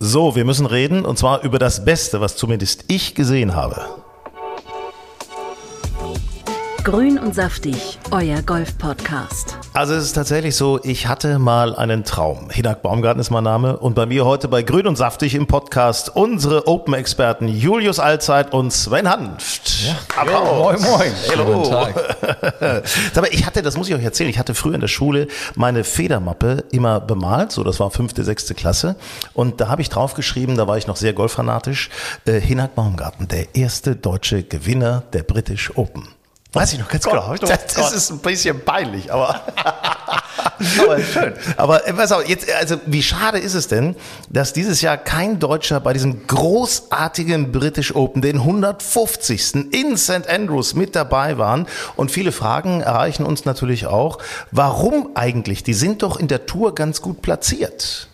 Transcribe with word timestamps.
So, 0.00 0.36
wir 0.36 0.44
müssen 0.44 0.66
reden 0.66 1.04
und 1.04 1.18
zwar 1.18 1.42
über 1.42 1.58
das 1.58 1.84
Beste, 1.84 2.20
was 2.20 2.36
zumindest 2.36 2.84
ich 2.86 3.16
gesehen 3.16 3.56
habe. 3.56 3.82
Grün 6.90 7.18
und 7.18 7.34
saftig, 7.34 7.98
euer 8.12 8.40
Golf-Podcast. 8.40 9.58
Also 9.74 9.92
es 9.92 10.04
ist 10.04 10.14
tatsächlich 10.14 10.56
so, 10.56 10.80
ich 10.82 11.06
hatte 11.06 11.38
mal 11.38 11.76
einen 11.76 12.02
Traum. 12.02 12.48
Hinak 12.48 12.80
Baumgarten 12.80 13.20
ist 13.20 13.28
mein 13.28 13.44
Name 13.44 13.76
und 13.76 13.94
bei 13.94 14.06
mir 14.06 14.24
heute 14.24 14.48
bei 14.48 14.62
Grün 14.62 14.86
und 14.86 14.96
saftig 14.96 15.34
im 15.34 15.46
Podcast 15.46 16.16
unsere 16.16 16.66
Open-Experten 16.66 17.46
Julius 17.46 18.00
Allzeit 18.00 18.54
und 18.54 18.72
Sven 18.72 19.06
Hanft. 19.06 19.84
Ja. 19.84 19.98
Applaus. 20.16 20.80
moin, 20.80 20.90
moin. 20.90 21.12
Hallo. 21.30 21.58
Guten 21.58 21.70
Tag. 21.70 22.84
Aber 23.16 23.34
ich 23.34 23.44
hatte, 23.44 23.60
das 23.60 23.76
muss 23.76 23.90
ich 23.90 23.94
euch 23.94 24.02
erzählen, 24.04 24.30
ich 24.30 24.38
hatte 24.38 24.54
früher 24.54 24.74
in 24.74 24.80
der 24.80 24.88
Schule 24.88 25.28
meine 25.56 25.84
Federmappe 25.84 26.64
immer 26.70 27.00
bemalt, 27.00 27.52
so 27.52 27.64
das 27.64 27.80
war 27.80 27.90
fünfte, 27.90 28.24
sechste 28.24 28.54
Klasse 28.54 28.96
und 29.34 29.60
da 29.60 29.68
habe 29.68 29.82
ich 29.82 29.90
draufgeschrieben, 29.90 30.56
da 30.56 30.66
war 30.66 30.78
ich 30.78 30.86
noch 30.86 30.96
sehr 30.96 31.12
golffanatisch, 31.12 31.90
äh, 32.24 32.40
Hinak 32.40 32.74
Baumgarten, 32.74 33.28
der 33.28 33.54
erste 33.54 33.94
deutsche 33.94 34.42
Gewinner 34.42 35.02
der 35.12 35.22
British 35.22 35.76
Open. 35.76 36.17
Weiß 36.52 36.72
ich 36.72 36.78
noch 36.78 36.88
ganz 36.88 37.04
genau. 37.04 37.26
Gott, 37.28 37.40
genau. 37.40 37.52
Das, 37.52 37.74
das 37.74 37.92
ist 37.92 38.10
ein 38.10 38.20
bisschen 38.20 38.64
peinlich, 38.64 39.12
aber, 39.12 39.42
aber 40.80 41.00
schön. 41.02 41.34
Aber 41.58 41.86
äh, 41.86 41.92
pass 41.92 42.10
auf, 42.10 42.26
jetzt, 42.26 42.50
also 42.50 42.80
wie 42.86 43.02
schade 43.02 43.38
ist 43.38 43.52
es 43.52 43.68
denn, 43.68 43.96
dass 44.30 44.54
dieses 44.54 44.80
Jahr 44.80 44.96
kein 44.96 45.38
Deutscher 45.40 45.78
bei 45.80 45.92
diesem 45.92 46.26
großartigen 46.26 47.52
British 47.52 47.94
Open, 47.94 48.22
den 48.22 48.36
150. 48.36 49.72
in 49.72 49.98
St. 49.98 50.26
Andrews 50.26 50.72
mit 50.72 50.96
dabei 50.96 51.36
waren. 51.36 51.66
Und 51.96 52.10
viele 52.10 52.32
Fragen 52.32 52.80
erreichen 52.80 53.26
uns 53.26 53.44
natürlich 53.44 53.86
auch. 53.86 54.18
Warum 54.50 55.10
eigentlich? 55.16 55.64
Die 55.64 55.74
sind 55.74 56.02
doch 56.02 56.18
in 56.18 56.28
der 56.28 56.46
Tour 56.46 56.74
ganz 56.74 57.02
gut 57.02 57.20
platziert 57.20 58.07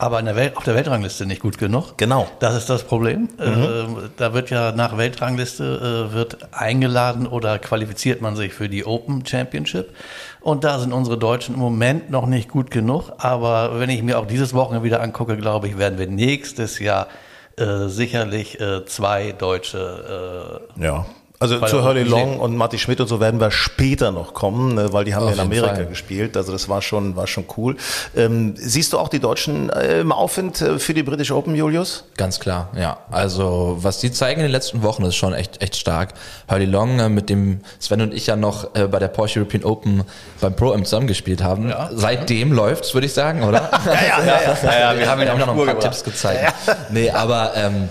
aber 0.00 0.20
in 0.20 0.26
der 0.26 0.36
Welt, 0.36 0.56
auf 0.56 0.62
der 0.62 0.76
Weltrangliste 0.76 1.26
nicht 1.26 1.42
gut 1.42 1.58
genug. 1.58 1.98
Genau. 1.98 2.28
Das 2.38 2.54
ist 2.54 2.70
das 2.70 2.84
Problem. 2.84 3.28
Mhm. 3.36 3.38
Äh, 3.38 4.08
da 4.16 4.32
wird 4.32 4.48
ja 4.50 4.70
nach 4.70 4.96
Weltrangliste 4.96 6.08
äh, 6.08 6.14
wird 6.14 6.38
eingeladen 6.52 7.26
oder 7.26 7.58
qualifiziert 7.58 8.22
man 8.22 8.36
sich 8.36 8.54
für 8.54 8.68
die 8.68 8.86
Open 8.86 9.26
Championship. 9.26 9.92
Und 10.40 10.62
da 10.62 10.78
sind 10.78 10.92
unsere 10.92 11.18
Deutschen 11.18 11.56
im 11.56 11.60
Moment 11.60 12.10
noch 12.10 12.26
nicht 12.26 12.48
gut 12.48 12.70
genug. 12.70 13.10
Aber 13.18 13.80
wenn 13.80 13.90
ich 13.90 14.04
mir 14.04 14.20
auch 14.20 14.26
dieses 14.26 14.54
Wochenende 14.54 14.84
wieder 14.84 15.02
angucke, 15.02 15.36
glaube 15.36 15.66
ich, 15.66 15.78
werden 15.78 15.98
wir 15.98 16.06
nächstes 16.06 16.78
Jahr 16.78 17.08
äh, 17.56 17.88
sicherlich 17.88 18.60
äh, 18.60 18.86
zwei 18.86 19.32
Deutsche 19.32 20.62
äh, 20.78 20.84
ja. 20.84 21.06
Also 21.40 21.60
weil 21.60 21.68
zu 21.68 21.84
Hurley 21.84 22.02
Long 22.02 22.40
und 22.40 22.56
Matti 22.56 22.78
Schmidt 22.78 23.00
und 23.00 23.06
so 23.06 23.20
werden 23.20 23.38
wir 23.38 23.52
später 23.52 24.10
noch 24.10 24.34
kommen, 24.34 24.74
ne, 24.74 24.92
weil 24.92 25.04
die 25.04 25.14
haben 25.14 25.26
ja 25.26 25.32
in 25.34 25.40
Amerika 25.40 25.74
Fall. 25.74 25.86
gespielt. 25.86 26.36
Also 26.36 26.50
das 26.50 26.68
war 26.68 26.82
schon, 26.82 27.14
war 27.14 27.28
schon 27.28 27.44
cool. 27.56 27.76
Ähm, 28.16 28.54
siehst 28.56 28.92
du 28.92 28.98
auch 28.98 29.08
die 29.08 29.20
Deutschen 29.20 29.70
äh, 29.70 30.00
im 30.00 30.10
Aufwind 30.10 30.60
äh, 30.60 30.80
für 30.80 30.94
die 30.94 31.04
British 31.04 31.30
Open, 31.30 31.54
Julius? 31.54 32.04
Ganz 32.16 32.40
klar, 32.40 32.70
ja. 32.76 32.98
Also 33.10 33.76
was 33.80 33.98
die 33.98 34.10
zeigen 34.10 34.40
in 34.40 34.46
den 34.46 34.52
letzten 34.52 34.82
Wochen 34.82 35.04
ist 35.04 35.14
schon 35.14 35.32
echt, 35.32 35.62
echt 35.62 35.76
stark. 35.76 36.14
Hurley 36.50 36.66
Long, 36.66 36.98
äh, 36.98 37.08
mit 37.08 37.30
dem 37.30 37.60
Sven 37.78 38.00
und 38.00 38.14
ich 38.14 38.26
ja 38.26 38.34
noch 38.34 38.70
bei 38.70 38.98
der 38.98 39.08
Porsche 39.08 39.38
European 39.38 39.64
Open 39.64 40.02
beim 40.40 40.56
Pro 40.56 40.72
M 40.72 40.84
zusammengespielt 40.84 41.42
haben. 41.42 41.68
Ja. 41.68 41.90
Seitdem 41.92 42.52
läuft's, 42.52 42.94
würde 42.94 43.06
ich 43.06 43.12
sagen, 43.12 43.44
oder? 43.44 43.70
ja, 43.86 43.92
ja, 43.92 44.24
ja, 44.24 44.58
ja, 44.62 44.92
ja, 44.92 44.98
wir 44.98 45.08
haben 45.08 45.20
ihnen 45.20 45.30
auch 45.30 45.38
noch 45.38 45.56
ein 45.56 45.66
paar 45.66 45.78
Tipps 45.78 46.02
gezeigt. 46.02 46.54
Ja. 46.66 46.76
Nee, 46.90 47.10
aber 47.10 47.52
ähm, 47.54 47.88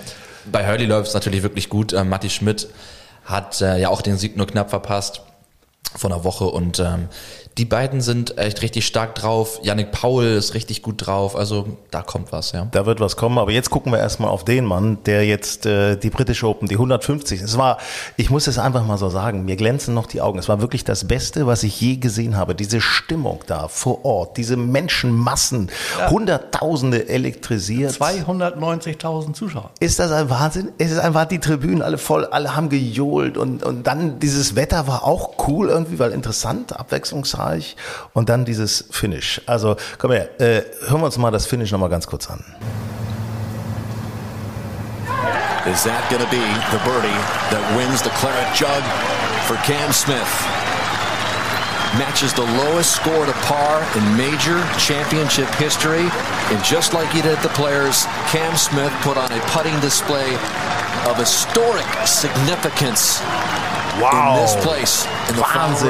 bei 0.52 0.68
Hurley 0.68 0.86
läuft's 0.86 1.14
natürlich 1.14 1.44
wirklich 1.44 1.70
gut. 1.70 1.94
Äh, 1.94 2.04
Matti 2.04 2.30
Schmidt 2.30 2.68
hat 3.28 3.62
äh, 3.62 3.78
ja 3.80 3.90
auch 3.90 4.02
den 4.02 4.18
Sieg 4.18 4.38
nur 4.38 4.48
knapp 4.48 4.70
verpasst 4.70 5.22
von 5.96 6.12
einer 6.12 6.24
Woche 6.24 6.46
und 6.46 6.80
ähm, 6.80 7.10
die 7.58 7.66
beiden 7.66 8.02
sind 8.02 8.38
echt 8.38 8.62
richtig 8.62 8.86
stark 8.86 9.16
drauf. 9.16 9.60
Yannick 9.64 9.92
Paul 9.92 10.26
ist 10.26 10.54
richtig 10.54 10.84
gut 10.84 11.08
drauf. 11.08 11.36
Also 11.36 11.66
da 11.90 12.04
kommt 12.04 12.32
was, 12.32 12.52
ja. 12.52 12.68
Da 12.72 12.86
wird 12.86 13.00
was 13.00 13.16
kommen. 13.16 13.40
Aber 13.40 13.52
jetzt 13.52 13.72
gucken 13.72 13.92
wir 13.92 14.00
erstmal 14.00 14.30
auf 14.30 14.46
den 14.46 14.66
Mann, 14.66 15.00
der 15.06 15.26
jetzt 15.26 15.66
äh, 15.66 15.96
die 15.98 16.12
British 16.12 16.44
Open, 16.44 16.68
die 16.68 16.76
150. 16.76 17.42
Es 17.42 17.58
war, 17.58 17.80
ich 18.16 18.30
muss 18.30 18.46
es 18.46 18.60
einfach 18.60 18.86
mal 18.86 18.98
so 18.98 19.10
sagen, 19.10 19.46
mir 19.46 19.56
glänzen 19.56 19.96
noch 19.96 20.06
die 20.06 20.22
Augen. 20.22 20.38
Es 20.38 20.48
war 20.48 20.62
wirklich 20.62 20.84
das 20.84 21.08
Beste, 21.08 21.48
was 21.48 21.64
ich 21.64 21.82
je 21.82 21.96
gesehen 21.96 22.38
habe. 22.38 22.54
Diese 22.54 22.80
Stimmung 22.80 23.44
da 23.48 23.68
vor 23.68 24.06
Ort, 24.06 24.38
diese 24.38 24.56
Menschenmassen, 24.56 25.72
ja. 25.98 26.12
Hunderttausende 26.12 27.10
elektrisiert. 27.10 27.94
290.000 27.94 29.34
Zuschauer. 29.34 29.72
Ist 29.80 29.98
das 29.98 30.12
ein 30.12 30.30
Wahnsinn? 30.30 30.70
Es 30.78 30.92
ist 30.92 31.00
einfach 31.00 31.26
die 31.26 31.40
Tribünen 31.40 31.82
alle 31.82 31.98
voll, 31.98 32.26
alle 32.26 32.56
haben 32.56 32.70
gejohlt 32.70 33.38
und, 33.38 33.64
und 33.64 33.88
dann 33.88 34.20
dieses 34.20 34.56
Wetter 34.56 34.88
war 34.88 35.04
auch 35.04 35.48
cool 35.48 35.70
irgendwie, 35.70 35.98
weil 35.98 36.12
interessant, 36.12 36.78
abwechslungsreich. 36.78 37.47
Und 38.14 38.30
dann 38.30 38.46
dieses 38.46 38.86
Finish. 38.92 39.42
Also 39.46 39.76
komm 39.98 40.12
her, 40.12 40.30
äh, 40.40 40.64
hören 40.88 41.02
wir 41.02 41.06
uns 41.06 41.18
mal 41.18 41.32
das 41.32 41.46
Finish 41.46 41.72
nochmal 41.72 41.90
ganz 41.90 42.08
kurz 42.08 42.30
an. 42.30 42.44
Is 45.68 45.84
that 45.84 46.00
going 46.10 46.24
to 46.24 46.32
be 46.32 46.40
the 46.72 46.80
birdie 46.88 47.20
that 47.52 47.60
wins 47.76 48.00
the 48.00 48.10
Claret 48.16 48.48
Jug 48.56 48.80
for 49.52 49.60
Cam 49.68 49.92
Smith? 49.92 50.32
Matches 52.00 52.32
the 52.32 52.48
lowest 52.56 52.96
score 52.96 53.26
to 53.26 53.36
par 53.44 53.84
in 54.00 54.04
major 54.16 54.64
championship 54.80 55.52
history. 55.60 56.08
And 56.52 56.64
just 56.64 56.94
like 56.94 57.12
he 57.12 57.22
did 57.22 57.36
the 57.44 57.52
Players, 57.52 58.08
Cam 58.32 58.56
Smith 58.56 58.96
put 59.04 59.18
on 59.18 59.28
a 59.32 59.40
putting 59.52 59.78
display 59.84 60.36
of 61.04 61.20
historic 61.20 61.88
significance 62.08 63.20
Wow. 64.00 64.38
Wahnsinn. 65.38 65.90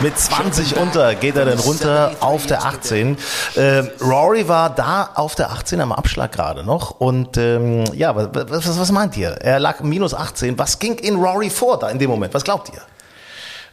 Mit 0.00 0.16
20 0.16 0.76
unter 0.76 1.14
geht 1.16 1.36
er 1.36 1.46
dann 1.46 1.58
runter 1.58 2.12
auf 2.20 2.46
der 2.46 2.64
18. 2.64 3.18
Äh, 3.56 3.82
Rory 4.00 4.46
war 4.48 4.70
da 4.70 5.10
auf 5.14 5.34
der 5.34 5.50
18 5.50 5.80
am 5.80 5.92
Abschlag 5.92 6.30
gerade 6.30 6.62
noch. 6.62 6.92
Und 7.00 7.36
ähm, 7.36 7.84
ja, 7.92 8.14
was, 8.14 8.28
was, 8.32 8.78
was 8.78 8.92
meint 8.92 9.16
ihr? 9.16 9.30
Er 9.30 9.58
lag 9.58 9.80
minus 9.80 10.14
18. 10.14 10.58
Was 10.58 10.78
ging 10.78 10.94
in 10.98 11.16
Rory 11.16 11.50
vor 11.50 11.78
da 11.78 11.88
in 11.88 11.98
dem 11.98 12.10
Moment? 12.10 12.34
Was 12.34 12.44
glaubt 12.44 12.68
ihr? 12.68 12.82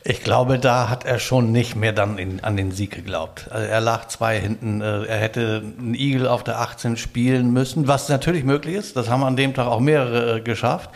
Ich 0.09 0.23
glaube, 0.23 0.57
da 0.57 0.88
hat 0.88 1.03
er 1.03 1.19
schon 1.19 1.51
nicht 1.51 1.75
mehr 1.75 1.91
dann 1.91 2.18
in, 2.18 2.41
an 2.41 2.56
den 2.56 2.72
Sieg 2.72 2.91
geglaubt. 2.91 3.51
Also 3.51 3.68
er 3.68 3.81
lag 3.81 4.07
zwei 4.07 4.40
hinten. 4.40 4.79
Äh, 4.79 5.03
er 5.03 5.18
hätte 5.18 5.62
einen 5.78 5.95
Igel 5.95 6.29
auf 6.29 6.45
der 6.45 6.62
18 6.62 6.95
spielen 6.95 7.51
müssen, 7.51 7.90
was 7.90 8.07
natürlich 8.07 8.46
möglich 8.46 8.75
ist. 8.75 8.96
Das 8.96 9.09
haben 9.09 9.22
an 9.25 9.35
dem 9.35 9.53
Tag 9.53 9.67
auch 9.67 9.81
mehrere 9.81 10.38
äh, 10.38 10.40
geschafft. 10.40 10.91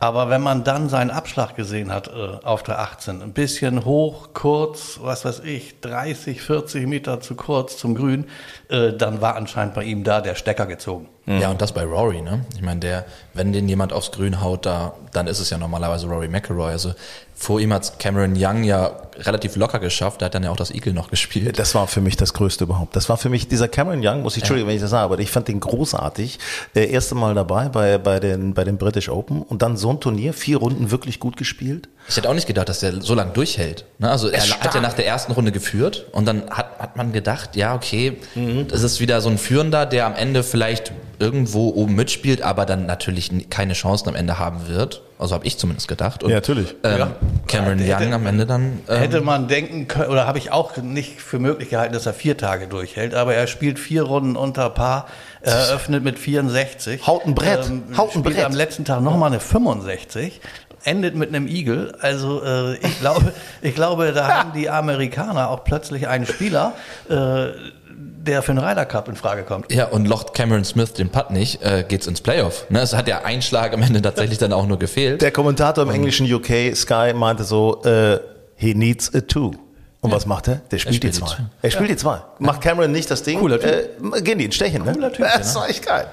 Aber 0.00 0.28
wenn 0.28 0.42
man 0.42 0.64
dann 0.64 0.88
seinen 0.88 1.12
Abschlag 1.12 1.54
gesehen 1.54 1.92
hat 1.92 2.08
äh, 2.08 2.44
auf 2.44 2.64
der 2.64 2.80
18, 2.80 3.22
ein 3.22 3.32
bisschen 3.32 3.84
hoch, 3.84 4.30
kurz, 4.34 4.98
was 5.02 5.24
weiß 5.24 5.40
ich, 5.44 5.80
30, 5.80 6.42
40 6.42 6.88
Meter 6.88 7.20
zu 7.20 7.36
kurz 7.36 7.76
zum 7.76 7.94
Grün, 7.94 8.26
dann 8.68 9.22
war 9.22 9.34
anscheinend 9.34 9.74
bei 9.74 9.82
ihm 9.82 10.04
da 10.04 10.20
der 10.20 10.34
Stecker 10.34 10.66
gezogen. 10.66 11.08
Ja, 11.26 11.50
und 11.50 11.60
das 11.60 11.72
bei 11.72 11.84
Rory, 11.84 12.22
ne? 12.22 12.44
Ich 12.54 12.62
meine, 12.62 12.80
der, 12.80 13.04
wenn 13.34 13.52
den 13.52 13.68
jemand 13.68 13.92
aufs 13.92 14.12
Grün 14.12 14.40
haut, 14.40 14.66
da, 14.66 14.94
dann 15.12 15.26
ist 15.26 15.40
es 15.40 15.50
ja 15.50 15.58
normalerweise 15.58 16.06
Rory 16.06 16.28
McIlroy. 16.28 16.70
Also 16.70 16.94
vor 17.38 17.60
ihm 17.60 17.72
hat 17.72 18.00
Cameron 18.00 18.34
Young 18.36 18.64
ja 18.64 18.96
relativ 19.20 19.54
locker 19.54 19.78
geschafft. 19.78 20.20
Der 20.20 20.26
hat 20.26 20.34
dann 20.34 20.42
ja 20.42 20.50
auch 20.50 20.56
das 20.56 20.72
Eagle 20.72 20.92
noch 20.92 21.08
gespielt. 21.08 21.58
Das 21.58 21.74
war 21.74 21.86
für 21.86 22.00
mich 22.00 22.16
das 22.16 22.34
Größte 22.34 22.64
überhaupt. 22.64 22.96
Das 22.96 23.08
war 23.08 23.16
für 23.16 23.28
mich, 23.28 23.46
dieser 23.46 23.68
Cameron 23.68 24.00
Young, 24.02 24.22
muss 24.22 24.36
ich, 24.36 24.42
Entschuldigung, 24.42 24.68
ja. 24.68 24.70
wenn 24.70 24.76
ich 24.76 24.82
das 24.82 24.90
sage, 24.90 25.04
aber 25.04 25.18
ich 25.20 25.30
fand 25.30 25.46
den 25.46 25.60
großartig. 25.60 26.40
Der 26.74 26.90
erste 26.90 27.14
Mal 27.14 27.34
dabei 27.34 27.68
bei, 27.68 27.96
bei 27.98 28.18
den, 28.18 28.54
bei 28.54 28.64
den 28.64 28.76
British 28.76 29.08
Open 29.08 29.42
und 29.42 29.62
dann 29.62 29.76
so 29.76 29.90
ein 29.90 30.00
Turnier, 30.00 30.32
vier 30.34 30.58
Runden 30.58 30.90
wirklich 30.90 31.20
gut 31.20 31.36
gespielt. 31.36 31.88
Ich 32.08 32.16
hätte 32.16 32.28
auch 32.28 32.34
nicht 32.34 32.48
gedacht, 32.48 32.68
dass 32.68 32.80
der 32.80 33.00
so 33.00 33.14
lange 33.14 33.32
durchhält. 33.32 33.84
Ne? 33.98 34.10
Also 34.10 34.28
er 34.28 34.42
hat 34.42 34.74
ja 34.74 34.80
nach 34.80 34.94
der 34.94 35.06
ersten 35.06 35.30
Runde 35.30 35.52
geführt 35.52 36.06
und 36.10 36.26
dann 36.26 36.50
hat, 36.50 36.78
hat 36.80 36.96
man 36.96 37.12
gedacht, 37.12 37.54
ja, 37.54 37.74
okay, 37.74 38.18
mhm. 38.34 38.66
das 38.66 38.82
ist 38.82 38.98
wieder 38.98 39.20
so 39.20 39.28
ein 39.28 39.38
Führender, 39.38 39.86
der 39.86 40.06
am 40.06 40.14
Ende 40.14 40.42
vielleicht 40.42 40.92
irgendwo 41.18 41.70
oben 41.70 41.94
mitspielt, 41.94 42.42
aber 42.42 42.66
dann 42.66 42.86
natürlich 42.86 43.50
keine 43.50 43.74
Chancen 43.74 44.08
am 44.08 44.14
Ende 44.14 44.38
haben 44.38 44.68
wird. 44.68 45.02
Also 45.18 45.34
habe 45.34 45.46
ich 45.46 45.58
zumindest 45.58 45.88
gedacht. 45.88 46.22
Und, 46.22 46.30
ja, 46.30 46.36
natürlich. 46.36 46.76
Ähm, 46.84 46.98
ja. 46.98 47.10
Cameron 47.48 47.84
ja, 47.84 47.98
Young 48.00 48.14
am 48.14 48.26
Ende 48.26 48.46
dann. 48.46 48.80
Ähm, 48.88 48.98
hätte 48.98 49.20
man 49.20 49.48
denken 49.48 49.88
können, 49.88 50.10
oder 50.10 50.26
habe 50.28 50.38
ich 50.38 50.52
auch 50.52 50.76
nicht 50.76 51.20
für 51.20 51.40
möglich 51.40 51.70
gehalten, 51.70 51.92
dass 51.92 52.06
er 52.06 52.14
vier 52.14 52.36
Tage 52.36 52.68
durchhält, 52.68 53.14
aber 53.14 53.34
er 53.34 53.48
spielt 53.48 53.80
vier 53.80 54.04
Runden 54.04 54.36
unter 54.36 54.70
Paar, 54.70 55.06
eröffnet 55.40 56.04
mit 56.04 56.18
64. 56.18 57.06
Haut 57.06 57.26
ein 57.26 57.34
Brett. 57.34 57.66
Ähm, 57.66 57.82
Haut 57.96 58.14
ein 58.14 58.22
Brett. 58.22 58.44
am 58.44 58.52
letzten 58.52 58.84
Tag 58.84 59.02
nochmal 59.02 59.30
eine 59.30 59.40
65 59.40 60.40
endet 60.84 61.14
mit 61.14 61.28
einem 61.28 61.46
Igel. 61.46 61.94
Also 62.00 62.42
äh, 62.42 62.74
ich 62.76 63.00
glaube, 63.00 63.32
ich 63.62 63.74
glaube, 63.74 64.12
da 64.12 64.28
haben 64.28 64.52
die 64.52 64.70
Amerikaner 64.70 65.50
auch 65.50 65.64
plötzlich 65.64 66.08
einen 66.08 66.26
Spieler, 66.26 66.74
äh, 67.08 67.48
der 67.90 68.42
für 68.42 68.52
den 68.52 68.58
Ryder 68.58 68.84
Cup 68.84 69.08
in 69.08 69.16
Frage 69.16 69.42
kommt. 69.42 69.72
Ja, 69.72 69.86
und 69.86 70.06
locht 70.06 70.34
Cameron 70.34 70.64
Smith 70.64 70.92
den 70.92 71.10
Putt 71.10 71.30
nicht, 71.30 71.62
äh, 71.62 71.84
geht's 71.88 72.06
ins 72.06 72.20
Playoff. 72.20 72.66
Ne? 72.70 72.80
Es 72.80 72.94
hat 72.94 73.08
ja 73.08 73.22
ein 73.24 73.42
Schlag 73.42 73.72
am 73.72 73.82
Ende 73.82 74.02
tatsächlich 74.02 74.38
dann 74.38 74.52
auch 74.52 74.66
nur 74.66 74.78
gefehlt. 74.78 75.22
Der 75.22 75.30
Kommentator 75.30 75.84
im 75.84 75.90
englischen 75.90 76.32
UK 76.32 76.76
Sky 76.76 77.12
meinte 77.14 77.44
so, 77.44 77.82
äh, 77.84 78.18
he 78.56 78.74
needs 78.74 79.14
a 79.14 79.20
two. 79.20 79.52
Und 80.00 80.10
ja. 80.10 80.16
was 80.16 80.26
macht 80.26 80.46
er? 80.46 80.60
Der 80.70 80.78
spielt, 80.78 81.02
er 81.02 81.12
spielt 81.12 81.14
die 81.14 81.18
zwei. 81.18 81.36
Er 81.60 81.70
spielt 81.70 81.88
ja. 81.88 81.94
die 81.96 82.00
zwei. 82.00 82.20
Macht 82.38 82.60
Cameron 82.60 82.92
nicht 82.92 83.10
das 83.10 83.24
Ding? 83.24 83.40
Cooler 83.40 83.58
Typ. 83.58 84.14
Äh, 84.14 84.22
gehen 84.22 84.38
die 84.38 84.44
in 84.44 84.52
Stechen, 84.52 84.84
ne? 84.84 84.92
Cooler 84.92 85.12
Typ. 85.12 85.26
Das 85.38 85.54
war 85.56 85.68
echt 85.68 85.84
geil. 85.84 86.06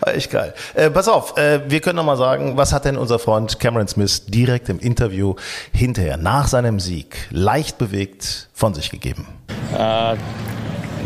War 0.00 0.14
echt 0.14 0.30
geil. 0.30 0.54
Äh, 0.74 0.90
pass 0.90 1.06
auf, 1.06 1.36
äh, 1.36 1.60
wir 1.68 1.80
können 1.80 1.96
noch 1.96 2.04
mal 2.04 2.16
sagen, 2.16 2.56
was 2.56 2.72
hat 2.72 2.84
denn 2.84 2.96
unser 2.96 3.20
Freund 3.20 3.60
Cameron 3.60 3.86
Smith 3.86 4.26
direkt 4.26 4.68
im 4.68 4.80
Interview 4.80 5.36
hinterher, 5.72 6.16
nach 6.16 6.48
seinem 6.48 6.80
Sieg, 6.80 7.28
leicht 7.30 7.78
bewegt 7.78 8.48
von 8.52 8.74
sich 8.74 8.90
gegeben? 8.90 9.28
Uh, 9.72 10.16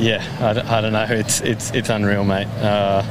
yeah, 0.00 0.20
I, 0.40 0.56
I 0.56 0.80
don't 0.80 0.90
know. 0.90 1.04
It's 1.14 1.40
it's 1.42 1.70
it's 1.72 1.90
unreal, 1.90 2.24
mate. 2.24 2.48
Uh, 2.62 3.02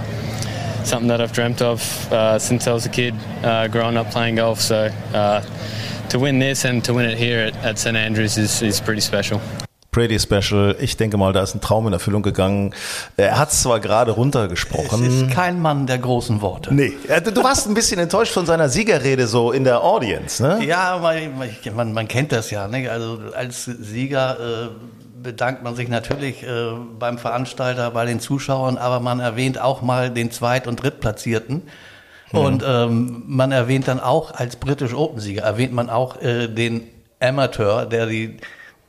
something 0.83 1.09
that 1.09 1.21
I've 1.21 1.33
dreamt 1.33 1.62
of 1.62 2.12
uh, 2.12 2.39
since 2.39 2.67
I 2.67 2.74
was 2.74 2.88
a 2.88 2.89
kid, 2.89 3.13
uh, 3.44 3.67
growing 3.67 3.97
up 3.97 4.09
playing 4.09 4.38
golf. 4.38 4.59
So 4.59 4.89
uh, 5.13 5.41
to 6.11 6.19
win 6.19 6.39
this 6.39 6.65
and 6.65 6.83
to 6.83 6.93
win 6.93 7.09
it 7.09 7.17
here 7.17 7.47
at, 7.47 7.55
at 7.63 7.79
St 7.79 7.95
Andrews 7.95 8.37
is, 8.37 8.61
is 8.61 8.81
pretty 8.81 9.01
special. 9.01 9.39
Pretty 9.91 10.19
special. 10.19 10.73
Ich 10.79 10.95
denke 10.95 11.17
mal, 11.17 11.33
da 11.33 11.43
ist 11.43 11.53
ein 11.53 11.59
Traum 11.59 11.85
in 11.87 11.91
Erfüllung 11.91 12.21
gegangen. 12.21 12.73
Er 13.17 13.37
hat 13.37 13.51
es 13.51 13.61
zwar 13.61 13.81
gerade 13.81 14.11
runtergesprochen. 14.11 15.05
Es 15.05 15.13
ist 15.15 15.31
kein 15.31 15.59
Mann 15.59 15.85
der 15.85 15.97
großen 15.97 16.41
Worte. 16.41 16.73
Nee, 16.73 16.93
du 17.07 17.43
warst 17.43 17.67
ein 17.67 17.73
bisschen 17.73 17.99
enttäuscht 17.99 18.31
von 18.31 18.45
seiner 18.45 18.69
Siegerrede 18.69 19.27
so 19.27 19.51
in 19.51 19.65
der 19.65 19.83
Audience, 19.83 20.41
ne? 20.41 20.63
Ja, 20.63 20.97
man, 21.01 21.49
man, 21.75 21.93
man 21.93 22.07
kennt 22.07 22.31
das 22.31 22.51
ja. 22.51 22.69
Ne? 22.69 22.89
Also 22.89 23.19
als 23.35 23.65
Sieger 23.65 24.37
äh, 24.39 24.69
bedankt 25.21 25.61
man 25.63 25.75
sich 25.75 25.89
natürlich 25.89 26.41
äh, 26.43 26.71
beim 26.97 27.17
Veranstalter, 27.17 27.91
bei 27.91 28.05
den 28.05 28.21
Zuschauern, 28.21 28.77
aber 28.77 29.01
man 29.01 29.19
erwähnt 29.19 29.59
auch 29.59 29.81
mal 29.81 30.09
den 30.09 30.31
Zweit- 30.31 30.67
und 30.67 30.81
Drittplatzierten. 30.81 31.63
Mhm. 32.31 32.39
Und 32.39 32.63
ähm, 32.65 33.23
man 33.27 33.51
erwähnt 33.51 33.87
dann 33.87 33.99
auch 33.99 34.33
als 34.33 34.55
britisch 34.55 34.93
Open-Sieger, 34.93 35.43
erwähnt 35.43 35.73
man 35.73 35.89
auch 35.89 36.21
äh, 36.21 36.47
den 36.47 36.83
Amateur, 37.19 37.85
der 37.85 38.07
die 38.07 38.37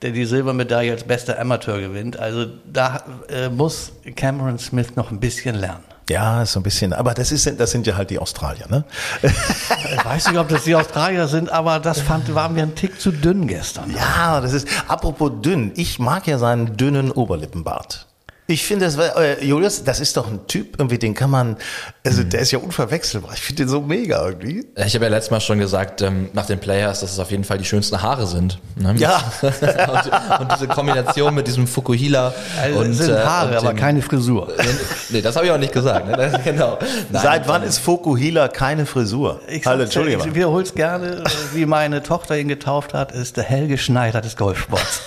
der 0.03 0.11
die 0.11 0.25
Silbermedaille 0.25 0.93
als 0.93 1.05
bester 1.05 1.39
Amateur 1.39 1.81
gewinnt. 1.81 2.19
Also 2.19 2.47
da 2.71 3.05
äh, 3.29 3.49
muss 3.49 3.93
Cameron 4.17 4.59
Smith 4.59 4.97
noch 4.97 5.11
ein 5.11 5.21
bisschen 5.21 5.55
lernen. 5.55 5.85
Ja, 6.11 6.45
so 6.45 6.59
ein 6.59 6.65
bisschen. 6.65 6.93
Aber 6.93 7.15
das, 7.15 7.31
ist, 7.31 7.59
das 7.59 7.71
sind 7.71 7.87
ja 7.87 7.97
halt 7.97 8.11
die 8.11 8.19
Australier, 8.19 8.67
ne? 8.69 8.85
Ich 9.23 10.05
weiß 10.05 10.29
nicht, 10.29 10.39
ob 10.39 10.49
das 10.49 10.65
die 10.65 10.75
Australier 10.75 11.29
sind, 11.29 11.51
aber 11.51 11.79
das 11.79 12.01
fand, 12.01 12.35
war 12.35 12.49
mir 12.49 12.65
ein 12.65 12.75
Tick 12.75 13.01
zu 13.01 13.13
dünn 13.13 13.47
gestern. 13.47 13.95
Ja, 13.95 14.41
das 14.41 14.53
ist, 14.53 14.67
apropos 14.89 15.31
dünn. 15.43 15.71
Ich 15.77 15.99
mag 15.99 16.27
ja 16.27 16.39
seinen 16.39 16.77
dünnen 16.77 17.13
Oberlippenbart. 17.13 18.07
Ich 18.53 18.67
finde, 18.67 18.85
das 18.85 18.99
äh, 18.99 19.43
Julius, 19.43 19.83
das 19.83 19.99
ist 19.99 20.15
doch 20.19 20.27
ein 20.27 20.47
Typ, 20.47 20.79
irgendwie, 20.79 20.99
den 20.99 21.15
kann 21.15 21.31
man, 21.31 21.57
also 22.05 22.23
der 22.23 22.41
ist 22.41 22.51
ja 22.51 22.59
unverwechselbar. 22.59 23.33
Ich 23.33 23.41
finde 23.41 23.63
den 23.63 23.69
so 23.71 23.81
mega 23.81 24.27
irgendwie. 24.27 24.67
Ich 24.77 24.95
habe 24.95 25.07
ja 25.07 25.11
letztes 25.11 25.31
Mal 25.31 25.41
schon 25.41 25.59
gesagt, 25.59 26.03
ähm, 26.03 26.29
nach 26.35 26.45
den 26.45 26.59
Players, 26.59 27.01
dass 27.01 27.13
es 27.13 27.19
auf 27.19 27.31
jeden 27.31 27.45
Fall 27.45 27.57
die 27.57 27.65
schönsten 27.65 28.03
Haare 28.03 28.27
sind. 28.27 28.59
Ne? 28.77 28.95
Ja. 28.99 29.23
und, 29.43 30.41
und, 30.41 30.53
diese 30.53 30.69
Kombination 30.69 31.35
mit 31.35 31.47
diesem 31.47 31.67
Fukuhila. 31.67 32.35
Also 32.61 32.79
und, 32.81 32.93
sind 32.93 33.17
Haare, 33.17 33.53
und 33.53 33.57
aber 33.57 33.73
dem, 33.73 33.79
keine 33.79 34.03
Frisur. 34.03 34.53
Nee, 35.09 35.21
das 35.21 35.37
habe 35.37 35.45
ich 35.45 35.53
auch 35.53 35.59
nicht 35.59 35.73
gesagt. 35.73 36.07
Ne? 36.07 36.17
Das, 36.17 36.43
genau. 36.45 36.79
Nein, 37.11 37.23
Seit 37.23 37.49
wann 37.49 37.63
ist 37.63 37.79
Fukuhila 37.79 38.49
keine 38.49 38.87
Frisur? 38.87 39.41
Ich, 39.47 39.67
Hallo, 39.67 39.83
Entschuldigung. 39.83 40.27
Ich 40.27 40.35
wiederhole 40.35 40.63
es 40.63 40.75
gerne, 40.75 41.23
wie 41.53 41.67
meine 41.67 42.03
Tochter 42.03 42.39
ihn 42.39 42.49
getauft 42.49 42.95
hat, 42.95 43.13
ist 43.13 43.37
der 43.37 43.45
Helge 43.45 43.77
Schneider 43.77 44.23
des 44.23 44.37
Golfsports. 44.37 45.03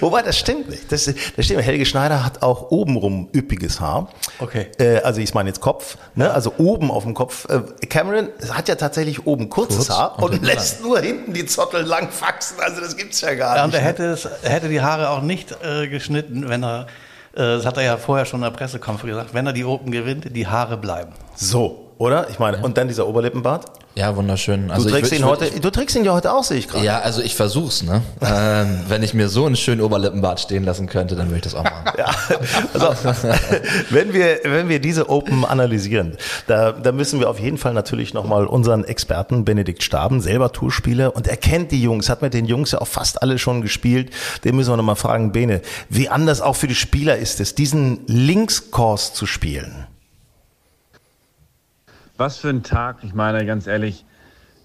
Wobei, 0.00 0.22
das 0.22 0.38
stimmt 0.38 0.70
nicht. 0.70 0.90
Das, 0.90 1.04
das 1.04 1.44
stimmt. 1.44 1.62
Helge 1.62 1.84
Schneider 1.84 2.17
hat 2.24 2.42
auch 2.42 2.70
obenrum 2.70 3.28
üppiges 3.34 3.80
Haar. 3.80 4.08
Okay. 4.38 4.66
Äh, 4.78 4.98
also 5.00 5.20
ich 5.20 5.34
meine 5.34 5.48
jetzt 5.48 5.60
Kopf, 5.60 5.96
ne? 6.14 6.32
also 6.32 6.52
oben 6.58 6.90
auf 6.90 7.04
dem 7.04 7.14
Kopf. 7.14 7.48
Äh, 7.48 7.62
Cameron 7.86 8.28
hat 8.50 8.68
ja 8.68 8.74
tatsächlich 8.74 9.26
oben 9.26 9.48
kurzes 9.48 9.88
Kurz 9.88 9.90
Haar 9.90 10.22
und, 10.22 10.32
und 10.32 10.44
lässt 10.44 10.82
nur 10.82 11.00
hinten 11.00 11.32
die 11.32 11.46
Zottel 11.46 11.82
lang 11.82 12.08
wachsen. 12.20 12.56
Also 12.60 12.80
das 12.80 12.96
gibt's 12.96 13.20
ja 13.20 13.34
gar 13.34 13.56
ja, 13.56 13.66
nicht. 13.66 13.74
Und 13.74 13.80
er 13.80 13.84
hätte, 13.84 14.04
es, 14.04 14.24
er 14.24 14.50
hätte 14.50 14.68
die 14.68 14.80
Haare 14.80 15.10
auch 15.10 15.22
nicht 15.22 15.56
äh, 15.62 15.88
geschnitten, 15.88 16.48
wenn 16.48 16.64
er, 16.64 16.86
äh, 17.32 17.36
das 17.36 17.66
hat 17.66 17.76
er 17.76 17.82
ja 17.82 17.96
vorher 17.96 18.26
schon 18.26 18.40
in 18.40 18.44
der 18.44 18.50
Pressekonferenz 18.50 19.16
gesagt, 19.16 19.34
wenn 19.34 19.46
er 19.46 19.52
die 19.52 19.64
Open 19.64 19.90
gewinnt, 19.90 20.34
die 20.34 20.46
Haare 20.46 20.76
bleiben. 20.76 21.12
So, 21.34 21.92
oder? 21.98 22.28
Ich 22.30 22.38
meine, 22.38 22.58
ja. 22.58 22.64
und 22.64 22.76
dann 22.76 22.88
dieser 22.88 23.06
Oberlippenbart? 23.06 23.66
Ja, 23.98 24.14
wunderschön. 24.14 24.70
Also 24.70 24.84
du 24.84 24.94
trägst 24.94 25.10
ihn 25.12 25.24
heute, 25.24 25.50
du 25.60 25.70
trägst 25.70 25.96
ihn 25.96 26.04
ja 26.04 26.12
heute 26.12 26.32
auch, 26.32 26.44
sehe 26.44 26.56
ich 26.56 26.68
gerade. 26.68 26.84
Ja, 26.84 27.00
also 27.00 27.20
ich 27.20 27.34
versuch's, 27.34 27.82
ne? 27.82 28.02
ähm, 28.20 28.82
wenn 28.86 29.02
ich 29.02 29.12
mir 29.12 29.28
so 29.28 29.44
einen 29.44 29.56
schönen 29.56 29.80
Oberlippenbart 29.80 30.38
stehen 30.38 30.62
lassen 30.62 30.86
könnte, 30.86 31.16
dann 31.16 31.26
würde 31.30 31.38
ich 31.38 31.42
das 31.42 31.56
auch 31.56 31.64
machen. 31.64 31.90
ja, 31.98 32.14
also, 32.74 32.90
wenn 33.90 34.12
wir, 34.12 34.38
wenn 34.44 34.68
wir 34.68 34.78
diese 34.78 35.08
Open 35.08 35.44
analysieren, 35.44 36.16
da, 36.46 36.70
da 36.70 36.92
müssen 36.92 37.18
wir 37.18 37.28
auf 37.28 37.40
jeden 37.40 37.58
Fall 37.58 37.74
natürlich 37.74 38.14
nochmal 38.14 38.46
unseren 38.46 38.84
Experten 38.84 39.44
Benedikt 39.44 39.82
Staben, 39.82 40.20
selber 40.20 40.52
Tourspieler, 40.52 41.16
und 41.16 41.26
er 41.26 41.36
kennt 41.36 41.72
die 41.72 41.82
Jungs, 41.82 42.08
hat 42.08 42.22
mit 42.22 42.34
den 42.34 42.44
Jungs 42.44 42.70
ja 42.70 42.80
auch 42.80 42.86
fast 42.86 43.20
alle 43.20 43.36
schon 43.36 43.62
gespielt. 43.62 44.10
Den 44.44 44.54
müssen 44.54 44.70
wir 44.70 44.76
nochmal 44.76 44.94
fragen, 44.94 45.32
Bene, 45.32 45.60
wie 45.88 46.08
anders 46.08 46.40
auch 46.40 46.54
für 46.54 46.68
die 46.68 46.76
Spieler 46.76 47.16
ist 47.16 47.40
es, 47.40 47.56
diesen 47.56 48.06
Linkskurs 48.06 49.12
zu 49.12 49.26
spielen? 49.26 49.87
Was 52.18 52.36
für 52.36 52.48
ein 52.48 52.62
Tag. 52.62 52.98
Ich 53.02 53.14
meine, 53.14 53.46
ganz 53.46 53.66
ehrlich, 53.66 54.04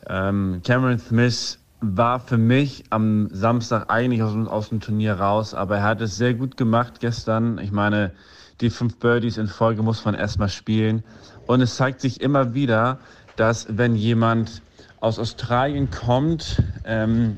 ähm, 0.09 0.61
Cameron 0.65 0.99
Smith 0.99 1.59
war 1.79 2.19
für 2.19 2.37
mich 2.37 2.83
am 2.89 3.29
Samstag 3.31 3.89
eigentlich 3.89 4.23
aus, 4.23 4.35
aus, 4.47 4.69
dem 4.69 4.81
Turnier 4.81 5.13
raus, 5.13 5.53
aber 5.53 5.77
er 5.77 5.83
hat 5.83 6.01
es 6.01 6.17
sehr 6.17 6.33
gut 6.33 6.57
gemacht 6.57 6.99
gestern. 6.99 7.59
Ich 7.59 7.71
meine, 7.71 8.11
die 8.59 8.69
fünf 8.69 8.97
Birdies 8.97 9.37
in 9.37 9.47
Folge 9.47 9.83
muss 9.83 10.03
man 10.03 10.15
erstmal 10.15 10.49
spielen. 10.49 11.03
Und 11.45 11.61
es 11.61 11.75
zeigt 11.75 12.01
sich 12.01 12.21
immer 12.21 12.53
wieder, 12.53 12.99
dass 13.35 13.67
wenn 13.69 13.95
jemand 13.95 14.61
aus 14.99 15.19
Australien 15.19 15.89
kommt, 15.91 16.63
ähm, 16.85 17.35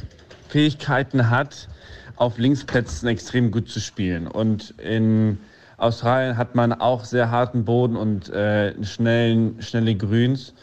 Fähigkeiten 0.48 1.30
hat, 1.30 1.68
auf 2.16 2.38
Linksplätzen 2.38 3.10
extrem 3.10 3.52
gut 3.52 3.68
zu 3.68 3.82
spielen. 3.82 4.28
Und 4.28 4.72
in 4.80 5.40
Australien 5.78 6.38
hat 6.38 6.56
man 6.56 6.74
auch 6.74 7.04
sehr 7.04 7.32
harten 7.32 7.66
Boden 7.66 7.96
und 7.96 8.30
äh, 8.30 8.74
schnellen, 8.84 9.62
schnelle 9.62 9.96
Grüns. 9.96 10.54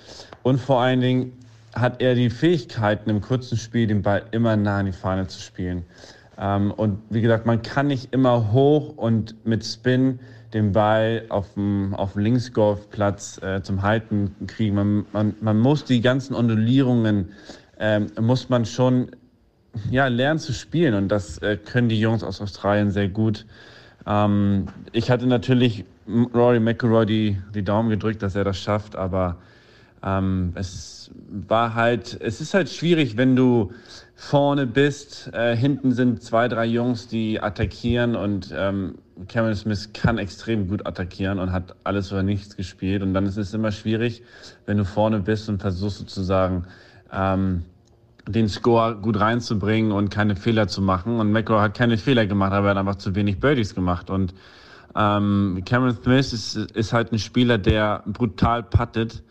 Und 0.43 0.59
vor 0.59 0.81
allen 0.81 1.01
Dingen 1.01 1.33
hat 1.75 2.01
er 2.03 2.15
die 2.15 2.31
Fähigkeiten, 2.31 3.11
im 3.11 3.21
kurzen 3.21 3.57
Spiel 3.57 3.87
den 3.87 4.03
Ball 4.03 4.23
immer 4.31 4.57
nah 4.57 4.79
an 4.79 4.87
die 4.87 4.93
Fahne 4.93 5.27
zu 5.27 5.41
spielen. 5.41 5.85
Ähm, 6.39 6.71
und 6.71 6.99
wie 7.11 7.21
gesagt, 7.21 7.47
man 7.47 7.63
kann 7.63 7.89
nicht 7.89 8.13
immer 8.13 8.53
hoch 8.53 8.97
und 8.97 9.47
mit 9.47 9.65
Spin 9.65 10.19
den 10.53 10.73
Ball 10.73 11.25
auf 11.29 11.55
dem, 11.55 11.95
auf 11.95 12.13
dem 12.13 12.23
Linksgolfplatz 12.23 13.41
äh, 13.43 13.63
zum 13.63 13.83
Halten 13.83 14.35
kriegen. 14.47 14.75
Man, 14.75 15.07
man, 15.13 15.35
man 15.41 15.59
muss 15.59 15.85
die 15.85 16.01
ganzen 16.01 16.35
Ondulierungen, 16.35 17.31
ähm, 17.79 18.09
muss 18.21 18.49
man 18.49 18.67
schon 18.67 19.11
ja, 19.91 20.07
lernen 20.09 20.39
zu 20.39 20.53
spielen. 20.53 20.95
Und 20.95 21.09
das 21.09 21.39
äh, 21.39 21.57
können 21.57 21.89
die 21.89 21.99
Jungs 21.99 22.23
aus 22.23 22.41
Australien 22.41 22.91
sehr 22.91 23.09
gut. 23.09 23.47
Ähm, 24.07 24.67
ich 24.93 25.11
hatte 25.11 25.27
natürlich 25.27 25.85
Rory 26.07 26.61
McIlroy 26.61 27.07
die, 27.07 27.39
die 27.55 27.63
Daumen 27.63 27.91
gedrückt, 27.91 28.23
dass 28.23 28.35
er 28.35 28.45
das 28.45 28.59
schafft, 28.59 28.97
aber 28.97 29.39
ähm, 30.03 30.53
es 30.55 31.11
war 31.29 31.75
halt, 31.75 32.19
es 32.21 32.41
ist 32.41 32.55
halt 32.55 32.69
schwierig, 32.69 33.17
wenn 33.17 33.37
du 33.37 33.73
vorne 34.17 34.67
bist, 34.67 35.31
äh, 35.33 35.57
hinten 35.57 35.93
sind 35.93 36.23
zwei, 36.23 36.49
drei 36.49 36.67
Jungs, 36.67 37.09
die 37.09 37.41
attackieren 37.41 38.17
und 38.17 38.53
ähm, 38.57 38.97
Cameron 39.29 39.55
Smith 39.55 39.91
kann 39.93 40.19
extrem 40.19 40.69
gut 40.69 40.87
attackieren 40.87 41.39
und 41.39 41.53
hat 41.53 41.77
alles 41.85 42.13
oder 42.13 42.23
nichts 42.23 42.57
gespielt 42.57 43.03
und 43.03 43.15
dann 43.15 43.27
ist 43.27 43.37
es 43.37 43.55
immer 43.55 43.71
schwierig, 43.71 44.23
wenn 44.67 44.79
du 44.79 44.85
vorne 44.85 45.21
bist 45.21 45.49
und 45.49 45.61
versuchst 45.61 45.99
sozusagen 45.99 46.65
ähm, 47.13 47.65
den 48.29 48.49
Score 48.49 48.97
gut 48.97 49.19
reinzubringen 49.19 49.93
und 49.93 50.11
keine 50.11 50.37
Fehler 50.37 50.69
zu 50.69 50.81
machen. 50.81 51.19
Und 51.19 51.33
McEnroe 51.33 51.61
hat 51.61 51.77
keine 51.77 51.99
Fehler 51.99 52.27
gemacht, 52.27 52.53
aber 52.53 52.69
er 52.69 52.71
hat 52.71 52.79
einfach 52.79 52.97
zu 52.97 53.15
wenig 53.15 53.41
Birdies 53.41 53.75
gemacht. 53.75 54.11
Und 54.11 54.35
ähm, 54.95 55.63
Cameron 55.65 55.97
Smith 56.03 56.33
ist, 56.33 56.57
ist 56.57 56.93
halt 56.93 57.13
ein 57.13 57.19
Spieler, 57.19 57.59
der 57.59 58.03
brutal 58.07 58.63
puttet 58.63 59.23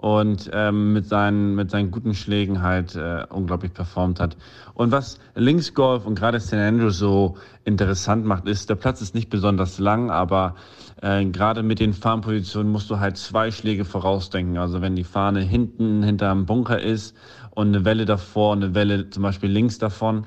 und 0.00 0.50
ähm, 0.54 0.94
mit, 0.94 1.06
seinen, 1.06 1.54
mit 1.54 1.70
seinen 1.70 1.90
guten 1.90 2.14
Schlägen 2.14 2.62
halt 2.62 2.96
äh, 2.96 3.24
unglaublich 3.28 3.74
performt 3.74 4.18
hat. 4.18 4.34
Und 4.72 4.92
was 4.92 5.20
Linksgolf 5.34 6.06
und 6.06 6.14
gerade 6.18 6.40
St. 6.40 6.54
Andrews 6.54 6.96
so 6.96 7.36
interessant 7.64 8.24
macht, 8.24 8.48
ist, 8.48 8.70
der 8.70 8.76
Platz 8.76 9.02
ist 9.02 9.14
nicht 9.14 9.28
besonders 9.28 9.78
lang, 9.78 10.10
aber 10.10 10.54
äh, 11.02 11.22
gerade 11.26 11.62
mit 11.62 11.80
den 11.80 11.92
Farmpositionen 11.92 12.72
musst 12.72 12.88
du 12.88 12.98
halt 12.98 13.18
zwei 13.18 13.50
Schläge 13.50 13.84
vorausdenken. 13.84 14.56
Also 14.56 14.80
wenn 14.80 14.96
die 14.96 15.04
Fahne 15.04 15.40
hinten 15.40 16.02
hinterm 16.02 16.46
Bunker 16.46 16.80
ist 16.80 17.14
und 17.60 17.68
eine 17.68 17.84
Welle 17.84 18.04
davor, 18.04 18.54
eine 18.54 18.74
Welle 18.74 19.10
zum 19.10 19.22
Beispiel 19.22 19.50
links 19.50 19.78
davon, 19.78 20.24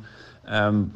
ähm, 0.48 0.92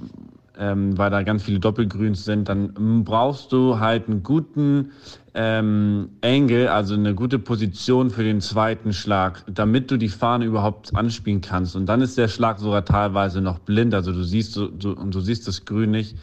ähm, 0.59 0.97
weil 0.97 1.11
da 1.11 1.23
ganz 1.23 1.43
viele 1.43 1.59
Doppelgrüns 1.59 2.25
sind, 2.25 2.49
dann 2.49 3.03
brauchst 3.03 3.51
du 3.51 3.79
halt 3.79 4.07
einen 4.07 4.23
guten 4.23 4.91
ähm, 5.33 6.09
Angle, 6.21 6.71
also 6.71 6.95
eine 6.95 7.13
gute 7.13 7.37
Position 7.37 8.09
für 8.09 8.23
den 8.23 8.41
zweiten 8.41 8.91
Schlag, 8.91 9.43
damit 9.47 9.91
du 9.91 9.97
die 9.97 10.09
Fahne 10.09 10.45
überhaupt 10.45 10.95
anspielen 10.95 11.41
kannst. 11.41 11.75
Und 11.75 11.85
dann 11.85 12.01
ist 12.01 12.17
der 12.17 12.27
Schlag 12.27 12.57
sogar 12.59 12.85
teilweise 12.85 13.41
noch 13.41 13.59
blind, 13.59 13.93
also 13.93 14.11
du 14.11 14.23
siehst 14.23 14.55
du, 14.55 14.67
du, 14.67 14.93
und 14.93 15.13
du 15.13 15.19
siehst 15.19 15.47
das 15.47 15.65
Grün 15.65 15.91
nicht. 15.91 16.15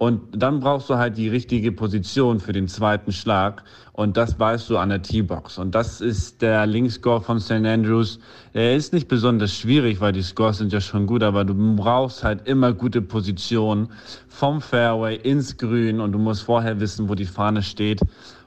Und 0.00 0.22
dann 0.34 0.60
brauchst 0.60 0.88
du 0.88 0.96
halt 0.96 1.18
die 1.18 1.28
richtige 1.28 1.72
Position 1.72 2.40
für 2.40 2.52
den 2.52 2.68
zweiten 2.68 3.12
Schlag. 3.12 3.64
Und 3.92 4.16
das 4.16 4.40
weißt 4.40 4.70
du 4.70 4.78
an 4.78 4.88
der 4.88 5.02
T-Box. 5.02 5.58
Und 5.58 5.74
das 5.74 6.00
ist 6.00 6.40
der 6.40 6.64
Linkscore 6.64 7.20
von 7.20 7.38
St. 7.38 7.66
Andrews. 7.66 8.18
Er 8.54 8.74
ist 8.74 8.94
nicht 8.94 9.08
besonders 9.08 9.54
schwierig, 9.54 10.00
weil 10.00 10.12
die 10.12 10.22
Scores 10.22 10.56
sind 10.56 10.72
ja 10.72 10.80
schon 10.80 11.06
gut, 11.06 11.22
aber 11.22 11.44
du 11.44 11.76
brauchst 11.76 12.24
halt 12.24 12.48
immer 12.48 12.72
gute 12.72 13.02
Positionen 13.02 13.90
vom 14.26 14.62
Fairway 14.62 15.16
ins 15.16 15.58
Grün 15.58 16.00
und 16.00 16.12
du 16.12 16.18
musst 16.18 16.44
vorher 16.44 16.80
wissen, 16.80 17.10
wo 17.10 17.14
die 17.14 17.26
Fahne 17.26 17.62
steht 17.62 18.00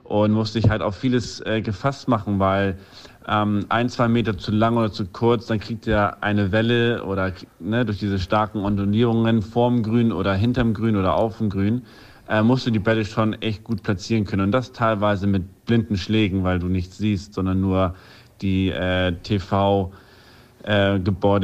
und 0.05 0.31
musst 0.31 0.55
dich 0.55 0.71
halt 0.71 0.81
auf 0.81 0.95
vieles 0.95 1.39
äh, 1.41 1.61
gefasst 1.61 2.07
machen, 2.07 2.39
weil 2.39 2.79
ähm, 3.27 3.65
ein, 3.69 3.89
zwei 3.89 4.07
Meter 4.07 4.37
zu 4.37 4.51
lang 4.51 4.77
oder 4.77 4.91
zu 4.91 5.05
kurz, 5.05 5.47
dann 5.47 5.59
kriegt 5.59 5.87
er 5.87 6.21
eine 6.21 6.51
Welle 6.51 7.03
oder 7.03 7.31
ne, 7.59 7.85
durch 7.85 7.99
diese 7.99 8.19
starken 8.19 8.59
Ondulierungen 8.59 9.41
vorm 9.41 9.83
Grün 9.83 10.11
oder 10.11 10.33
hinterm 10.33 10.73
Grün 10.73 10.97
oder 10.97 11.15
auf 11.15 11.37
dem 11.37 11.49
Grün, 11.49 11.83
äh, 12.27 12.41
musst 12.41 12.65
du 12.65 12.71
die 12.71 12.79
Bälle 12.79 13.05
schon 13.05 13.33
echt 13.41 13.63
gut 13.63 13.83
platzieren 13.83 14.25
können. 14.25 14.41
Und 14.43 14.51
das 14.51 14.73
teilweise 14.73 15.27
mit 15.27 15.65
blinden 15.65 15.97
Schlägen, 15.97 16.43
weil 16.43 16.59
du 16.59 16.67
nichts 16.67 16.97
siehst, 16.97 17.33
sondern 17.33 17.61
nur 17.61 17.95
die 18.41 18.69
äh, 18.69 19.13
TV-Gebäude 19.23 19.87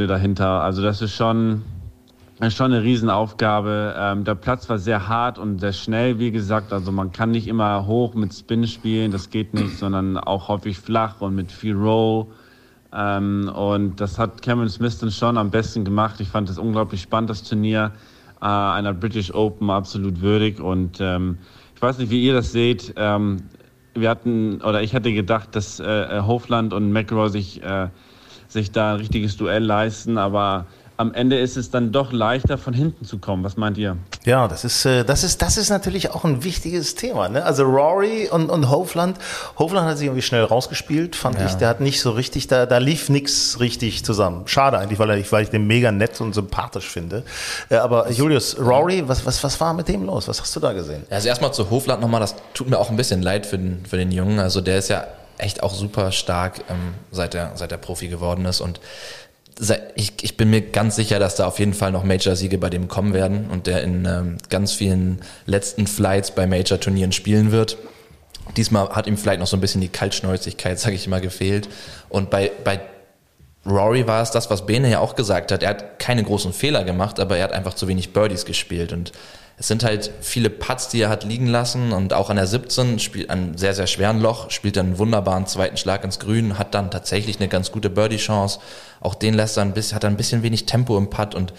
äh, 0.03 0.07
dahinter. 0.07 0.61
Also 0.61 0.81
das 0.81 1.01
ist 1.01 1.15
schon, 1.15 1.63
ist 2.47 2.55
schon 2.55 2.71
eine 2.71 2.83
Riesenaufgabe. 2.83 3.95
Ähm, 3.97 4.23
der 4.23 4.35
Platz 4.35 4.69
war 4.69 4.77
sehr 4.77 5.09
hart 5.09 5.37
und 5.37 5.59
sehr 5.59 5.73
schnell, 5.73 6.19
wie 6.19 6.31
gesagt. 6.31 6.71
Also 6.71 6.91
man 6.91 7.11
kann 7.11 7.31
nicht 7.31 7.47
immer 7.47 7.85
hoch 7.85 8.13
mit 8.13 8.33
Spin 8.33 8.65
spielen, 8.65 9.11
das 9.11 9.29
geht 9.29 9.53
nicht, 9.53 9.77
sondern 9.77 10.17
auch 10.17 10.47
häufig 10.47 10.79
flach 10.79 11.19
und 11.19 11.35
mit 11.35 11.51
viel 11.51 11.75
Roll. 11.75 12.27
Ähm, 12.93 13.51
und 13.53 13.99
das 13.99 14.17
hat 14.17 14.41
Cameron 14.41 14.69
Smith 14.69 14.99
dann 14.99 15.11
schon 15.11 15.37
am 15.37 15.51
besten 15.51 15.83
gemacht. 15.83 16.19
Ich 16.19 16.29
fand 16.29 16.49
das 16.49 16.57
unglaublich 16.57 17.01
spannend, 17.01 17.29
das 17.29 17.43
Turnier 17.43 17.91
äh, 18.41 18.45
einer 18.45 18.93
British 18.93 19.33
Open 19.33 19.69
absolut 19.69 20.21
würdig. 20.21 20.61
Und 20.61 20.99
ähm, 21.01 21.39
ich 21.75 21.81
weiß 21.81 21.97
nicht, 21.97 22.09
wie 22.09 22.23
ihr 22.23 22.33
das 22.33 22.51
seht. 22.51 22.93
Ähm, 22.95 23.43
wir 23.93 24.09
hatten, 24.09 24.61
oder 24.61 24.81
ich 24.81 24.95
hatte 24.95 25.11
gedacht, 25.11 25.55
dass 25.55 25.79
äh, 25.79 26.21
Hofland 26.21 26.73
und 26.73 26.91
McEnroe 26.91 27.29
sich, 27.29 27.61
äh, 27.63 27.89
sich 28.47 28.71
da 28.71 28.93
ein 28.93 28.97
richtiges 28.97 29.37
Duell 29.37 29.63
leisten, 29.63 30.17
aber 30.17 30.67
am 30.99 31.13
Ende 31.13 31.39
ist 31.39 31.55
es 31.55 31.71
dann 31.71 31.93
doch 31.93 32.11
leichter, 32.11 32.57
von 32.57 32.73
hinten 32.73 33.05
zu 33.05 33.19
kommen. 33.19 33.41
Was 33.45 33.55
meint 33.55 33.77
ihr? 33.77 33.95
Ja, 34.25 34.49
das 34.49 34.65
ist, 34.65 34.83
äh, 34.83 35.05
das 35.05 35.23
ist, 35.23 35.41
das 35.41 35.55
ist 35.55 35.69
natürlich 35.69 36.11
auch 36.11 36.25
ein 36.25 36.43
wichtiges 36.43 36.95
Thema. 36.95 37.29
Ne? 37.29 37.41
Also 37.45 37.63
Rory 37.63 38.27
und, 38.29 38.49
und 38.49 38.69
Hofland. 38.69 39.17
Hofland 39.57 39.87
hat 39.87 39.97
sich 39.97 40.07
irgendwie 40.07 40.21
schnell 40.21 40.43
rausgespielt, 40.43 41.15
fand 41.15 41.39
Ja. 41.39 41.45
ich. 41.45 41.53
Der 41.53 41.69
hat 41.69 41.79
nicht 41.79 42.01
so 42.01 42.11
richtig, 42.11 42.47
da, 42.47 42.65
da 42.65 42.79
lief 42.79 43.07
nichts 43.07 43.61
richtig 43.61 44.03
zusammen. 44.03 44.43
Schade 44.45 44.77
eigentlich, 44.77 44.99
weil, 44.99 45.09
er, 45.09 45.31
weil 45.31 45.43
ich 45.43 45.49
den 45.49 45.67
mega 45.67 45.89
nett 45.93 46.19
und 46.19 46.33
sympathisch 46.35 46.89
finde. 46.89 47.23
Äh, 47.69 47.77
Aber 47.77 48.11
Julius, 48.11 48.59
Rory, 48.59 49.07
was, 49.07 49.25
was, 49.25 49.41
was 49.41 49.57
war 49.61 49.73
mit 49.73 49.87
dem 49.87 50.03
los? 50.03 50.27
Was 50.27 50.41
hast 50.41 50.53
du 50.53 50.59
da 50.59 50.73
gesehen? 50.73 51.03
Also 51.09 51.29
erstmal 51.29 51.53
zu 51.53 51.69
Hofland 51.69 52.01
nochmal, 52.01 52.19
das 52.19 52.35
tut 52.53 52.69
mir 52.69 52.77
auch 52.77 52.89
ein 52.89 52.97
bisschen 52.97 53.21
leid 53.21 53.45
für 53.45 53.57
den, 53.57 53.85
für 53.85 53.95
den 53.95 54.11
Jungen. 54.11 54.39
Also 54.39 54.59
der 54.59 54.77
ist 54.77 54.89
ja 54.89 55.05
echt 55.37 55.63
auch 55.63 55.73
super 55.73 56.11
stark, 56.11 56.59
ähm, 56.69 56.95
seit, 57.11 57.33
er, 57.33 57.53
seit 57.55 57.71
er 57.71 57.77
Profi 57.77 58.09
geworden 58.09 58.43
ist. 58.43 58.59
Und 58.59 58.81
ich, 59.95 60.13
ich 60.21 60.37
bin 60.37 60.49
mir 60.49 60.61
ganz 60.61 60.95
sicher, 60.95 61.19
dass 61.19 61.35
da 61.35 61.45
auf 61.45 61.59
jeden 61.59 61.73
Fall 61.73 61.91
noch 61.91 62.03
Major-Siege 62.03 62.57
bei 62.57 62.69
dem 62.69 62.87
kommen 62.87 63.13
werden 63.13 63.49
und 63.49 63.67
der 63.67 63.83
in 63.83 64.05
ähm, 64.05 64.37
ganz 64.49 64.73
vielen 64.73 65.21
letzten 65.45 65.85
Flights 65.87 66.31
bei 66.31 66.47
Major-Turnieren 66.47 67.11
spielen 67.11 67.51
wird. 67.51 67.77
Diesmal 68.55 68.89
hat 68.89 69.05
ihm 69.05 69.17
vielleicht 69.17 69.39
noch 69.39 69.47
so 69.47 69.57
ein 69.57 69.61
bisschen 69.61 69.81
die 69.81 69.89
Kaltschnäuzigkeit, 69.89 70.79
sage 70.79 70.95
ich 70.95 71.07
mal, 71.07 71.21
gefehlt. 71.21 71.67
Und 72.07 72.29
bei, 72.29 72.51
bei 72.63 72.79
Rory 73.65 74.07
war 74.07 74.21
es 74.21 74.31
das, 74.31 74.49
was 74.49 74.65
Bene 74.65 74.89
ja 74.89 74.99
auch 74.99 75.15
gesagt 75.15 75.51
hat. 75.51 75.61
Er 75.61 75.69
hat 75.69 75.99
keine 75.99 76.23
großen 76.23 76.53
Fehler 76.53 76.85
gemacht, 76.85 77.19
aber 77.19 77.37
er 77.37 77.43
hat 77.43 77.51
einfach 77.51 77.73
zu 77.73 77.87
wenig 77.87 78.13
Birdies 78.13 78.45
gespielt. 78.45 78.93
Und 78.93 79.11
es 79.59 79.67
sind 79.67 79.83
halt 79.83 80.11
viele 80.21 80.49
Putts, 80.49 80.87
die 80.87 81.01
er 81.01 81.09
hat 81.09 81.25
liegen 81.25 81.47
lassen. 81.47 81.91
Und 81.91 82.13
auch 82.13 82.29
an 82.29 82.37
der 82.37 82.47
17 82.47 82.97
spielt 82.99 83.29
einem 83.29 83.57
sehr, 83.57 83.73
sehr 83.73 83.87
schweren 83.87 84.21
Loch, 84.21 84.49
spielt 84.51 84.77
dann 84.77 84.87
einen 84.87 84.97
wunderbaren 84.97 85.47
zweiten 85.47 85.75
Schlag 85.75 86.05
ins 86.05 86.19
Grün, 86.19 86.57
hat 86.57 86.73
dann 86.73 86.89
tatsächlich 86.89 87.39
eine 87.39 87.49
ganz 87.49 87.71
gute 87.71 87.89
Birdie-Chance. 87.89 88.59
Auch 89.01 89.15
den 89.15 89.33
lässt 89.33 89.57
er 89.57 89.63
ein 89.63 89.73
bisschen, 89.73 89.95
hat 89.95 90.05
er 90.05 90.09
ein 90.09 90.17
bisschen 90.17 90.43
wenig 90.43 90.65
Tempo 90.65 90.97
im 90.97 91.09
Putt 91.09 91.35
und 91.35 91.53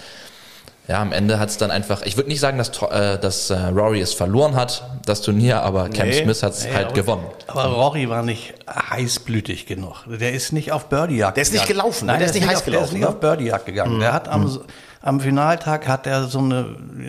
ja, 0.90 1.00
am 1.00 1.12
Ende 1.12 1.38
hat 1.38 1.48
es 1.50 1.56
dann 1.56 1.70
einfach, 1.70 2.02
ich 2.02 2.16
würde 2.16 2.28
nicht 2.28 2.40
sagen, 2.40 2.58
dass, 2.58 2.70
äh, 2.82 3.18
dass 3.18 3.48
äh, 3.50 3.54
Rory 3.68 4.00
es 4.00 4.12
verloren 4.12 4.56
hat, 4.56 4.82
das 5.06 5.22
Turnier, 5.22 5.62
aber 5.62 5.88
Cam 5.88 6.08
Nee. 6.08 6.22
Smith 6.24 6.42
hat 6.42 6.52
es 6.52 6.64
Ja, 6.66 6.74
halt 6.74 6.86
aber- 6.86 6.94
gewonnen. 6.94 7.24
Aber 7.46 7.64
Rory 7.64 8.08
war 8.08 8.22
nicht 8.22 8.54
heißblütig 8.68 9.66
genug. 9.66 10.04
Der 10.06 10.32
ist 10.32 10.52
nicht 10.52 10.72
auf 10.72 10.88
Birdie-Jagd 10.88 11.36
Der 11.36 11.42
ist 11.42 11.52
nicht 11.52 11.66
gegangen. 11.66 11.80
gelaufen, 11.80 12.06
ne? 12.06 12.12
Nein, 12.12 12.18
der 12.20 12.28
ist 12.28 12.34
nicht 12.34 12.46
heiß 12.48 12.56
auf, 12.58 12.64
Der 12.64 12.72
gelaufen, 12.72 12.86
ist 12.88 12.92
nicht 12.94 13.02
ne? 13.02 13.08
auf 13.08 13.20
Birdie-Jagd 13.20 13.66
gegangen. 13.66 14.00
Der 14.00 14.12
hat 14.12 14.28
am, 14.28 14.60
am 15.02 15.20
Finaltag 15.20 15.86
hat 15.88 16.06
er 16.06 16.24
so 16.26 16.40
eine 16.40 16.66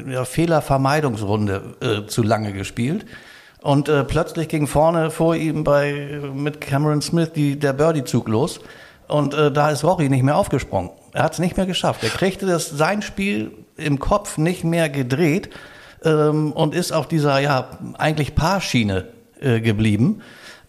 ja, 0.10 0.24
Fehlervermeidungsrunde 0.26 1.62
äh, 1.82 2.08
zu 2.08 2.24
lange 2.24 2.54
gespielt. 2.54 3.06
Und 3.62 3.90
äh, 3.90 4.04
plötzlich 4.04 4.48
ging 4.48 4.66
vorne 4.68 5.12
vor 5.12 5.36
ihm 5.36 5.64
bei 5.64 6.20
mit 6.34 6.62
Cameron 6.62 7.02
Smith 7.02 7.32
die, 7.36 7.60
der 7.60 7.74
Birdie-Zug 7.74 8.28
los. 8.28 8.60
Und 9.08 9.34
äh, 9.34 9.52
da 9.52 9.70
ist 9.70 9.84
Rory 9.84 10.10
nicht 10.10 10.24
mehr 10.24 10.38
aufgesprungen. 10.38 10.90
Er 11.14 11.24
hat 11.24 11.34
es 11.34 11.40
nicht 11.40 11.58
mehr 11.58 11.66
geschafft. 11.66 12.04
Er 12.04 12.10
kriegte 12.10 12.46
das, 12.46 12.70
sein 12.70 13.02
Spiel 13.02 13.52
im 13.82 14.00
Kopf 14.00 14.38
nicht 14.38 14.64
mehr 14.64 14.90
gedreht 14.90 15.50
ähm, 16.04 16.52
und 16.54 16.74
ist 16.76 16.92
auf 16.92 17.08
dieser 17.08 17.40
ja 17.40 17.68
eigentlich 17.98 18.36
Paarschiene 18.36 19.06
äh, 19.40 19.60
geblieben. 19.60 20.22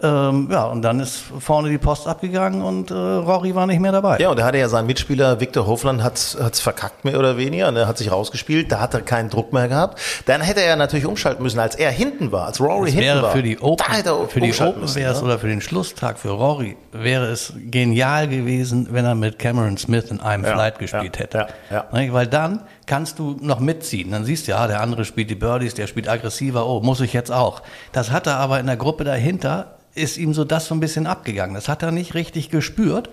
Ähm, 0.04 0.48
ja, 0.50 0.64
und 0.64 0.82
dann 0.82 0.98
ist 0.98 1.22
vorne 1.38 1.68
die 1.70 1.78
Post 1.78 2.08
abgegangen 2.08 2.60
und 2.62 2.90
äh, 2.90 2.94
Rory 2.94 3.54
war 3.54 3.68
nicht 3.68 3.78
mehr 3.78 3.92
dabei. 3.92 4.18
Ja, 4.18 4.30
und 4.30 4.36
da 4.40 4.44
hatte 4.44 4.58
ja 4.58 4.68
sein 4.68 4.84
Mitspieler 4.84 5.38
Victor 5.38 5.64
Hofland 5.68 6.02
hat's 6.02 6.36
hat's 6.42 6.58
verkackt 6.58 7.04
mehr 7.04 7.16
oder 7.20 7.36
weniger, 7.36 7.70
ne, 7.70 7.86
hat 7.86 7.98
sich 7.98 8.10
rausgespielt, 8.10 8.72
da 8.72 8.80
hat 8.80 8.94
er 8.94 9.02
keinen 9.02 9.30
Druck 9.30 9.52
mehr 9.52 9.68
gehabt. 9.68 10.00
Dann 10.26 10.40
hätte 10.40 10.60
er 10.60 10.70
ja 10.70 10.74
natürlich 10.76 11.06
umschalten 11.06 11.44
müssen, 11.44 11.60
als 11.60 11.76
er 11.76 11.92
hinten 11.92 12.32
war, 12.32 12.46
als 12.46 12.60
Rory 12.60 12.88
Es 12.88 12.94
hinten 12.94 13.06
wäre 13.06 13.22
war. 13.22 13.30
für 13.30 13.44
die 13.44 13.60
Open, 13.60 13.84
da 13.88 13.94
hätte 13.94 14.08
er 14.08 14.28
für 14.28 14.40
die 14.40 14.52
Open 14.60 14.92
wäre 14.96 15.12
es 15.12 15.20
ne? 15.20 15.24
oder 15.24 15.38
für 15.38 15.46
den 15.46 15.60
Schlusstag 15.60 16.18
für 16.18 16.30
Rory 16.30 16.76
wäre 16.90 17.26
es 17.26 17.52
genial 17.70 18.26
gewesen, 18.26 18.88
wenn 18.90 19.04
er 19.04 19.14
mit 19.14 19.38
Cameron 19.38 19.76
Smith 19.76 20.10
in 20.10 20.18
einem 20.20 20.44
Ja, 20.44 20.54
Flight 20.54 20.80
gespielt 20.80 21.14
ja, 21.16 21.22
hätte. 21.22 21.46
ja, 21.70 21.84
Nicht? 21.92 22.12
Weil 22.12 22.26
dann 22.26 22.62
kannst 22.86 23.18
du 23.18 23.36
noch 23.40 23.60
mitziehen. 23.60 24.10
Dann 24.10 24.24
siehst 24.24 24.46
du, 24.46 24.52
ja, 24.52 24.66
der 24.66 24.80
andere 24.80 25.04
spielt 25.04 25.30
die 25.30 25.34
Birdies, 25.34 25.74
der 25.74 25.86
spielt 25.86 26.08
aggressiver, 26.08 26.66
oh, 26.66 26.80
muss 26.80 27.00
ich 27.00 27.12
jetzt 27.12 27.30
auch. 27.30 27.62
Das 27.92 28.10
hat 28.10 28.26
er 28.26 28.36
aber 28.36 28.60
in 28.60 28.66
der 28.66 28.76
Gruppe 28.76 29.04
dahinter, 29.04 29.76
ist 29.94 30.16
ihm 30.16 30.34
so 30.34 30.44
das 30.44 30.66
so 30.66 30.74
ein 30.74 30.80
bisschen 30.80 31.06
abgegangen. 31.06 31.54
Das 31.54 31.68
hat 31.68 31.82
er 31.82 31.92
nicht 31.92 32.14
richtig 32.14 32.50
gespürt. 32.50 33.10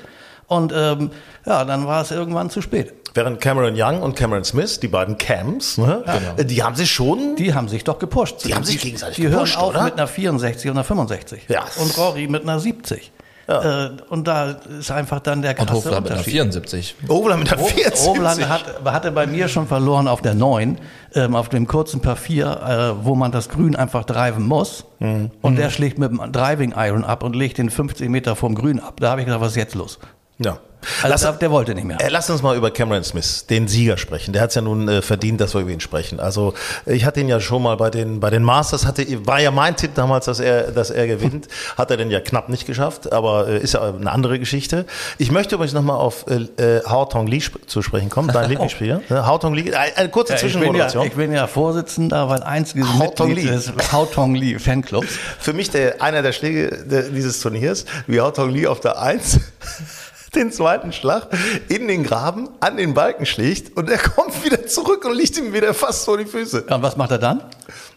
Und 0.48 0.74
ähm, 0.76 1.12
ja, 1.46 1.64
dann 1.64 1.86
war 1.86 2.02
es 2.02 2.10
irgendwann 2.10 2.50
zu 2.50 2.62
spät. 2.62 2.94
Während 3.14 3.40
Cameron 3.40 3.76
Young 3.76 4.02
und 4.02 4.16
Cameron 4.16 4.44
Smith, 4.44 4.80
die 4.80 4.88
beiden 4.88 5.18
Cams, 5.18 5.78
ne, 5.78 6.04
äh, 6.38 6.46
die 6.46 6.64
haben 6.64 6.76
sich 6.76 6.92
schon 6.92 7.36
Die 7.36 7.54
haben 7.54 7.70
sich 7.70 7.84
doch 7.84 8.00
gepusht. 8.00 8.46
Die 8.46 8.56
haben 8.56 8.64
sich 8.64 8.82
gegenseitig 8.82 9.18
die 9.18 9.24
gepusht, 9.24 9.56
hören 9.56 9.64
auf 9.64 9.70
oder? 9.70 9.84
mit 9.84 9.94
einer 9.94 10.08
64 10.08 10.72
und 10.72 10.78
einer 10.78 10.84
65. 10.84 11.44
Ja. 11.50 11.66
Und 11.80 11.96
Rory 11.98 12.28
mit 12.28 12.44
einer 12.44 12.60
70. 12.60 13.12
Ja. 13.50 13.86
Äh, 13.86 13.91
und 14.10 14.27
da 14.27 14.51
ist 14.79 14.91
einfach 14.91 15.20
dann 15.22 15.41
der 15.41 15.60
Und 15.60 15.65
krasse 15.65 15.74
Hofland 15.74 16.03
mit 16.03 16.12
einer 16.12 16.20
Unterschied. 16.20 16.34
74. 16.34 16.96
Hofland 17.08 17.39
mit 17.39 17.51
der 17.51 17.58
40. 17.58 18.08
Roland 18.08 18.48
hat, 18.48 18.63
hatte 18.86 19.12
bei 19.12 19.25
mir 19.25 19.48
schon 19.48 19.65
verloren 19.65 20.08
auf 20.08 20.22
der 20.22 20.36
9, 20.36 20.77
ähm, 21.15 21.36
auf 21.36 21.50
dem 21.50 21.65
kurzen 21.65 22.00
Par 22.00 22.15
4, 22.15 22.46
äh, 22.46 23.06
wo 23.06 23.15
man 23.15 23.32
das 23.32 23.50
Grün 23.50 23.75
einfach 23.75 24.03
driven 24.03 24.46
muss. 24.46 24.86
Mhm. 25.00 25.32
Und 25.41 25.56
der 25.56 25.72
schlägt 25.72 25.98
mit 25.98 26.12
dem 26.12 26.32
Driving 26.32 26.75
Iron 26.77 27.03
ab 27.03 27.24
und 27.24 27.36
legt 27.36 27.58
den 27.58 27.72
50 27.72 28.08
Meter 28.08 28.36
vom 28.36 28.53
Grün 28.53 28.79
ab. 28.79 29.00
Da 29.00 29.12
habe 29.12 29.22
ich 29.22 29.25
gedacht, 29.25 29.41
was 29.41 29.53
ist 29.53 29.58
jetzt 29.58 29.74
los? 29.74 29.98
Ja. 30.38 30.60
Also 31.03 31.27
Lass, 31.27 31.39
der 31.39 31.51
wollte 31.51 31.75
nicht 31.75 31.86
mehr. 31.86 32.00
äh, 32.00 32.09
lass 32.09 32.29
uns 32.29 32.41
mal 32.41 32.55
über 32.55 32.71
Cameron 32.71 33.03
Smith, 33.03 33.45
den 33.50 33.67
Sieger, 33.67 33.98
sprechen. 33.98 34.33
Der 34.33 34.41
hat 34.41 34.50
es 34.50 34.55
ja 34.55 34.62
nun 34.62 34.88
äh, 34.88 35.01
verdient, 35.01 35.41
dass 35.41 35.53
wir 35.53 35.62
über 35.62 35.71
ihn 35.71 35.79
sprechen. 35.81 36.19
Also 36.19 36.53
ich 36.86 37.05
hatte 37.05 37.19
ihn 37.19 37.27
ja 37.27 37.39
schon 37.39 37.62
mal 37.63 37.75
bei 37.77 37.89
den 37.89 38.19
bei 38.19 38.29
den 38.29 38.43
Masters, 38.43 38.86
hatte, 38.86 39.05
war 39.25 39.39
ja 39.41 39.51
mein 39.51 39.75
Tipp 39.75 39.91
damals, 39.95 40.25
dass 40.25 40.39
er 40.39 40.71
dass 40.71 40.89
er 40.89 41.07
gewinnt. 41.07 41.48
Hat 41.77 41.91
er 41.91 41.98
denn 41.98 42.09
ja 42.09 42.19
knapp 42.19 42.50
nicht 42.50 42.65
geschafft, 42.65 43.12
aber 43.13 43.48
äh, 43.48 43.59
ist 43.59 43.74
ja 43.74 43.81
eine 43.81 44.12
andere 44.12 44.39
Geschichte. 44.39 44.86
Ich 45.17 45.31
möchte 45.31 45.55
übrigens 45.55 45.74
nochmal 45.74 45.98
auf 45.98 46.25
äh, 46.27 46.48
äh, 46.62 46.83
Hao 46.86 47.05
Tong 47.05 47.27
Lee 47.27 47.38
sp 47.43 47.59
zu 47.67 47.81
sprechen 47.81 48.09
kommen, 48.09 48.29
dein 48.29 48.50
Lieblingsspieler. 48.50 49.01
Ne? 49.09 49.25
Hao 49.25 49.38
Tong 49.38 49.53
Lee, 49.53 49.74
eine, 49.74 50.09
kurze 50.09 50.33
Ja, 50.33 50.38
ich, 50.38 50.41
bin 50.41 50.50
ja, 50.51 50.59
Zwischenmoderation. 50.59 51.07
ich 51.07 51.13
bin 51.13 51.31
ja 51.31 51.48
Vorsitzender, 51.48 52.29
weil 52.29 52.43
einziges 52.43 52.88
Hao 52.88 53.07
Tong 53.07 53.29
Mitglied 53.29 53.45
Lee. 53.50 53.55
des 53.55 53.91
Hao 53.91 54.05
Tong 54.05 54.36
Lee 54.36 54.59
Fanclubs. 54.59 55.07
Für 55.39 55.53
mich 55.53 55.69
der, 55.69 56.01
einer 56.01 56.21
der 56.21 56.31
Schläge 56.31 56.86
dieses 57.13 57.39
Turniers, 57.41 57.86
wie 58.07 58.19
Hao 58.21 58.31
Tong 58.31 58.50
Lee 58.51 58.67
auf 58.67 58.79
der 58.79 59.00
Eins 59.01 59.39
den 60.36 60.51
zweiten 60.51 60.93
Schlag 60.93 61.27
in 61.67 61.88
den 61.88 62.03
Graben 62.03 62.50
an 62.59 62.77
den 62.77 62.93
Balken 62.93 63.25
schlägt 63.25 63.75
und 63.77 63.89
er 63.89 63.98
kommt 63.98 64.43
wieder 64.43 64.65
zurück 64.67 65.05
und 65.05 65.15
liegt 65.15 65.38
ihm 65.38 65.53
wieder 65.53 65.74
fast 65.74 66.05
vor 66.05 66.17
die 66.17 66.25
Füße. 66.25 66.65
Ja, 66.69 66.75
und 66.75 66.81
was 66.81 66.98
macht 66.98 67.12
er 67.12 67.17
dann? 67.17 67.43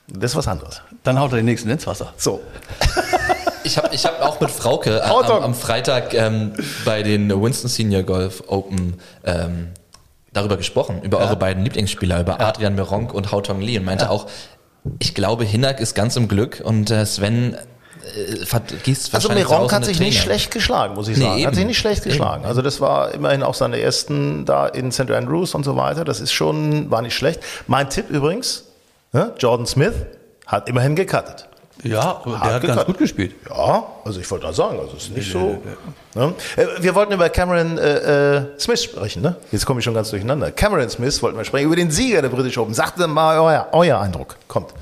Das 0.08 0.32
ist 0.32 0.36
was 0.36 0.48
anderes. 0.48 0.82
Dann 1.04 1.18
haut 1.18 1.32
er 1.32 1.36
den 1.36 1.46
nächsten 1.46 1.70
ins 1.70 1.86
Wasser. 1.86 2.12
So. 2.16 2.40
Ich 3.64 3.78
habe 3.78 3.94
ich 3.94 4.04
hab 4.04 4.20
auch 4.20 4.40
mit 4.40 4.50
Frauke 4.50 5.08
Haut 5.08 5.30
am, 5.30 5.42
am 5.42 5.54
Freitag 5.54 6.14
ähm, 6.14 6.52
bei 6.84 7.04
den 7.04 7.30
Winston 7.30 7.68
Senior 7.70 8.02
Golf 8.02 8.42
Open 8.48 8.94
ähm, 9.24 9.68
darüber 10.32 10.56
gesprochen, 10.56 11.02
über 11.02 11.18
eure 11.18 11.36
beiden 11.36 11.62
Lieblingsspieler, 11.62 12.20
über 12.20 12.40
Adrian 12.40 12.74
Meronk 12.74 13.14
und 13.14 13.30
Hao 13.30 13.40
Tong 13.40 13.60
Lee 13.60 13.78
und 13.78 13.84
meinte 13.84 14.10
auch, 14.10 14.26
ich 14.98 15.14
glaube, 15.14 15.44
Hinak 15.44 15.80
ist 15.80 15.94
ganz 15.94 16.16
im 16.16 16.26
Glück 16.26 16.60
und 16.64 16.90
äh, 16.90 17.06
Sven 17.06 17.56
äh, 18.16 18.44
vergießt 18.46 19.14
Also 19.14 19.28
Meronk 19.30 19.72
hat 19.72 19.84
sich 19.84 20.00
nicht 20.00 20.20
schlecht 20.20 20.50
geschlagen, 20.50 20.94
muss 20.94 21.08
ich 21.08 21.16
Nee, 21.16 21.22
sagen. 21.24 21.34
Hat 21.34 21.40
eben. 21.48 21.54
sich 21.54 21.66
nicht 21.66 21.78
schlecht 21.78 22.02
Eben. 22.02 22.10
geschlagen. 22.10 22.44
Also 22.44 22.62
das 22.62 22.80
war 22.80 23.12
immerhin 23.12 23.42
auch 23.42 23.54
seine 23.54 23.80
ersten 23.80 24.44
da 24.44 24.66
in 24.66 24.92
St. 24.92 25.10
Andrews 25.10 25.54
und 25.54 25.64
so 25.64 25.76
weiter. 25.76 26.04
Das 26.04 26.20
ist 26.20 26.32
schon, 26.32 26.90
war 26.90 27.02
nicht 27.02 27.14
schlecht. 27.16 27.40
Mein 27.66 27.88
Tipp 27.90 28.10
übrigens, 28.10 28.64
ne, 29.12 29.32
Jordan 29.38 29.66
Smith 29.66 29.94
hat 30.46 30.68
immerhin 30.68 30.96
gecuttet. 30.96 31.48
Ja, 31.84 32.20
der 32.24 32.38
hat 32.38 32.42
gecuttet. 32.60 32.76
ganz 32.76 32.84
gut 32.86 32.98
gespielt. 32.98 33.34
Ja, 33.48 33.82
also 34.04 34.20
ich 34.20 34.30
wollte 34.30 34.46
da 34.46 34.52
sagen, 34.52 34.78
also 34.78 34.94
es 34.96 35.04
ist 35.04 35.16
nicht 35.16 35.32
so. 35.32 35.60
Ne? 36.14 36.32
Äh, 36.56 36.66
Wir 36.80 36.94
wollten 36.94 37.12
über 37.12 37.28
Cameron 37.28 37.76
äh, 37.76 38.36
äh, 38.36 38.42
Smith 38.58 38.84
sprechen, 38.84 39.22
ne? 39.22 39.34
Jetzt 39.50 39.66
komme 39.66 39.80
ich 39.80 39.84
schon 39.84 39.94
ganz 39.94 40.10
durcheinander. 40.10 40.52
Cameron 40.52 40.88
Smith 40.90 41.20
wollten 41.22 41.38
wir 41.38 41.44
sprechen, 41.44 41.66
über 41.66 41.74
den 41.76 41.90
Sieger 41.90 42.22
der 42.22 42.28
British 42.28 42.56
Open. 42.58 42.72
Sagt 42.72 42.98
mal 42.98 43.38
euer, 43.40 43.66
euer 43.72 43.98
Eindruck. 43.98 44.36
Kommt. 44.46 44.72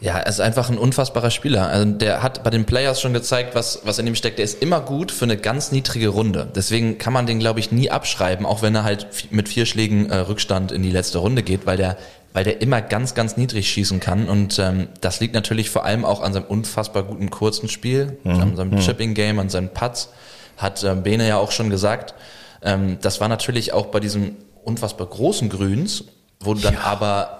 Ja, 0.00 0.16
er 0.16 0.26
ist 0.28 0.40
einfach 0.40 0.70
ein 0.70 0.78
unfassbarer 0.78 1.30
Spieler. 1.30 1.68
Also 1.68 1.90
der 1.90 2.22
hat 2.22 2.44
bei 2.44 2.50
den 2.50 2.64
Players 2.64 3.00
schon 3.00 3.12
gezeigt, 3.12 3.56
was, 3.56 3.80
was 3.84 3.98
in 3.98 4.06
ihm 4.06 4.14
steckt. 4.14 4.38
Der 4.38 4.44
ist 4.44 4.62
immer 4.62 4.80
gut 4.80 5.10
für 5.10 5.24
eine 5.24 5.36
ganz 5.36 5.72
niedrige 5.72 6.08
Runde. 6.08 6.48
Deswegen 6.54 6.98
kann 6.98 7.12
man 7.12 7.26
den, 7.26 7.40
glaube 7.40 7.58
ich, 7.58 7.72
nie 7.72 7.90
abschreiben, 7.90 8.46
auch 8.46 8.62
wenn 8.62 8.74
er 8.76 8.84
halt 8.84 9.08
mit 9.30 9.48
vier 9.48 9.66
Schlägen 9.66 10.08
äh, 10.10 10.18
Rückstand 10.18 10.70
in 10.70 10.82
die 10.82 10.90
letzte 10.90 11.18
Runde 11.18 11.42
geht, 11.42 11.66
weil 11.66 11.76
der 11.76 11.96
weil 12.34 12.44
der 12.44 12.60
immer 12.60 12.82
ganz, 12.82 13.14
ganz 13.14 13.36
niedrig 13.36 13.68
schießen 13.70 14.00
kann. 14.00 14.28
Und 14.28 14.58
ähm, 14.58 14.88
das 15.00 15.18
liegt 15.18 15.34
natürlich 15.34 15.70
vor 15.70 15.84
allem 15.84 16.04
auch 16.04 16.20
an 16.20 16.32
seinem 16.32 16.44
unfassbar 16.44 17.02
guten 17.02 17.30
kurzen 17.30 17.68
Spiel, 17.68 18.18
an 18.24 18.54
seinem 18.54 18.78
Chipping-Game, 18.78 19.38
an 19.38 19.48
seinen 19.48 19.70
Putts. 19.70 20.10
Hat 20.56 20.84
ähm, 20.84 21.02
Bene 21.02 21.26
ja 21.26 21.38
auch 21.38 21.50
schon 21.50 21.70
gesagt. 21.70 22.14
Ähm, 22.62 22.98
das 23.00 23.20
war 23.20 23.28
natürlich 23.28 23.72
auch 23.72 23.86
bei 23.86 23.98
diesem 23.98 24.36
unfassbar 24.62 25.06
großen 25.06 25.48
Grüns, 25.48 26.04
wo 26.40 26.54
du 26.54 26.60
dann 26.60 26.76
aber 26.76 27.37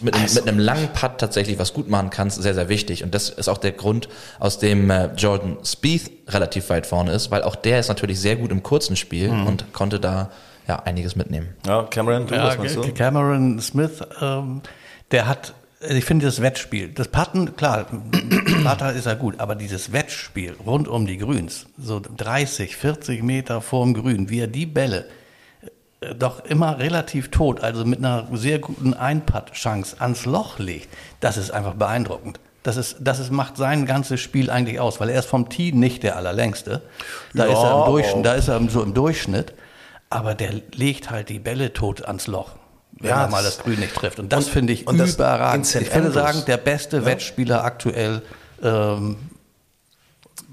mit, 0.00 0.14
einem- 0.14 0.32
mit 0.34 0.48
einem 0.48 0.58
langen 0.58 0.88
Putt 0.92 1.18
tatsächlich 1.18 1.58
was 1.58 1.72
gut 1.72 1.88
machen 1.88 2.10
kannst, 2.10 2.40
sehr, 2.42 2.54
sehr 2.54 2.68
wichtig. 2.68 3.02
Und 3.04 3.14
das 3.14 3.28
ist 3.30 3.48
auch 3.48 3.58
der 3.58 3.72
Grund, 3.72 4.08
aus 4.38 4.58
dem 4.58 4.88
äh, 4.90 5.10
Jordan 5.16 5.56
Spieth 5.64 6.10
relativ 6.28 6.68
weit 6.70 6.86
vorne 6.86 7.12
ist, 7.12 7.30
weil 7.30 7.42
auch 7.42 7.56
der 7.56 7.80
ist 7.80 7.88
natürlich 7.88 8.20
sehr 8.20 8.36
gut 8.36 8.50
im 8.50 8.62
kurzen 8.62 8.96
Spiel 8.96 9.30
und 9.30 9.72
konnte 9.72 9.98
da 10.00 10.30
ja 10.66 10.76
einiges 10.80 11.16
mitnehmen. 11.16 11.48
Ja, 11.66 11.82
Cameron, 11.84 12.26
du, 12.26 12.34
Ja, 12.34 12.48
was 12.48 12.58
meinst 12.58 12.76
du? 12.76 12.92
Cameron 12.92 13.58
Smith, 13.60 14.00
ähm, 14.20 14.60
der 15.10 15.26
hat, 15.26 15.54
ich 15.88 16.04
finde 16.04 16.26
das 16.26 16.42
Wettspiel, 16.42 16.88
das 16.88 17.08
Patten, 17.08 17.56
klar, 17.56 17.86
Patter 18.64 18.92
ist 18.92 19.06
ja 19.06 19.14
gut, 19.14 19.40
aber 19.40 19.54
dieses 19.54 19.92
Wettspiel 19.92 20.54
rund 20.66 20.86
um 20.88 21.06
die 21.06 21.16
Grüns, 21.16 21.66
so 21.78 22.00
30, 22.16 22.76
40 22.76 23.22
Meter 23.22 23.60
vorm 23.62 23.94
Grün, 23.94 24.28
wie 24.28 24.40
er 24.40 24.46
die 24.48 24.66
Bälle 24.66 25.06
doch 26.18 26.44
immer 26.44 26.78
relativ 26.78 27.30
tot, 27.30 27.60
also 27.60 27.84
mit 27.84 27.98
einer 27.98 28.26
sehr 28.32 28.58
guten 28.60 28.94
Einputt-Chance 28.94 29.96
ans 29.98 30.26
Loch 30.26 30.58
legt, 30.58 30.88
das 31.20 31.36
ist 31.36 31.50
einfach 31.50 31.74
beeindruckend. 31.74 32.38
Das, 32.62 32.76
ist, 32.76 32.96
das 33.00 33.18
ist, 33.18 33.32
macht 33.32 33.56
sein 33.56 33.86
ganzes 33.86 34.20
Spiel 34.20 34.50
eigentlich 34.50 34.78
aus, 34.78 35.00
weil 35.00 35.08
er 35.10 35.18
ist 35.20 35.28
vom 35.28 35.48
Tee 35.48 35.72
nicht 35.72 36.02
der 36.02 36.16
allerlängste. 36.16 36.82
Da 37.34 37.46
Ja, 37.46 37.52
ist 37.52 37.58
er 37.58 37.78
im 37.80 37.84
Durchschnitt, 37.92 38.26
da 38.26 38.34
ist 38.34 38.48
er 38.48 38.60
so 38.68 38.82
im 38.82 38.94
Durchschnitt, 38.94 39.54
aber 40.10 40.34
der 40.34 40.52
legt 40.74 41.10
halt 41.10 41.28
die 41.30 41.38
Bälle 41.38 41.72
tot 41.72 42.04
ans 42.04 42.26
Loch, 42.26 42.50
wenn 42.92 43.10
Ja, 43.10 43.22
er 43.24 43.28
mal 43.30 43.42
das- 43.42 43.58
Grün 43.58 43.80
nicht 43.80 43.94
trifft. 43.94 44.18
Und 44.20 44.32
das 44.32 44.48
finde 44.48 44.72
ich 44.74 44.82
überragend. 44.82 45.74
Ich 45.74 45.94
würde 45.94 46.10
sagen, 46.12 46.42
der 46.46 46.58
beste 46.58 47.04
Wettspieler 47.04 47.64
aktuell. 47.64 48.22
Ähm, 48.62 49.16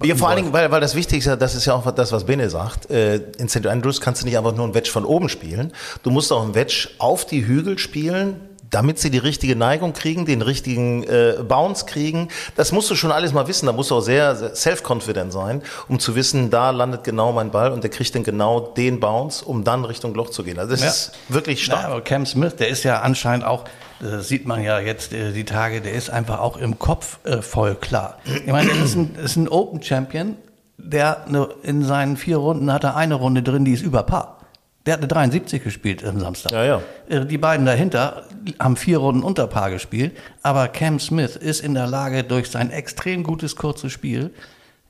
Ja, 0.04 0.15
vor 0.15 0.27
allen 0.30 0.38
Dingen, 0.38 0.54
weil, 0.54 0.70
weil 0.72 0.82
das 0.82 0.96
Wichtigste 0.96 1.18
ist 1.18 1.25
ja, 1.25 1.36
das 1.36 1.56
ist 1.56 1.65
ja 1.65 1.74
auch 1.74 1.89
das, 1.92 2.12
was 2.12 2.25
Bene 2.25 2.50
sagt. 2.50 2.89
Äh, 2.92 3.15
in 3.38 3.48
St. 3.50 3.65
Andrews 3.65 4.01
kannst 4.01 4.22
du 4.22 4.25
nicht 4.25 4.38
einfach 4.38 4.54
nur 4.56 4.68
ein 4.68 4.74
Wedge 4.74 4.89
von 4.92 5.06
oben 5.06 5.30
spielen. 5.30 5.72
Du 6.04 6.10
musst 6.10 6.32
auch 6.34 6.44
ein 6.44 6.54
Wedge 6.56 6.89
auf 6.98 7.25
die 7.25 7.46
Hügel 7.46 7.77
spielen, 7.77 8.39
damit 8.72 9.00
sie 9.00 9.10
die 9.10 9.20
richtige 9.20 9.56
Neigung 9.56 9.94
kriegen, 9.94 10.25
den 10.25 10.42
richtigen 10.42 11.04
äh, 11.04 11.36
Bounce 11.48 11.86
kriegen. 11.86 12.27
Das 12.58 12.74
musst 12.74 12.89
du 12.89 12.96
schon 12.96 13.12
alles 13.12 13.32
mal 13.32 13.48
wissen. 13.48 13.68
Da 13.68 13.72
musst 13.72 13.89
du 13.92 13.96
auch 13.96 14.01
sehr, 14.01 14.36
sehr 14.36 14.54
self-confident 14.54 15.32
sein, 15.32 15.62
um 15.88 16.00
zu 16.00 16.15
wissen, 16.15 16.50
da 16.50 16.72
landet 16.72 17.06
genau 17.06 17.32
mein 17.32 17.51
Ball 17.51 17.72
und 17.72 17.84
der 17.84 17.89
kriegt 17.92 18.13
dann 18.15 18.24
genau 18.24 18.60
den 18.60 19.00
Bounce, 19.00 19.46
um 19.46 19.63
dann 19.63 19.86
Richtung 19.86 20.13
Loch 20.13 20.30
zu 20.30 20.44
gehen. 20.44 20.60
Also 20.60 20.72
das 20.72 20.82
Ja. 20.82 20.88
ist 20.89 21.12
wirklich 21.30 21.60
Ja, 21.68 21.77
stark. 21.77 21.86
aber 21.86 22.01
Cam 22.01 22.25
Smith, 22.25 22.56
der 22.58 22.68
ist 22.68 22.84
ja 22.84 23.00
anscheinend 23.00 23.46
auch, 23.46 23.63
das 24.00 24.28
sieht 24.28 24.46
man 24.46 24.64
ja 24.64 24.80
jetzt 24.80 25.14
äh, 25.14 25.32
die 25.32 25.46
Tage, 25.46 25.82
der 25.82 25.94
ist 25.94 26.10
einfach 26.10 26.40
auch 26.40 26.58
im 26.58 26.80
Kopf 26.80 27.20
äh, 27.25 27.42
voll 27.42 27.75
klar. 27.75 28.18
Ich 28.25 28.52
meine, 28.52 28.72
der 28.72 28.84
ist 28.84 28.96
ein, 28.96 29.16
ist 29.16 29.36
ein 29.36 29.48
Open 29.48 29.82
Champion, 29.82 30.36
der 30.78 31.25
ne, 31.28 31.48
in 31.64 31.84
seinen 31.84 32.18
vier 32.18 32.38
Runden 32.38 32.72
hat 32.72 32.84
er 32.84 32.96
eine 32.96 33.16
Runde 33.16 33.44
drin, 33.44 33.66
die 33.66 33.74
ist 33.74 33.82
über 33.84 34.04
Paar. 34.04 34.40
Der 34.86 34.94
hat 34.94 35.00
eine 35.00 35.08
73 35.08 35.64
gespielt 35.64 36.06
am 36.06 36.20
Samstag. 36.20 36.52
Ja, 36.52 36.64
ja. 36.64 36.82
Äh, 37.10 37.25
Die 37.25 37.38
beiden 37.38 37.66
dahinter 37.66 38.24
haben 38.60 38.75
vier 38.75 39.00
Runden 39.00 39.24
unter 39.24 39.48
Paar 39.48 39.72
gespielt, 39.72 40.16
aber 40.44 40.68
Cam 40.68 41.00
Smith 41.00 41.36
ist 41.36 41.62
in 41.62 41.74
der 41.74 41.88
Lage, 41.88 42.24
durch 42.24 42.52
sein 42.52 42.70
extrem 42.72 43.24
gutes 43.24 43.56
kurzes 43.56 43.92
Spiel, 43.92 44.32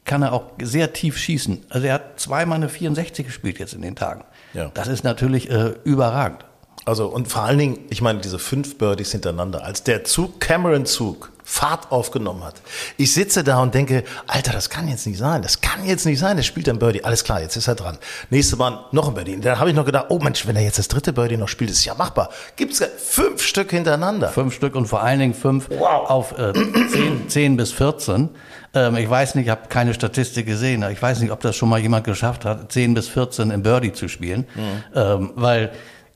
kann 0.04 0.22
er 0.22 0.34
auch 0.34 0.52
sehr 0.62 0.94
tief 0.94 1.18
schießen. 1.18 1.66
Also 1.70 1.88
er 1.88 1.96
hat 1.96 2.20
zweimal 2.20 2.58
eine 2.58 2.70
64 2.70 3.26
gespielt 3.26 3.58
jetzt 3.60 3.74
in 3.74 3.82
den 3.82 3.96
Tagen. 3.96 4.24
Ja. 4.54 4.70
Das 4.74 4.88
ist 4.88 5.04
natürlich 5.04 5.50
äh, 5.50 5.74
überragend. 5.84 6.45
Also 6.86 7.08
und 7.08 7.28
vor 7.28 7.42
allen 7.42 7.58
Dingen, 7.58 7.80
ich 7.90 8.02
meine, 8.02 8.20
diese 8.20 8.40
fünf 8.40 8.78
Birdies 8.78 9.12
hintereinander, 9.12 9.64
als 9.64 9.84
der 9.84 10.04
Zug, 10.04 10.40
Cameron 10.40 10.86
Zug, 10.86 11.32
Fahrt 11.48 11.92
aufgenommen 11.92 12.44
hat. 12.44 12.56
Ich 12.98 13.14
sitze 13.14 13.44
da 13.44 13.62
und 13.62 13.76
denke, 13.76 14.04
Alter, 14.26 14.52
das 14.52 14.72
kann 14.72 14.88
jetzt 14.88 15.06
nicht 15.06 15.20
sein, 15.20 15.44
das 15.44 15.62
kann 15.62 15.86
jetzt 15.86 16.06
nicht 16.08 16.18
sein, 16.18 16.38
der 16.38 16.44
spielt 16.44 16.68
ein 16.68 16.80
Birdie, 16.80 17.04
alles 17.04 17.24
klar, 17.24 17.40
jetzt 17.40 17.56
ist 17.56 17.68
er 17.68 17.76
dran. 17.76 18.00
Nächste 18.32 18.56
Mal 18.56 18.86
noch 18.92 19.08
ein 19.08 19.14
Birdie. 19.14 19.40
Dann 19.40 19.60
habe 19.60 19.70
ich 19.70 19.76
noch 19.76 19.86
gedacht, 19.86 20.08
oh 20.10 20.18
Mensch, 20.18 20.48
wenn 20.48 20.56
er 20.56 20.64
jetzt 20.64 20.80
das 20.80 20.88
dritte 20.88 21.14
Birdie 21.14 21.38
noch 21.38 21.48
spielt, 21.48 21.70
ist 21.70 21.78
es 21.78 21.86
ja 21.86 21.94
machbar. 21.94 22.32
Gibt's 22.56 22.80
ja 22.80 22.88
fünf 22.98 23.44
Stück 23.44 23.70
hintereinander. 23.70 24.30
Fünf 24.30 24.56
Stück 24.56 24.74
und 24.74 24.88
vor 24.88 25.04
allen 25.04 25.20
Dingen 25.20 25.34
fünf 25.36 25.70
auf 25.70 26.36
äh, 26.38 26.52
10, 26.54 27.30
10 27.30 27.58
bis 27.58 27.72
14. 27.74 28.30
Ähm, 28.74 28.96
ich 28.96 29.08
weiß 29.08 29.36
nicht, 29.36 29.46
ich 29.46 29.52
habe 29.52 29.68
keine 29.70 29.94
Statistik 29.94 30.48
gesehen, 30.48 30.84
ich 30.92 31.02
weiß 31.02 31.20
nicht, 31.20 31.32
ob 31.32 31.42
das 31.42 31.56
schon 31.56 31.70
mal 31.70 31.80
jemand 31.80 32.06
geschafft 32.06 32.44
hat, 32.44 32.72
10 32.72 32.96
bis 32.96 33.08
14 33.08 33.52
im 33.52 33.62
Birdie 33.62 33.94
zu 33.94 34.08
spielen. 34.08 34.48
Mhm. 34.56 34.84
Ähm, 34.96 35.32
weil 35.36 35.72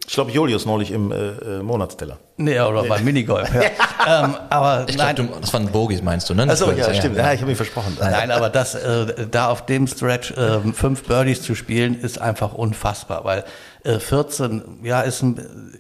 Ich 0.10 0.16
glaube, 0.16 0.32
Julius 0.32 0.66
neulich 0.66 0.90
im 0.90 1.12
äh, 1.12 1.16
äh, 1.18 1.62
Monatsteller. 1.62 2.18
Nee, 2.38 2.60
oder 2.60 2.84
beim 2.84 3.04
Minigolf. 3.06 3.48
Ja. 3.54 3.62
ähm, 4.24 4.36
aber 4.50 4.86
Ich 4.90 4.98
nein, 4.98 5.14
glaube, 5.16 5.34
das 5.40 5.54
waren 5.54 5.68
Bogies, 5.68 6.02
meinst 6.02 6.28
du, 6.28 6.34
ne? 6.34 6.48
Das 6.48 6.64
Also 6.64 6.72
war- 6.72 6.74
ja, 6.80 6.92
stimmt, 6.96 7.16
ja, 7.16 7.32
ich 7.32 7.42
habe 7.42 7.50
mich 7.52 7.58
versprochen. 7.58 7.96
Nein, 8.00 8.32
aber 8.32 8.50
das, 8.50 8.74
äh, 8.74 9.28
da 9.30 9.50
auf 9.52 9.68
dem 9.68 9.86
Stretch 9.86 10.32
äh, 10.32 10.62
fünf 10.74 11.04
Birdies 11.04 11.44
zu 11.44 11.54
spielen, 11.54 11.94
ist 12.02 12.20
einfach 12.20 12.54
unfassbar, 12.56 13.24
weil 13.24 13.44
äh, 13.84 14.00
14, 14.00 14.80
ja, 14.82 15.02
ist 15.02 15.22
ein, 15.22 15.38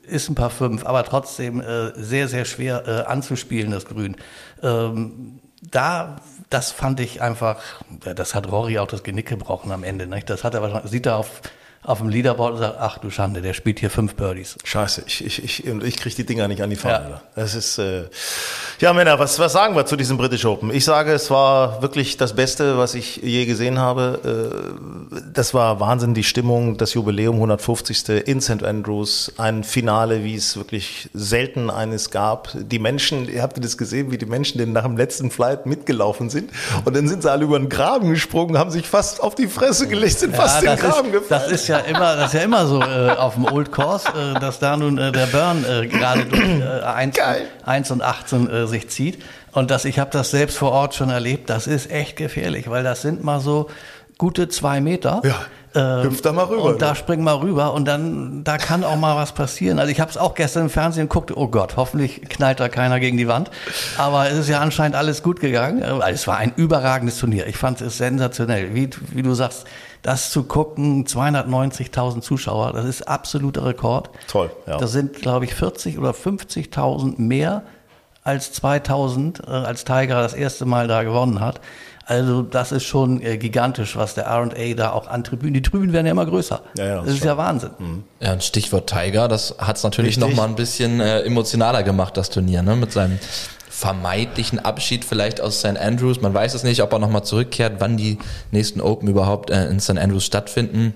ist 0.08 0.30
ein 0.30 0.36
paar 0.36 0.52
fünf, 0.52 0.86
aber 0.86 1.04
trotzdem 1.06 1.60
äh, 1.60 1.92
sehr, 1.96 2.28
sehr 2.28 2.46
schwer 2.46 2.84
äh, 2.88 3.12
anzuspielen, 3.12 3.72
das 3.72 3.86
Grün. 3.86 4.16
Ähm, 4.62 5.40
da, 5.72 6.18
das 6.52 6.70
fand 6.72 7.00
ich 7.00 7.24
einfach, 7.24 7.58
ja, 8.06 8.14
das 8.14 8.36
hat 8.36 8.52
Rory 8.52 8.78
auch 8.78 8.88
das 8.88 9.02
Genick 9.02 9.28
gebrochen 9.28 9.72
am 9.72 9.84
Ende. 9.84 10.06
Nicht? 10.06 10.30
Das 10.30 10.44
hat 10.44 10.54
er 10.54 10.62
wahrscheinlich, 10.62 10.92
sieht 10.92 11.08
er 11.08 11.16
auf, 11.18 11.42
auf 11.84 12.00
dem 12.00 12.10
Leaderboard 12.10 12.54
und 12.54 12.60
sagt, 12.60 12.76
ach 12.80 12.98
du 12.98 13.10
Schande, 13.10 13.42
der 13.42 13.54
spielt 13.54 13.80
hier 13.80 13.90
fünf 13.90 14.16
Birdies. 14.16 14.58
Scheiße, 14.64 15.04
ich, 15.08 15.26
ich, 15.26 15.44
ich, 15.44 15.72
und 15.72 15.84
ich 15.84 15.98
kriege 15.98 16.16
die 16.16 16.26
Dinger 16.26 16.48
nicht 16.48 16.62
an 16.62 16.70
die 16.70 16.76
Fahne. 16.76 17.10
Ja. 17.10 17.22
Das 17.36 17.56
ist, 17.56 17.78
äh, 17.78 18.04
ja 18.80 18.94
Männer, 18.94 19.18
was, 19.18 19.40
was 19.40 19.54
sagen 19.54 19.76
wir 19.76 19.86
zu 19.86 19.96
diesem 19.96 20.18
British 20.18 20.46
Open? 20.46 20.72
Ich 20.72 20.86
sage, 20.86 21.12
es 21.14 21.32
war 21.32 21.82
wirklich 21.82 22.18
das 22.18 22.34
Beste, 22.36 22.78
was 22.78 22.96
ich 22.96 23.18
je 23.18 23.46
gesehen 23.46 23.80
habe. 23.80 24.20
Äh, 25.14 25.20
das 25.34 25.54
war 25.54 25.80
Wahnsinn, 25.80 26.14
die 26.14 26.24
Stimmung, 26.24 26.78
das 26.78 26.94
Jubiläum 26.94 27.36
150. 27.36 28.10
in 28.28 28.42
St. 28.42 28.64
Andrews, 28.64 29.32
ein 29.38 29.64
Finale, 29.64 30.24
wie 30.24 30.36
es 30.36 30.58
wirklich 30.58 31.10
selten 31.14 31.70
eines 31.70 32.12
gab. 32.12 32.50
Die 32.56 32.80
Menschen, 32.80 33.30
ihr 33.30 33.42
habt 33.42 33.64
das 33.64 33.78
gesehen, 33.78 34.12
wie 34.12 34.18
die 34.18 34.26
Menschen 34.26 34.58
denn 34.58 34.74
nach 34.74 34.84
dem 34.84 34.98
letzten 34.98 35.32
Flight 35.32 35.66
mitgelaufen 35.66 36.30
sind 36.30 36.52
und 36.86 36.96
dann 36.96 37.08
sind 37.08 37.24
sie 37.24 37.32
alle 37.32 37.46
über 37.46 37.58
den 37.58 37.70
Graben 37.70 38.10
gesprungen, 38.12 38.58
haben 38.58 38.70
sich 38.72 38.88
fast 38.88 39.22
auf 39.24 39.36
die 39.36 39.48
Fresse 39.48 39.88
gelegt, 39.88 40.20
sind 40.20 40.36
fast 40.36 40.62
Ja, 40.62 40.74
in 40.74 40.80
den 40.80 40.90
Graben 40.90 41.08
ist, 41.08 41.14
gefallen. 41.14 41.42
das 41.44 41.52
ist 41.62 41.68
ja 41.70 41.78
immer, 41.80 42.16
das 42.16 42.28
ist 42.28 42.34
ja 42.34 42.42
immer 42.42 42.68
so 42.68 42.82
äh, 42.82 43.12
auf 43.12 43.36
dem 43.36 43.46
Old 43.46 43.72
Course, 43.72 44.08
äh, 44.10 44.40
dass 44.40 44.60
da 44.60 44.76
nun 44.76 44.98
äh, 44.98 45.12
der 45.12 45.28
Burn 45.28 45.64
äh, 45.64 45.88
gerade 45.88 46.26
durch 46.26 46.42
äh, 46.42 46.84
1, 46.84 47.16
Geil. 47.16 47.48
1 47.66 47.92
und 47.92 48.02
18 48.02 48.50
äh, 48.50 48.68
sich 48.68 48.90
zieht. 48.90 49.24
Und 49.52 49.72
das, 49.72 49.86
ich 49.86 49.98
habe 49.98 50.12
das 50.12 50.32
selbst 50.32 50.58
vor 50.58 50.72
Ort 50.72 50.96
schon 50.96 51.10
erlebt, 51.10 51.50
das 51.50 51.66
ist 51.68 51.90
echt 51.90 52.18
gefährlich, 52.18 52.70
weil 52.70 52.84
das 52.84 53.02
sind 53.02 53.24
mal 53.24 53.40
so 53.40 53.70
gute 54.18 54.50
zwei 54.50 54.82
Meter. 54.82 55.22
Ja, 55.24 55.36
hüpf 55.74 56.22
da 56.22 56.32
mal 56.32 56.46
rüber, 56.46 56.64
Und 56.64 56.82
da 56.82 56.90
ne? 56.90 56.96
spring 56.96 57.24
mal 57.24 57.36
rüber 57.36 57.74
und 57.74 57.86
dann, 57.86 58.44
da 58.44 58.58
kann 58.58 58.84
auch 58.84 58.96
mal 58.96 59.16
was 59.16 59.34
passieren. 59.34 59.78
Also 59.80 59.92
ich 59.92 60.00
habe 60.00 60.10
es 60.10 60.18
auch 60.18 60.34
gestern 60.34 60.64
im 60.64 60.70
Fernsehen 60.70 61.08
geguckt, 61.08 61.36
oh 61.36 61.48
Gott, 61.48 61.78
hoffentlich 61.78 62.22
knallt 62.30 62.60
da 62.60 62.70
keiner 62.70 63.00
gegen 63.00 63.18
die 63.18 63.28
Wand. 63.28 63.52
Aber 63.98 64.30
es 64.30 64.38
ist 64.38 64.50
ja 64.50 64.60
anscheinend 64.62 64.96
alles 64.96 65.22
gut 65.22 65.40
gegangen. 65.40 65.82
Äh, 65.82 66.12
Es 66.12 66.26
war 66.28 66.38
ein 66.38 66.54
überragendes 66.56 67.20
Turnier. 67.20 67.46
Ich 67.48 67.58
fand 67.58 67.82
es 67.82 67.98
sensationell. 67.98 68.74
Wie, 68.74 68.90
wie 69.12 69.22
du 69.22 69.34
sagst, 69.34 69.66
das 70.02 70.32
zu 70.32 70.44
gucken, 70.44 71.06
290.000 71.06 72.22
Zuschauer, 72.22 72.74
das 72.74 72.86
ist 72.86 73.08
absoluter 73.08 73.66
Rekord. 73.66 74.10
Toll, 74.28 74.50
ja. 74.66 74.78
Das 74.78 74.92
sind, 74.92 75.16
glaube 75.16 75.46
ich, 75.46 75.54
40 75.54 76.00
oder 76.00 76.12
50.000 76.12 77.20
mehr 77.20 77.64
als 78.24 78.52
2000, 78.54 79.42
äh, 79.48 79.52
als 79.52 79.86
Tiger 79.86 80.22
das 80.22 80.34
erste 80.34 80.66
Mal 80.66 80.88
da 80.88 81.04
gewonnen 81.04 81.40
hat. 81.40 81.62
Also 82.10 82.42
das 82.42 82.72
ist 82.72 82.86
schon 82.86 83.22
äh, 83.22 83.38
gigantisch, 83.38 83.96
was 83.96 84.16
der 84.16 84.24
R&A 84.24 84.74
da 84.74 84.94
auch 84.94 85.08
an 85.08 85.24
Tribünen, 85.24 85.54
die 85.54 85.62
Tribünen 85.62 85.94
werden 85.94 86.08
ja 86.08 86.12
immer 86.12 86.26
größer. 86.26 86.60
Ja, 86.76 86.86
ja, 86.86 86.96
das 86.96 87.06
das 87.06 87.14
ist 87.14 87.20
schon. 87.20 87.28
ja 87.28 87.38
Wahnsinn. 87.38 87.70
Ja, 88.20 88.32
ein 88.32 88.42
Stichwort 88.42 88.90
Tiger, 88.90 89.28
das 89.28 89.54
hat 89.60 89.78
es 89.78 89.84
natürlich 89.84 90.18
Richtig. 90.18 90.36
noch 90.36 90.36
mal 90.36 90.50
ein 90.50 90.56
bisschen 90.56 91.02
äh, 91.02 91.22
emotionaler 91.22 91.84
gemacht, 91.84 92.18
das 92.18 92.32
Turnier, 92.32 92.64
ne? 92.64 92.76
mit 92.76 92.92
seinem 92.92 93.20
vermeintlichen 93.70 94.58
Abschied 94.58 95.06
vielleicht 95.06 95.40
aus 95.40 95.60
St. 95.60 95.78
Andrews. 95.78 96.20
Man 96.20 96.34
weiß 96.34 96.56
es 96.56 96.64
nicht, 96.64 96.82
ob 96.82 96.92
er 96.92 96.98
noch 96.98 97.12
mal 97.12 97.22
zurückkehrt, 97.22 97.76
wann 97.78 97.96
die 97.96 98.18
nächsten 98.50 98.82
Open 98.82 99.08
überhaupt 99.08 99.52
äh, 99.52 99.68
in 99.68 99.80
St. 99.80 100.00
Andrews 100.00 100.26
stattfinden. 100.26 100.96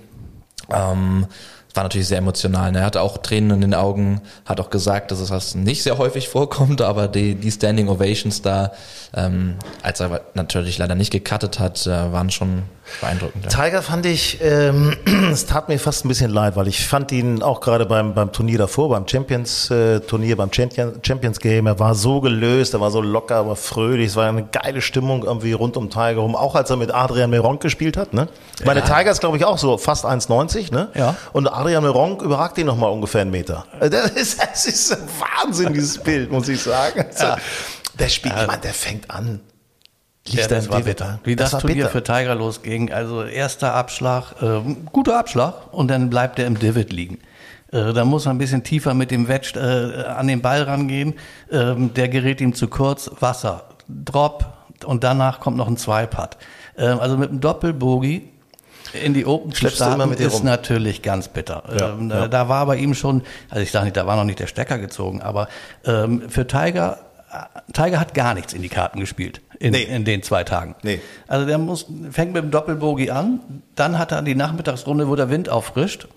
Ähm, 0.73 1.27
war 1.73 1.83
natürlich 1.83 2.07
sehr 2.07 2.19
emotional. 2.19 2.71
ne? 2.71 2.79
Er 2.79 2.85
hatte 2.85 3.01
auch 3.01 3.17
Tränen 3.17 3.51
in 3.51 3.61
den 3.61 3.73
Augen, 3.73 4.21
hat 4.45 4.59
auch 4.59 4.69
gesagt, 4.69 5.11
dass 5.11 5.19
es 5.19 5.29
das 5.29 5.55
nicht 5.55 5.83
sehr 5.83 5.97
häufig 5.97 6.29
vorkommt, 6.29 6.81
aber 6.83 7.07
die, 7.07 7.35
die 7.35 7.51
Standing 7.51 7.89
Ovations 7.89 8.41
da, 8.41 8.71
ähm, 9.15 9.55
als 9.81 9.99
er 9.99 10.21
natürlich 10.33 10.77
leider 10.77 10.95
nicht 10.95 11.11
gecuttet 11.11 11.59
hat, 11.59 11.85
äh, 11.87 12.11
waren 12.11 12.29
schon 12.29 12.63
beeindruckend. 13.01 13.45
Ja. 13.45 13.49
Tiger 13.49 13.81
fand 13.81 14.05
ich, 14.05 14.39
ähm, 14.41 14.95
es 15.31 15.45
tat 15.45 15.69
mir 15.69 15.79
fast 15.79 16.05
ein 16.05 16.09
bisschen 16.09 16.31
leid, 16.31 16.55
weil 16.55 16.67
ich 16.67 16.85
fand 16.85 17.11
ihn 17.11 17.41
auch 17.41 17.61
gerade 17.61 17.85
beim, 17.85 18.13
beim 18.13 18.31
Turnier 18.31 18.57
davor, 18.57 18.89
beim 18.89 19.07
Champions 19.07 19.69
äh, 19.71 19.99
Turnier, 20.01 20.35
beim 20.35 20.51
Champion, 20.51 20.99
Champions 21.01 21.39
Game, 21.39 21.65
er 21.65 21.79
war 21.79 21.95
so 21.95 22.21
gelöst, 22.21 22.73
er 22.73 22.81
war 22.81 22.91
so 22.91 23.01
locker, 23.01 23.37
aber 23.37 23.55
fröhlich, 23.55 24.07
es 24.07 24.15
war 24.15 24.27
eine 24.27 24.43
geile 24.43 24.81
Stimmung 24.81 25.23
irgendwie 25.23 25.53
rund 25.53 25.77
um 25.77 25.89
Tiger 25.89 26.19
rum, 26.19 26.35
auch 26.35 26.55
als 26.55 26.69
er 26.69 26.77
mit 26.77 26.93
Adrian 26.93 27.29
Meronk 27.29 27.61
gespielt 27.61 27.97
hat, 27.97 28.13
ne? 28.13 28.27
Meine 28.65 28.83
Tiger 28.83 29.11
ist 29.11 29.19
glaube 29.19 29.37
ich 29.37 29.45
auch 29.45 29.57
so 29.57 29.77
fast 29.77 30.05
1,90, 30.05 30.73
ne? 30.73 30.89
Ja. 30.95 31.15
Und 31.31 31.47
Adrian 31.63 31.83
Meronk 31.83 32.21
überragt 32.21 32.57
ihn 32.57 32.65
nochmal 32.65 32.91
ungefähr 32.91 33.21
einen 33.21 33.31
Meter. 33.31 33.65
Das 33.79 34.11
ist, 34.11 34.41
das 34.41 34.65
ist 34.65 34.97
Wahnsinn, 35.19 35.73
dieses 35.73 35.97
Bild, 35.97 36.29
muss 36.29 36.49
ich 36.49 36.61
sagen. 36.61 37.05
Also, 37.07 37.41
Der 37.97 38.09
spielt, 38.09 38.35
ich 38.37 38.47
meine, 38.47 38.61
der 38.61 38.73
fängt 38.73 39.09
an. 39.09 39.39
Ja, 40.27 40.39
Liegt 40.39 40.51
das 40.51 40.65
im 40.65 40.71
war 40.71 40.81
bitter. 40.81 41.19
Wie 41.23 41.35
das, 41.37 41.53
war 41.53 41.61
Turnier 41.61 41.85
bitter. 41.85 41.89
für 41.89 42.03
Tiger 42.03 42.35
losging. 42.35 42.91
Also 42.91 43.23
erster 43.23 43.73
Abschlag, 43.73 44.35
ähm, 44.41 44.87
guter 44.91 45.17
Abschlag 45.17 45.71
und 45.73 45.89
dann 45.89 46.09
bleibt 46.09 46.37
er 46.39 46.47
im 46.47 46.59
Divid 46.59 46.91
liegen. 46.91 47.19
Äh, 47.71 47.93
da 47.93 48.03
muss 48.03 48.25
er 48.25 48.31
ein 48.31 48.37
bisschen 48.37 48.63
tiefer 48.63 48.93
mit 48.93 49.11
dem 49.11 49.27
Wedge 49.29 49.53
äh, 49.57 50.05
an 50.11 50.27
den 50.27 50.41
Ball 50.41 50.63
rangehen. 50.63 51.13
Ähm, 51.51 51.93
der 51.93 52.09
gerät 52.09 52.41
ihm 52.41 52.53
zu 52.53 52.67
kurz. 52.67 53.09
Wasser, 53.19 53.69
Drop 53.87 54.45
und 54.85 55.03
danach 55.03 55.39
kommt 55.39 55.55
noch 55.57 55.67
ein 55.67 55.77
Zwei-Putt. 55.77 56.37
Ähm, 56.77 56.99
also 56.99 57.17
mit 57.17 57.29
einem 57.29 57.39
Doppelbogie 57.41 58.29
in 58.93 59.13
die 59.13 59.25
Open 59.25 59.51
zu 59.51 59.57
Schleppst 59.59 59.81
immer 59.81 59.95
starten 59.95 60.13
ist 60.13 60.33
rum. 60.39 60.45
natürlich 60.45 61.01
ganz 61.01 61.27
bitter. 61.27 61.63
Ja, 61.77 61.89
ähm, 61.93 62.09
ja. 62.09 62.21
Da, 62.21 62.27
da 62.27 62.49
war 62.49 62.65
bei 62.65 62.77
ihm 62.77 62.93
schon, 62.93 63.23
also 63.49 63.61
ich 63.63 63.71
sage 63.71 63.85
nicht, 63.85 63.97
da 63.97 64.05
war 64.07 64.15
noch 64.15 64.23
nicht 64.23 64.39
der 64.39 64.47
Stecker 64.47 64.77
gezogen, 64.77 65.21
aber 65.21 65.47
ähm, 65.85 66.23
für 66.29 66.45
Tiger, 66.47 66.99
äh, 67.31 67.71
Tiger 67.73 67.99
hat 67.99 68.13
gar 68.13 68.33
nichts 68.33 68.53
in 68.53 68.61
die 68.61 68.69
Karten 68.69 68.99
gespielt 68.99 69.41
in, 69.59 69.71
Nee. 69.71 69.83
in 69.83 70.05
den 70.05 70.23
zwei 70.23 70.43
Tagen. 70.43 70.75
Nee. 70.83 70.99
Also 71.27 71.45
der 71.45 71.57
muss, 71.57 71.85
fängt 72.11 72.33
mit 72.33 72.43
dem 72.43 72.51
Doppelbogie 72.51 73.11
an, 73.11 73.39
dann 73.75 73.97
hat 73.97 74.11
er 74.11 74.21
die 74.21 74.35
Nachmittagsrunde, 74.35 75.07
wo 75.07 75.15
der 75.15 75.29
Wind 75.29 75.49
auffrischt, 75.49 76.07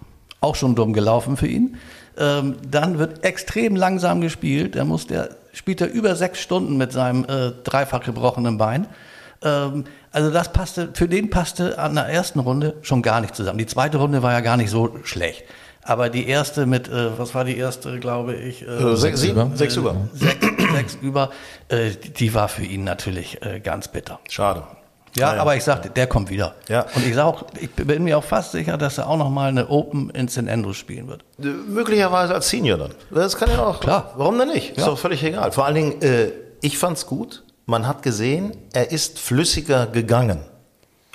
auch 0.40 0.54
schon 0.54 0.74
dumm 0.74 0.92
gelaufen 0.92 1.36
für 1.36 1.46
ihn. 1.46 1.76
Ähm, 2.18 2.56
dann 2.70 2.98
wird 2.98 3.24
extrem 3.24 3.76
langsam 3.76 4.20
gespielt. 4.20 4.74
Der 4.74 4.84
muss, 4.84 5.06
der 5.06 5.30
spielt 5.52 5.80
er 5.80 5.90
über 5.90 6.16
sechs 6.16 6.40
Stunden 6.40 6.76
mit 6.76 6.92
seinem 6.92 7.24
äh, 7.24 7.52
dreifach 7.64 8.02
gebrochenen 8.02 8.56
Bein. 8.58 8.86
Ähm, 9.46 9.84
also 10.12 10.30
das 10.30 10.52
passte, 10.52 10.88
für 10.94 11.08
den 11.08 11.30
passte 11.30 11.78
an 11.78 11.94
der 11.94 12.06
ersten 12.06 12.40
Runde 12.40 12.74
schon 12.82 13.02
gar 13.02 13.20
nicht 13.20 13.34
zusammen. 13.36 13.58
Die 13.58 13.66
zweite 13.66 13.98
Runde 13.98 14.22
war 14.22 14.32
ja 14.32 14.40
gar 14.40 14.56
nicht 14.56 14.70
so 14.70 14.96
schlecht. 15.04 15.44
Aber 15.82 16.08
die 16.10 16.26
erste 16.26 16.66
mit, 16.66 16.88
äh, 16.88 17.16
was 17.18 17.34
war 17.34 17.44
die 17.44 17.56
erste, 17.56 18.00
glaube 18.00 18.34
ich? 18.34 18.62
Äh, 18.62 18.66
Äh, 18.66 18.96
sechs, 18.96 19.20
sieben, 19.20 19.56
sechs 19.56 19.76
über. 19.76 19.94
sechs, 20.14 20.46
sechs 20.74 20.98
über, 21.00 21.30
äh, 21.68 21.90
die 22.18 22.34
war 22.34 22.48
für 22.48 22.64
ihn 22.64 22.82
natürlich 22.82 23.40
äh, 23.42 23.60
ganz 23.60 23.86
bitter. 23.88 24.18
Schade. 24.28 24.64
Ja, 25.14 25.28
Naja. 25.28 25.42
aber 25.42 25.54
ich 25.56 25.64
sagte, 25.64 25.88
der 25.88 26.06
kommt 26.08 26.28
wieder. 26.28 26.54
Ja. 26.68 26.86
Und 26.94 27.06
ich 27.06 27.14
sag 27.14 27.24
auch, 27.24 27.44
ich 27.60 27.70
bin 27.70 28.02
mir 28.04 28.18
auch 28.18 28.24
fast 28.24 28.52
sicher, 28.52 28.76
dass 28.76 28.98
er 28.98 29.08
auch 29.08 29.16
noch 29.16 29.30
mal 29.30 29.48
eine 29.48 29.68
Open 29.68 30.10
in 30.10 30.28
St. 30.28 30.48
Andrews 30.48 30.76
spielen 30.76 31.08
wird. 31.08 31.24
Äh, 31.38 31.46
Möglicherweise 31.46 32.34
als 32.34 32.48
Senior 32.50 32.78
dann. 32.78 32.90
Das 33.10 33.36
kann 33.36 33.48
ja 33.50 33.64
auch. 33.64 33.80
Klar. 33.80 34.12
Warum 34.16 34.38
denn 34.38 34.48
nicht? 34.48 34.70
Ist 34.72 34.78
Ja. 34.80 34.86
doch 34.86 34.98
völlig 34.98 35.22
egal. 35.22 35.52
Vor 35.52 35.64
allen 35.66 35.74
Dingen, 35.76 36.02
äh, 36.02 36.32
ich 36.62 36.76
fand's 36.78 37.06
gut. 37.06 37.44
Man 37.66 37.86
hat 37.86 38.02
gesehen, 38.02 38.56
er 38.72 38.92
ist 38.92 39.18
flüssiger 39.18 39.86
gegangen. 39.86 40.40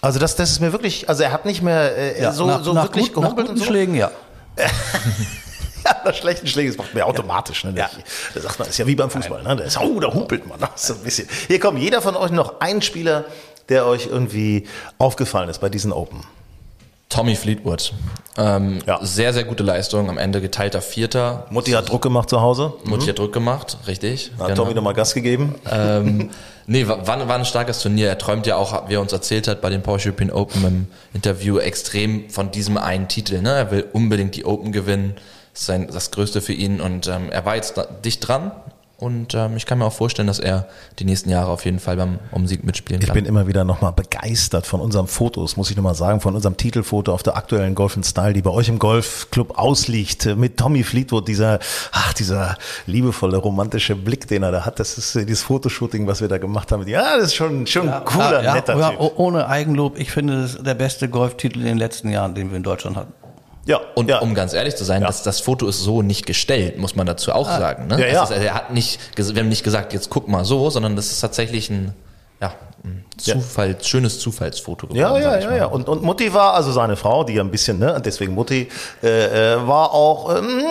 Also 0.02 0.20
das, 0.20 0.36
das 0.36 0.52
ist 0.52 0.60
mir 0.60 0.72
wirklich, 0.74 1.08
also 1.08 1.24
er 1.24 1.32
hat 1.32 1.46
nicht 1.46 1.62
mehr 1.62 1.98
äh, 1.98 2.32
so, 2.34 2.46
nach, 2.46 2.64
so 2.64 2.74
nach 2.74 2.84
wirklich 2.84 3.14
gut, 3.14 3.24
nach 3.24 3.30
gehumpelt 3.30 3.48
guten 3.48 3.60
und 3.60 3.66
so. 3.66 3.72
Schlägen, 3.72 3.96
ja. 3.96 4.12
Ja, 5.84 5.96
nach 6.06 6.14
schlechten 6.14 6.46
Schlägen, 6.46 6.72
das 6.72 6.78
macht 6.78 6.94
man 6.94 7.00
ja 7.00 7.06
automatisch. 7.06 7.64
Ne? 7.64 7.74
Ja. 7.76 7.90
Da 8.36 8.40
sagt 8.42 8.60
man, 8.60 8.68
das 8.68 8.76
ist 8.76 8.78
ja 8.78 8.86
wie 8.86 8.94
beim 8.94 9.10
Fußball. 9.10 9.42
Ne? 9.42 9.56
Da 9.56 9.64
ist, 9.64 9.80
oh, 9.80 10.00
da 10.00 10.14
humpelt 10.14 10.48
man. 10.48 10.60
Das 10.60 10.86
so 10.88 10.94
ein 10.94 11.00
bisschen. 11.00 11.28
Hier 11.48 11.60
kommt 11.60 11.80
jeder 11.80 12.04
von 12.04 12.16
euch 12.16 12.30
noch 12.30 12.60
ein 12.60 12.84
Spieler, 12.84 13.26
der 13.70 13.88
euch 13.88 14.06
irgendwie 14.08 14.68
aufgefallen 15.00 15.50
ist 15.50 15.60
bei 15.60 15.70
diesen 15.70 15.92
Open. 15.92 16.24
Tommy 17.12 17.36
Fleetwood. 17.36 17.93
Ähm, 18.38 18.80
Ja. 18.88 19.00
Sehr, 19.04 19.34
sehr 19.34 19.43
gute 19.43 19.63
Leistung. 19.63 20.10
Am 20.10 20.17
Ende 20.17 20.41
geteilter 20.41 20.82
Vierter. 20.82 21.45
Mutti 21.50 21.71
hat 21.71 21.89
Druck 21.89 22.02
gemacht 22.02 22.30
zu 22.30 22.41
Hause. 22.41 22.74
Mutti 22.86 23.08
hat 23.08 23.19
Druck 23.19 23.34
gemacht, 23.34 23.78
richtig. 23.86 24.32
Hat 24.39 24.56
Tommy 24.56 24.74
nochmal 24.74 24.93
Gas 24.93 25.13
gegeben. 25.13 25.56
ähm, 25.69 26.30
nee, 26.67 26.88
war, 26.88 27.06
war 27.06 27.36
ein 27.36 27.45
starkes 27.45 27.80
Turnier. 27.80 28.08
Er 28.08 28.17
träumt 28.17 28.47
ja 28.47 28.56
auch, 28.56 28.88
wie 28.89 28.93
er 28.95 29.02
uns 29.02 29.12
erzählt 29.12 29.47
hat, 29.50 29.62
bei 29.62 29.69
den 29.69 29.84
Porsche 29.84 30.10
European 30.10 30.32
Open 30.32 30.63
im 30.65 30.88
Interview 31.13 31.58
extrem 31.58 32.30
von 32.30 32.52
diesem 32.52 32.78
einen 32.78 33.10
Titel. 33.10 33.41
Ne? 33.41 33.52
Er 33.52 33.71
will 33.71 33.86
unbedingt 33.91 34.36
die 34.38 34.45
Open 34.45 34.71
gewinnen. 34.71 35.15
Das 35.52 35.62
ist 35.62 35.67
sein, 35.67 35.89
das 35.91 36.12
Größte 36.12 36.39
für 36.39 36.54
ihn. 36.54 36.80
Und 36.80 37.08
ähm, 37.08 37.30
er 37.30 37.45
war 37.45 37.58
jetzt 37.58 37.74
dicht 38.06 38.26
dran. 38.26 38.52
Und 39.02 39.34
ähm, 39.34 39.58
ich 39.58 39.66
kann 39.66 39.80
mir 39.80 39.86
auch 39.86 39.94
vorstellen, 39.94 40.28
dass 40.28 40.38
er 40.38 40.68
die 41.00 41.06
nächsten 41.06 41.32
Jahre 41.32 41.50
auf 41.50 41.66
jeden 41.66 41.80
Fall 41.80 41.98
beim 41.98 42.20
um 42.32 42.46
Sieg 42.46 42.64
mitspielen 42.64 43.02
Ich 43.02 43.08
kann. 43.08 43.16
bin 43.16 43.26
immer 43.26 43.48
wieder 43.48 43.64
nochmal 43.64 43.92
begeistert 43.94 44.68
von 44.68 44.80
unserem 44.80 45.08
Fotos, 45.08 45.58
muss 45.58 45.72
ich 45.72 45.76
nochmal 45.76 45.96
sagen, 45.96 46.22
von 46.22 46.36
unserem 46.36 46.56
Titelfoto 46.56 47.12
auf 47.12 47.24
der 47.24 47.36
aktuellen 47.36 47.74
Golf 47.74 47.98
Style, 48.04 48.34
die 48.34 48.44
bei 48.44 48.52
euch 48.52 48.70
im 48.70 48.78
Golfclub 48.78 49.58
ausliegt, 49.58 50.38
mit 50.38 50.58
Tommy 50.58 50.84
Fleetwood, 50.84 51.28
dieser, 51.28 51.58
ach, 51.92 52.14
dieser 52.14 52.56
liebevolle, 52.86 53.38
romantische 53.38 53.96
Blick, 53.96 54.28
den 54.28 54.44
er 54.44 54.52
da 54.52 54.66
hat. 54.66 54.80
Das 54.80 55.00
ist 55.00 55.16
äh, 55.16 55.26
dieses 55.26 55.42
Fotoshooting, 55.42 56.06
was 56.06 56.22
wir 56.22 56.28
da 56.28 56.38
gemacht 56.38 56.72
haben. 56.72 56.88
Ja, 56.88 57.18
das 57.18 57.28
ist 57.30 57.36
schon, 57.36 57.66
schon 57.66 57.90
ein 57.90 58.06
cooler, 58.06 58.44
ja, 58.44 58.54
netter 58.54 58.78
ja, 58.78 58.90
Typ. 58.92 59.00
oh- 59.00 59.14
Ohne 59.16 59.48
Eigenlob, 59.48 59.98
ich 59.98 60.12
finde, 60.12 60.42
das 60.44 60.54
ist 60.56 60.66
der 60.68 60.76
beste 60.76 61.10
Golftitel 61.10 61.60
in 61.60 61.66
den 61.66 61.78
letzten 61.80 62.10
Jahren, 62.10 62.36
den 62.36 62.52
wir 62.52 62.58
in 62.58 62.64
Deutschland 62.64 62.98
hatten. 62.98 63.14
Ja, 63.65 63.80
Und 63.95 64.10
ja. 64.10 64.19
um 64.19 64.34
ganz 64.34 64.54
ehrlich 64.54 64.76
zu 64.76 64.84
sein, 64.84 65.02
Ja. 65.02 65.08
das, 65.08 65.24
das 65.24 65.39
Foto 65.39 65.67
ist 65.67 65.82
so 65.82 66.02
nicht 66.02 66.26
gestellt, 66.26 66.78
muss 66.80 66.95
man 66.95 67.06
dazu 67.06 67.32
auch 67.32 67.47
sagen. 67.47 67.88
Ne? 67.88 68.00
Ja, 68.02 68.08
ja. 68.08 68.13
Das 68.21 68.32
ist, 68.32 68.38
er 68.43 68.54
hat 68.56 68.71
nicht, 68.74 69.00
wir 69.15 69.39
haben 69.41 69.50
nicht 69.50 69.63
gesagt, 69.63 69.93
jetzt 69.93 70.10
guck 70.10 70.28
mal 70.28 70.43
so, 70.45 70.69
sondern 70.71 70.95
das 70.95 71.12
ist 71.12 71.19
tatsächlich 71.19 71.69
ein, 71.69 71.93
ja, 72.41 72.54
ein 72.84 73.06
Ja. 73.21 73.36
Zufall, 73.36 73.78
schönes 73.84 74.19
Zufallsfoto 74.19 74.88
geworden. 74.88 75.00
Ja, 75.00 75.15
ja, 75.17 75.24
sag 75.32 75.38
ich 75.39 75.43
ja, 75.45 75.50
mal. 75.52 75.58
ja. 75.58 75.65
Und, 75.67 75.88
und 75.89 76.02
Mutti 76.02 76.34
war, 76.34 76.56
also 76.56 76.71
seine 76.71 76.95
Frau, 76.95 77.24
die 77.24 77.34
ja 77.34 77.43
ein 77.43 77.52
bisschen, 77.52 77.78
ne, 77.78 78.02
deswegen 78.04 78.34
Mutti, 78.34 78.67
äh, 79.04 79.54
äh, 79.54 79.67
war 79.67 79.93
auch, 79.93 80.36
ähm, 80.36 80.63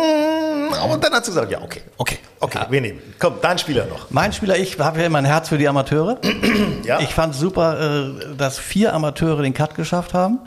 und 0.92 1.04
dann 1.04 1.12
hat 1.12 1.24
sie 1.24 1.30
gesagt, 1.30 1.50
ja, 1.52 1.60
okay, 1.62 1.82
okay, 1.96 2.18
okay, 2.40 2.60
wir 2.70 2.80
nehmen. 2.80 3.00
Komm, 3.18 3.34
dein 3.42 3.58
Spieler 3.58 3.86
noch. 3.86 4.10
Mein 4.10 4.32
Spieler, 4.32 4.56
ich 4.56 4.78
habe 4.78 4.98
ja 5.00 5.06
immer 5.06 5.18
ein 5.18 5.24
Herz 5.24 5.48
für 5.48 5.58
die 5.58 5.68
Amateure. 5.68 6.18
Ja. 6.84 7.00
Ich 7.00 7.14
fand 7.14 7.34
super, 7.34 7.78
äh, 7.80 8.36
dass 8.36 8.58
vier 8.58 8.94
Amateure 8.94 9.42
den 9.42 9.54
Cut 9.54 9.74
geschafft 9.76 10.14
haben. 10.14 10.40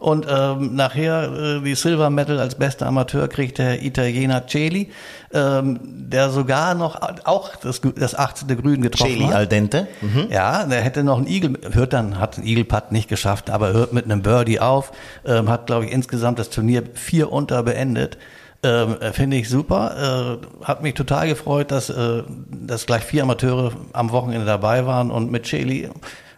Und 0.00 0.26
ähm, 0.30 0.74
nachher 0.76 1.30
äh, 1.30 1.60
die 1.60 1.74
Silver 1.74 2.08
Medal 2.08 2.38
als 2.40 2.54
bester 2.54 2.86
Amateur 2.86 3.28
kriegt 3.28 3.58
der 3.58 3.82
Italiener 3.82 4.46
Celi, 4.48 4.90
ähm, 5.30 5.78
der 5.82 6.30
sogar 6.30 6.74
noch 6.74 6.98
auch 7.24 7.54
das, 7.56 7.82
das 7.96 8.14
18. 8.14 8.48
Grün 8.60 8.80
getroffen 8.80 9.12
Celi 9.12 9.26
hat. 9.26 9.34
al 9.34 9.46
dente. 9.46 9.88
Ja, 10.30 10.64
der 10.64 10.80
hätte 10.80 11.04
noch 11.04 11.18
einen 11.18 11.26
Igel, 11.26 11.58
hört 11.72 11.92
dann, 11.92 12.18
hat 12.18 12.38
einen 12.38 12.46
Eagle-Putt 12.46 12.92
nicht 12.92 13.10
geschafft, 13.10 13.50
aber 13.50 13.74
hört 13.74 13.92
mit 13.92 14.06
einem 14.06 14.22
Birdie 14.22 14.58
auf, 14.58 14.92
ähm, 15.26 15.50
hat, 15.50 15.66
glaube 15.66 15.84
ich, 15.84 15.92
insgesamt 15.92 16.38
das 16.38 16.48
Turnier 16.48 16.82
vier 16.94 17.30
unter 17.30 17.62
beendet. 17.62 18.16
Ähm, 18.62 18.96
äh, 19.00 19.12
Finde 19.12 19.36
ich 19.36 19.50
super. 19.50 20.38
Äh, 20.62 20.64
hat 20.64 20.82
mich 20.82 20.94
total 20.94 21.28
gefreut, 21.28 21.70
dass, 21.70 21.90
äh, 21.90 22.22
dass 22.50 22.86
gleich 22.86 23.02
vier 23.02 23.22
Amateure 23.22 23.72
am 23.92 24.12
Wochenende 24.12 24.46
dabei 24.46 24.86
waren 24.86 25.10
und 25.10 25.30
mit 25.30 25.46
Celi, 25.46 25.90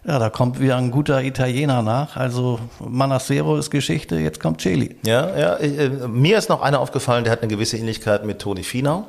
ja, 0.05 0.19
da 0.19 0.31
kommt 0.31 0.59
wieder 0.61 0.77
ein 0.77 0.91
guter 0.91 1.23
Italiener 1.23 1.83
nach. 1.83 2.17
Also 2.17 2.59
Manassero 2.81 3.57
ist 3.57 3.71
Geschichte, 3.71 4.17
jetzt 4.17 4.41
kommt 4.41 4.61
Celi. 4.61 4.97
Ja, 5.07 5.37
ja. 5.37 5.57
Äh, 5.57 5.88
mir 6.09 6.38
ist 6.38 6.49
noch 6.49 6.61
einer 6.62 6.81
aufgefallen, 6.81 7.25
der 7.25 7.33
hat 7.33 7.41
eine 7.43 7.49
gewisse 7.51 7.77
Ähnlichkeit 7.77 8.25
mit 8.25 8.41
Toni 8.41 8.65
Finau. 8.65 9.07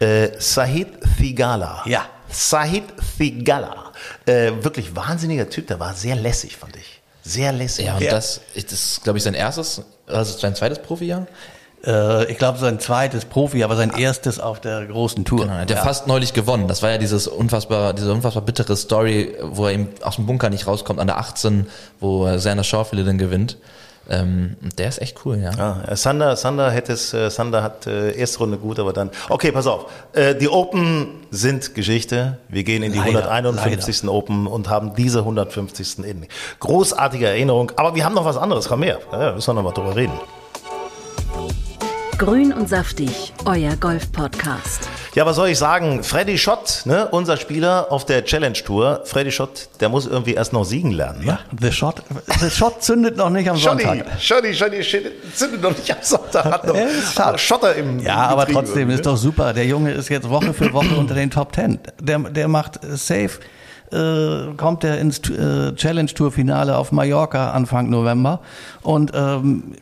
Äh, 0.00 0.30
Sahid 0.38 0.88
Thigala. 1.18 1.82
Ja. 1.86 2.06
Sahid 2.30 2.84
Thigala. 3.18 3.92
Äh, 4.26 4.52
wirklich 4.62 4.96
wahnsinniger 4.96 5.48
Typ, 5.50 5.66
der 5.66 5.78
war 5.78 5.92
sehr 5.94 6.16
lässig, 6.16 6.56
fand 6.56 6.76
ich. 6.76 7.00
Sehr 7.24 7.52
lässig. 7.52 7.86
Ja, 7.86 7.96
und 7.96 8.04
das, 8.10 8.40
ich- 8.54 8.64
das 8.66 8.72
ist, 8.72 9.04
glaube 9.04 9.18
ich, 9.18 9.22
sein 9.24 9.34
erstes, 9.34 9.82
also 10.06 10.36
sein 10.38 10.54
zweites 10.56 10.78
Profijahr. 10.80 11.26
Äh, 11.84 12.30
ich 12.30 12.38
glaube, 12.38 12.58
sein 12.58 12.78
zweites 12.78 13.24
Profi, 13.24 13.64
aber 13.64 13.76
sein 13.76 13.92
erstes 13.96 14.38
auf 14.40 14.60
der 14.60 14.86
großen 14.86 15.24
Tour. 15.24 15.40
Genau, 15.40 15.54
er 15.54 15.60
hat 15.62 15.70
ja 15.70 15.76
fast 15.76 16.06
neulich 16.06 16.32
gewonnen. 16.32 16.68
Das 16.68 16.82
war 16.82 16.90
ja 16.90 16.98
dieses 16.98 17.26
unfassbar, 17.26 17.92
diese 17.92 18.12
unfassbar 18.12 18.42
bittere 18.42 18.76
Story, 18.76 19.34
wo 19.42 19.66
er 19.66 19.72
eben 19.72 19.88
aus 20.02 20.16
dem 20.16 20.26
Bunker 20.26 20.50
nicht 20.50 20.66
rauskommt 20.66 21.00
an 21.00 21.06
der 21.06 21.18
18, 21.18 21.66
wo 22.00 22.38
Sander 22.38 22.64
Schaufelé 22.64 23.04
dann 23.04 23.18
gewinnt. 23.18 23.56
Ähm, 24.10 24.56
der 24.78 24.88
ist 24.88 25.00
echt 25.00 25.24
cool, 25.24 25.38
ja. 25.38 25.52
Ja, 25.52 25.82
äh, 25.86 25.96
Sander, 25.96 26.34
Sander 26.36 26.70
hätte 26.70 26.92
es, 26.92 27.14
äh, 27.14 27.30
Sander 27.30 27.62
hat 27.62 27.86
äh, 27.86 28.12
erste 28.16 28.38
Runde 28.38 28.58
gut, 28.58 28.80
aber 28.80 28.92
dann. 28.92 29.10
Okay, 29.28 29.52
pass 29.52 29.66
auf. 29.66 29.86
Äh, 30.12 30.34
die 30.34 30.48
Open 30.48 31.08
sind 31.30 31.74
Geschichte. 31.74 32.38
Wir 32.48 32.64
gehen 32.64 32.82
in 32.82 32.92
die 32.92 32.98
Leider, 32.98 33.30
151. 33.30 34.08
Open 34.08 34.46
und 34.48 34.68
haben 34.68 34.94
diese 34.96 35.20
150. 35.20 36.00
in 36.00 36.26
großartige 36.58 37.28
Erinnerung. 37.28 37.70
Aber 37.76 37.94
wir 37.94 38.04
haben 38.04 38.14
noch 38.14 38.24
was 38.24 38.36
anderes, 38.36 38.68
komm 38.68 38.80
mehr. 38.80 38.98
Ja, 39.12 39.32
müssen 39.32 39.48
wir 39.48 39.54
noch 39.54 39.62
mal 39.62 39.72
drüber 39.72 39.94
reden. 39.94 40.12
Grün 42.18 42.52
und 42.52 42.68
saftig, 42.68 43.32
euer 43.46 43.74
Golf-Podcast. 43.76 44.88
Ja, 45.14 45.26
was 45.26 45.36
soll 45.36 45.48
ich 45.48 45.58
sagen? 45.58 46.04
Freddy 46.04 46.38
Schott, 46.38 46.82
ne, 46.84 47.08
unser 47.10 47.36
Spieler 47.36 47.86
auf 47.90 48.04
der 48.04 48.24
Challenge 48.24 48.52
Tour. 48.64 49.00
Freddy 49.04 49.32
Schott, 49.32 49.68
der 49.80 49.88
muss 49.88 50.06
irgendwie 50.06 50.34
erst 50.34 50.52
noch 50.52 50.64
siegen 50.64 50.92
lernen. 50.92 51.20
Ne? 51.20 51.26
Ja, 51.26 51.40
The 51.60 51.72
Shot, 51.72 52.02
The 52.40 52.50
Shot 52.50 52.82
zündet 52.82 53.16
noch 53.16 53.30
nicht 53.30 53.48
am 53.50 53.56
Schotti, 53.56 53.84
Sonntag. 53.84 54.20
Schotti, 54.20 54.54
Schotti, 54.54 54.84
Schotti, 54.84 55.10
zündet 55.34 55.62
noch 55.62 55.70
nicht 55.76 55.90
am 55.90 55.98
Sonntag. 56.02 56.44
Hat 56.44 56.66
noch 56.66 56.76
Ja. 56.76 57.38
Schotter 57.38 57.74
im 57.74 57.98
Ja, 58.00 58.26
im 58.26 58.30
aber 58.32 58.46
trotzdem 58.46 58.78
irgendwie, 58.82 58.94
ist 58.96 59.06
doch 59.06 59.16
super. 59.16 59.52
Der 59.52 59.66
Junge 59.66 59.92
ist 59.92 60.08
jetzt 60.08 60.28
Woche 60.28 60.52
für 60.54 60.72
Woche 60.72 60.94
unter 60.96 61.14
den 61.14 61.30
Top 61.30 61.52
Ten. 61.52 61.80
Der, 62.00 62.18
der 62.20 62.46
macht 62.46 62.84
äh, 62.84 62.96
safe. 62.96 63.40
Äh, 63.90 64.54
kommt 64.56 64.84
er 64.84 64.98
ins 64.98 65.18
äh, 65.28 65.74
Challenge 65.74 66.12
Tour 66.12 66.30
Finale 66.30 66.76
auf 66.76 66.92
Mallorca 66.92 67.50
Anfang 67.50 67.90
November 67.90 68.40
und 68.82 69.10
ähm, 69.14 69.74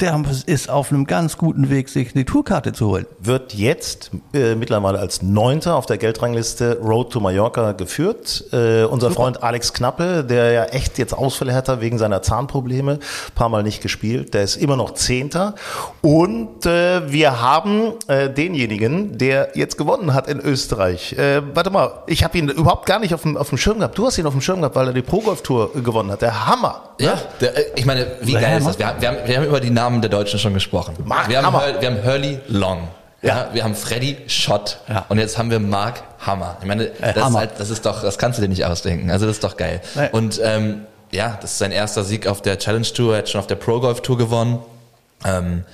der 0.00 0.22
ist 0.46 0.68
auf 0.68 0.90
einem 0.90 1.06
ganz 1.06 1.36
guten 1.38 1.70
Weg, 1.70 1.88
sich 1.88 2.14
eine 2.14 2.24
Tourkarte 2.24 2.72
zu 2.72 2.88
holen. 2.88 3.06
Wird 3.20 3.54
jetzt 3.54 4.10
äh, 4.34 4.54
mittlerweile 4.54 4.98
als 4.98 5.22
Neunter 5.22 5.76
auf 5.76 5.86
der 5.86 5.98
Geldrangliste 5.98 6.78
Road 6.82 7.12
to 7.12 7.20
Mallorca 7.20 7.72
geführt. 7.72 8.44
Äh, 8.52 8.84
unser 8.84 9.08
Super. 9.08 9.22
Freund 9.22 9.42
Alex 9.42 9.72
Knappe, 9.72 10.24
der 10.24 10.52
ja 10.52 10.64
echt 10.64 10.98
jetzt 10.98 11.12
Ausfälle 11.12 11.54
hatte 11.54 11.80
wegen 11.80 11.98
seiner 11.98 12.22
Zahnprobleme, 12.22 12.98
paar 13.34 13.48
Mal 13.48 13.62
nicht 13.62 13.82
gespielt, 13.82 14.34
der 14.34 14.42
ist 14.42 14.56
immer 14.56 14.76
noch 14.76 14.94
Zehnter. 14.94 15.54
Und 16.02 16.66
äh, 16.66 17.10
wir 17.10 17.40
haben 17.40 17.92
äh, 18.08 18.28
denjenigen, 18.30 19.18
der 19.18 19.50
jetzt 19.54 19.78
gewonnen 19.78 20.14
hat 20.14 20.28
in 20.28 20.40
Österreich. 20.40 21.12
Äh, 21.12 21.42
warte 21.54 21.70
mal, 21.70 22.02
ich 22.06 22.24
habe 22.24 22.36
ihn 22.38 22.48
überhaupt 22.48 22.86
gar 22.86 22.98
nicht 22.98 23.14
auf 23.14 23.22
dem, 23.22 23.36
auf 23.36 23.50
dem 23.50 23.58
Schirm 23.58 23.78
gehabt. 23.78 23.96
Du 23.96 24.06
hast 24.06 24.18
ihn 24.18 24.26
auf 24.26 24.32
dem 24.32 24.40
Schirm 24.40 24.60
gehabt, 24.60 24.76
weil 24.76 24.88
er 24.88 24.92
die 24.92 25.02
Pro 25.02 25.20
Golf 25.20 25.42
Tour 25.42 25.70
gewonnen 25.74 26.10
hat. 26.10 26.22
Der 26.22 26.46
Hammer. 26.46 26.82
Ja, 26.98 27.18
der, 27.40 27.56
äh, 27.56 27.72
ich 27.76 27.86
meine, 27.86 28.06
wie 28.22 28.32
geil 28.32 28.58
ist 28.58 28.66
das? 28.66 28.78
Wir, 28.78 28.94
wir, 28.98 29.08
haben, 29.08 29.18
wir 29.24 29.36
haben 29.36 29.46
über 29.46 29.59
die 29.60 29.70
Namen 29.70 30.00
der 30.00 30.10
Deutschen 30.10 30.38
schon 30.38 30.54
gesprochen. 30.54 30.96
Mark 31.04 31.28
wir, 31.28 31.42
haben 31.42 31.80
wir 31.80 31.90
haben 31.90 32.04
Hurley 32.04 32.40
Long. 32.48 32.88
Ja. 33.22 33.28
ja. 33.28 33.48
wir 33.52 33.64
haben 33.64 33.74
Freddy 33.74 34.16
Schott 34.26 34.78
ja. 34.88 35.04
und 35.08 35.18
jetzt 35.18 35.38
haben 35.38 35.50
wir 35.50 35.60
Mark 35.60 36.02
Hammer. 36.20 36.56
Ich 36.60 36.66
meine, 36.66 36.86
äh, 36.86 37.12
das, 37.12 37.24
Hammer. 37.24 37.42
Ist 37.42 37.50
halt, 37.50 37.60
das 37.60 37.70
ist 37.70 37.86
doch, 37.86 38.02
das 38.02 38.18
kannst 38.18 38.38
du 38.38 38.42
dir 38.42 38.48
nicht 38.48 38.64
ausdenken. 38.64 39.10
Also 39.10 39.26
das 39.26 39.36
ist 39.36 39.44
doch 39.44 39.56
geil. 39.56 39.80
Nee. 39.94 40.08
Und 40.12 40.40
ähm, 40.42 40.82
ja, 41.12 41.38
das 41.40 41.52
ist 41.52 41.58
sein 41.58 41.72
erster 41.72 42.04
Sieg 42.04 42.26
auf 42.26 42.42
der 42.42 42.58
Challenge 42.58 42.86
Tour. 42.86 43.14
Er 43.14 43.18
hat 43.18 43.28
schon 43.28 43.40
auf 43.40 43.46
der 43.46 43.56
Pro 43.56 43.80
Golf 43.80 44.00
Tour 44.00 44.16
gewonnen. 44.16 44.60
Ähm, 45.24 45.64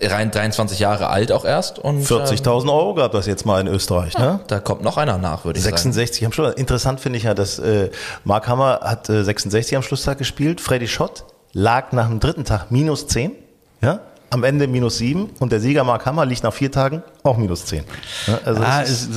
rein 0.00 0.30
23 0.30 0.78
Jahre 0.78 1.08
alt 1.08 1.32
auch 1.32 1.44
erst. 1.44 1.78
und 1.78 2.04
40.000 2.04 2.62
ähm, 2.62 2.68
Euro 2.70 2.94
gab 2.94 3.12
das 3.12 3.26
jetzt 3.26 3.46
mal 3.46 3.60
in 3.60 3.66
Österreich, 3.68 4.14
ja, 4.14 4.20
ne? 4.20 4.40
Da 4.48 4.58
kommt 4.58 4.82
noch 4.82 4.96
einer 4.96 5.18
nach, 5.18 5.44
würde 5.44 5.58
ich 5.58 5.64
66 5.64 5.84
sagen. 5.84 5.92
66 5.92 6.26
am 6.26 6.32
Schluss. 6.32 6.54
Interessant 6.54 7.00
finde 7.00 7.18
ich 7.18 7.24
ja, 7.24 7.34
dass 7.34 7.58
äh, 7.58 7.90
Mark 8.24 8.48
Hammer 8.48 8.80
hat 8.82 9.08
äh, 9.08 9.22
66 9.22 9.76
am 9.76 9.82
Schlusstag 9.82 10.18
gespielt. 10.18 10.60
Freddy 10.60 10.88
Schott 10.88 11.24
lag 11.52 11.92
nach 11.92 12.08
dem 12.08 12.20
dritten 12.20 12.44
Tag 12.44 12.70
minus 12.70 13.06
10. 13.06 13.32
Ja? 13.80 14.00
am 14.32 14.44
Ende 14.44 14.66
minus 14.66 14.96
sieben 14.96 15.28
und 15.40 15.52
der 15.52 15.60
Sieger 15.60 15.84
Mark 15.84 16.06
Hammer 16.06 16.24
liegt 16.24 16.42
nach 16.42 16.54
vier 16.54 16.72
Tagen 16.72 17.02
auch 17.24 17.36
minus 17.36 17.66
zehn. 17.66 17.84
Ja, 18.26 18.38
also 18.44 18.62
ah, 18.62 18.80
ist 18.80 19.10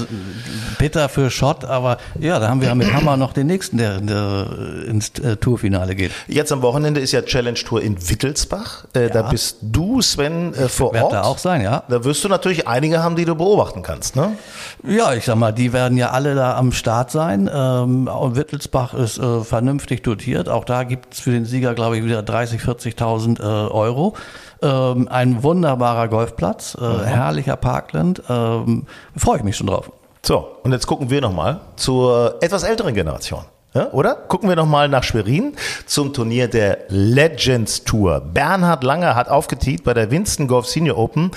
bitter 0.78 1.10
für 1.10 1.32
Schott, 1.32 1.66
aber 1.66 1.98
ja, 2.20 2.38
da 2.40 2.50
haben 2.50 2.62
wir 2.62 2.74
mit 2.76 2.94
Hammer 2.94 3.18
noch 3.18 3.34
den 3.34 3.48
nächsten, 3.48 3.78
der, 3.78 4.00
der 4.00 4.48
ins 4.88 5.10
äh, 5.20 5.38
Tourfinale 5.38 5.96
geht. 5.96 6.12
Jetzt 6.28 6.52
am 6.52 6.62
Wochenende 6.62 7.00
ist 7.00 7.14
ja 7.14 7.24
Challenge 7.24 7.58
Tour 7.58 7.82
in 7.82 8.10
Wittelsbach. 8.10 8.86
Äh, 8.94 9.04
ja. 9.04 9.10
Da 9.10 9.22
bist 9.24 9.58
du, 9.62 10.02
Sven, 10.02 10.54
äh, 10.54 10.70
vor 10.70 10.94
Ort. 10.94 11.14
da 11.14 11.24
auch 11.24 11.40
sein, 11.40 11.62
ja. 11.62 11.84
Da 11.90 12.04
wirst 12.04 12.24
du 12.24 12.30
natürlich 12.30 12.68
einige 12.68 13.02
haben, 13.02 13.16
die 13.16 13.26
du 13.26 13.34
beobachten 13.34 13.82
kannst, 13.82 14.16
ne? 14.16 14.38
Ja, 14.84 15.14
ich 15.14 15.26
sag 15.26 15.36
mal, 15.38 15.52
die 15.52 15.74
werden 15.74 15.98
ja 15.98 16.12
alle 16.12 16.36
da 16.36 16.58
am 16.58 16.72
Start 16.72 17.10
sein. 17.10 17.50
Ähm, 17.52 18.08
Wittelsbach 18.08 18.94
ist 18.94 19.18
äh, 19.18 19.42
vernünftig 19.42 20.04
dotiert. 20.04 20.48
Auch 20.48 20.66
da 20.66 20.84
gibt's 20.84 21.20
für 21.20 21.32
den 21.32 21.46
Sieger, 21.46 21.74
glaube 21.74 21.98
ich, 21.98 22.06
wieder 22.06 22.22
30, 22.22 22.62
40.000 22.62 23.40
äh, 23.40 23.44
Euro. 23.72 24.16
Ähm, 24.62 25.08
ein 25.10 25.44
wunderbarer 25.44 26.08
Golfplatz, 26.08 26.78
äh, 26.80 27.06
herrlicher 27.06 27.56
Parkland. 27.96 28.22
Ähm, 28.30 28.86
Freue 29.16 29.38
ich 29.38 29.44
mich 29.44 29.56
schon 29.56 29.68
drauf. 29.68 29.92
So, 30.22 30.48
und 30.64 30.72
jetzt 30.72 30.88
gucken 30.88 31.10
wir 31.10 31.22
nochmal 31.22 31.62
zur 31.76 32.36
etwas 32.42 32.64
älteren 32.64 32.94
Generation. 32.94 33.44
Ja, 33.74 33.92
oder? 33.92 34.16
Gucken 34.16 34.48
wir 34.48 34.56
nochmal 34.56 34.88
nach 34.88 35.04
Schwerin 35.04 35.54
zum 35.86 36.14
Turnier 36.14 36.48
der 36.48 36.80
Legends 36.88 37.84
Tour. 37.84 38.22
Bernhard 38.22 38.84
Langer 38.84 39.16
hat 39.16 39.28
aufgetiet 39.28 39.84
bei 39.84 39.94
der 39.94 40.12
Winston 40.12 40.48
Golf 40.48 40.66
Senior 40.66 40.98
Open. 40.98 41.32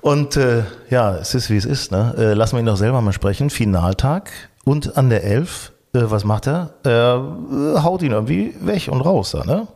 Und 0.00 0.36
äh, 0.36 0.62
ja, 0.88 1.16
es 1.16 1.34
ist 1.34 1.50
wie 1.50 1.56
es 1.56 1.66
ist. 1.66 1.92
Ne? 1.92 2.14
Äh, 2.16 2.34
lassen 2.34 2.56
wir 2.56 2.60
ihn 2.60 2.66
doch 2.66 2.76
selber 2.76 3.02
mal 3.02 3.12
sprechen. 3.12 3.50
Finaltag 3.50 4.30
und 4.64 4.96
an 4.96 5.10
der 5.10 5.24
Elf, 5.24 5.72
äh, 5.92 6.00
was 6.04 6.24
macht 6.24 6.46
er? 6.46 6.74
Er 6.84 7.36
äh, 7.76 7.80
haut 7.82 8.02
ihn 8.02 8.12
irgendwie 8.12 8.54
weg 8.60 8.88
und 8.90 9.00
raus 9.02 9.32
da, 9.32 9.44
ne? 9.44 9.68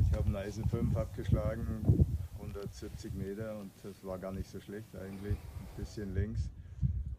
ich 0.00 0.16
habe 0.16 0.26
einen 0.26 0.36
Eisen 0.36 0.64
5 0.64 0.96
abgeschlagen, 0.96 2.06
170 2.40 3.14
Meter 3.14 3.56
und 3.60 3.70
das 3.82 4.02
war 4.02 4.18
gar 4.32 4.38
nicht 4.38 4.50
so 4.50 4.60
schlecht 4.60 4.96
eigentlich. 4.96 5.36
Ein 5.36 5.76
bisschen 5.76 6.14
links. 6.14 6.50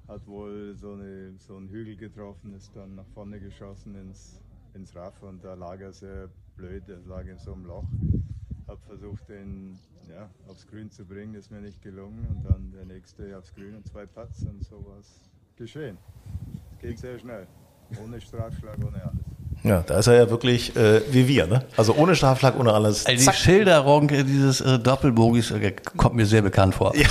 Hat 0.07 0.25
wohl 0.25 0.75
so, 0.75 0.93
eine, 0.93 1.37
so 1.37 1.57
einen 1.57 1.69
Hügel 1.69 1.95
getroffen, 1.95 2.55
ist 2.55 2.75
dann 2.75 2.95
nach 2.95 3.05
vorne 3.13 3.39
geschossen 3.39 3.93
ins, 3.95 4.41
ins 4.73 4.95
Raff 4.95 5.21
und 5.21 5.43
da 5.43 5.53
lag 5.53 5.79
er 5.79 5.93
sehr 5.93 6.27
blöd, 6.57 6.89
er 6.89 6.97
lag 7.05 7.27
in 7.27 7.37
so 7.37 7.53
einem 7.53 7.65
Loch. 7.65 7.85
Habe 8.67 8.81
versucht, 8.87 9.29
den 9.29 9.77
ja, 10.09 10.27
aufs 10.47 10.65
Grün 10.65 10.89
zu 10.89 11.05
bringen, 11.05 11.35
ist 11.35 11.51
mir 11.51 11.61
nicht 11.61 11.83
gelungen 11.83 12.25
und 12.29 12.43
dann 12.49 12.71
der 12.71 12.85
nächste 12.85 13.37
aufs 13.37 13.53
Grün 13.53 13.75
und 13.75 13.87
zwei 13.87 14.07
Putts 14.07 14.43
und 14.45 14.63
so 14.63 14.83
was 14.87 15.21
geschehen. 15.55 15.99
Geht 16.79 16.97
sehr 16.97 17.19
schnell, 17.19 17.47
ohne 18.03 18.19
Strafschlag, 18.19 18.79
ohne 18.83 19.03
alles. 19.03 19.22
Ja, 19.63 19.83
da 19.85 19.99
ist 19.99 20.07
er 20.07 20.15
ja 20.15 20.29
wirklich 20.29 20.75
äh, 20.75 21.01
wie 21.09 21.27
wir, 21.27 21.47
ne? 21.47 21.63
Also 21.77 21.95
ohne 21.95 22.15
Strafschlag, 22.15 22.59
ohne 22.59 22.73
alles. 22.73 23.05
Also 23.05 23.31
die 23.31 23.37
Schilderung 23.37 24.09
dieses 24.09 24.61
äh, 24.61 24.77
Doppelbogis 24.77 25.51
äh, 25.51 25.73
kommt 25.95 26.15
mir 26.15 26.25
sehr 26.25 26.41
bekannt 26.41 26.75
vor. 26.75 26.93
Ja. 26.95 27.07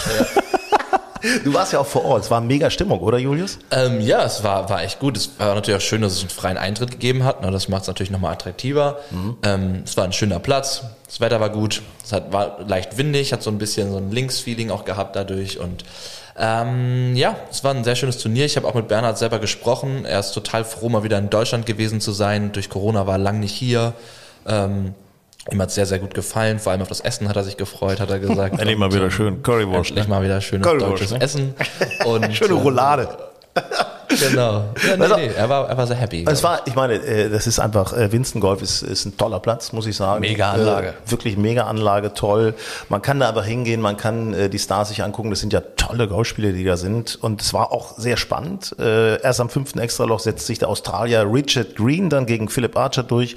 Du 1.44 1.54
warst 1.54 1.72
ja 1.72 1.78
auch 1.78 1.86
vor 1.86 2.04
Ort. 2.04 2.24
Es 2.24 2.30
war 2.30 2.40
mega 2.40 2.68
Stimmung, 2.68 2.98
oder 3.00 3.16
Julius? 3.16 3.58
Ähm, 3.70 4.00
ja, 4.00 4.24
es 4.24 4.42
war, 4.42 4.68
war 4.68 4.82
echt 4.82 4.98
gut. 4.98 5.16
Es 5.16 5.30
war 5.38 5.54
natürlich 5.54 5.78
auch 5.78 5.84
schön, 5.84 6.02
dass 6.02 6.14
es 6.14 6.20
einen 6.20 6.30
freien 6.30 6.56
Eintritt 6.56 6.90
gegeben 6.90 7.22
hat. 7.22 7.44
Das 7.44 7.68
macht 7.68 7.82
es 7.82 7.88
natürlich 7.88 8.10
nochmal 8.10 8.32
attraktiver. 8.32 8.98
Mhm. 9.10 9.36
Ähm, 9.44 9.82
es 9.84 9.96
war 9.96 10.04
ein 10.04 10.12
schöner 10.12 10.40
Platz. 10.40 10.82
Das 11.06 11.20
Wetter 11.20 11.40
war 11.40 11.50
gut. 11.50 11.82
Es 12.04 12.12
hat, 12.12 12.32
war 12.32 12.58
leicht 12.66 12.98
windig, 12.98 13.32
hat 13.32 13.42
so 13.42 13.50
ein 13.50 13.58
bisschen 13.58 13.92
so 13.92 13.98
ein 13.98 14.10
Linksfeeling 14.10 14.70
auch 14.70 14.84
gehabt 14.84 15.14
dadurch 15.14 15.60
und 15.60 15.84
ähm, 16.36 17.14
ja, 17.14 17.36
es 17.50 17.62
war 17.62 17.74
ein 17.74 17.84
sehr 17.84 17.96
schönes 17.96 18.18
Turnier. 18.18 18.44
Ich 18.44 18.56
habe 18.56 18.66
auch 18.66 18.74
mit 18.74 18.88
Bernhard 18.88 19.18
selber 19.18 19.38
gesprochen. 19.38 20.04
Er 20.04 20.20
ist 20.20 20.32
total 20.32 20.64
froh, 20.64 20.88
mal 20.88 21.02
wieder 21.02 21.18
in 21.18 21.30
Deutschland 21.30 21.66
gewesen 21.66 22.00
zu 22.00 22.12
sein. 22.12 22.52
Durch 22.52 22.70
Corona 22.70 23.06
war 23.06 23.14
er 23.14 23.18
lang 23.18 23.40
nicht 23.40 23.52
hier. 23.52 23.92
Ähm, 24.46 24.94
ihm 25.50 25.60
hat 25.60 25.68
es 25.68 25.74
sehr, 25.74 25.86
sehr 25.86 25.98
gut 25.98 26.14
gefallen. 26.14 26.58
Vor 26.58 26.72
allem 26.72 26.82
auf 26.82 26.88
das 26.88 27.00
Essen 27.00 27.28
hat 27.28 27.36
er 27.36 27.44
sich 27.44 27.56
gefreut, 27.56 28.00
hat 28.00 28.10
er 28.10 28.18
gesagt. 28.18 28.52
Endlich 28.58 28.78
mal 28.78 28.92
wieder 28.92 29.10
schön 29.10 29.42
Currywurst. 29.42 29.90
Endlich 29.90 30.08
ne? 30.08 30.14
mal 30.14 30.24
wieder 30.24 30.40
schönes 30.40 30.66
deutsches 30.66 31.10
ne? 31.10 31.20
Essen. 31.20 31.54
Und, 32.04 32.34
Schöne 32.34 32.54
Roulade. 32.54 33.08
Genau. 34.20 34.64
Ja, 34.86 34.96
nee, 34.96 35.02
also, 35.02 35.16
nee, 35.16 35.30
er, 35.36 35.48
war, 35.48 35.68
er 35.68 35.76
war 35.76 35.86
sehr 35.86 35.96
happy. 35.96 36.24
Es 36.28 36.42
war, 36.42 36.62
ich 36.66 36.74
meine, 36.74 36.94
äh, 36.94 37.30
das 37.30 37.46
ist 37.46 37.58
einfach, 37.58 37.92
äh, 37.92 38.12
Winston 38.12 38.40
Golf 38.40 38.62
ist, 38.62 38.82
ist 38.82 39.04
ein 39.04 39.16
toller 39.16 39.40
Platz, 39.40 39.72
muss 39.72 39.86
ich 39.86 39.96
sagen. 39.96 40.20
Mega 40.20 40.52
Anlage. 40.52 40.88
Äh, 40.88 41.10
wirklich 41.10 41.36
mega 41.36 41.64
Anlage, 41.64 42.14
toll. 42.14 42.54
Man 42.88 43.02
kann 43.02 43.20
da 43.20 43.28
aber 43.28 43.42
hingehen, 43.42 43.80
man 43.80 43.96
kann 43.96 44.50
die 44.50 44.58
Stars 44.58 44.88
sich 44.88 45.02
angucken. 45.02 45.30
Das 45.30 45.40
sind 45.40 45.52
ja 45.52 45.60
tolle 45.76 46.08
Golfspiele, 46.08 46.52
die 46.52 46.64
da 46.64 46.76
sind. 46.76 47.18
Und 47.20 47.40
es 47.40 47.52
war 47.54 47.72
auch 47.72 47.98
sehr 47.98 48.16
spannend. 48.16 48.74
Erst 48.78 49.40
am 49.40 49.48
fünften 49.48 49.78
Extraloch 49.78 50.20
setzt 50.20 50.46
sich 50.46 50.58
der 50.58 50.68
Australier 50.68 51.26
Richard 51.30 51.76
Green 51.76 52.08
dann 52.08 52.26
gegen 52.26 52.48
Philip 52.48 52.76
Archer 52.76 53.02
durch 53.02 53.36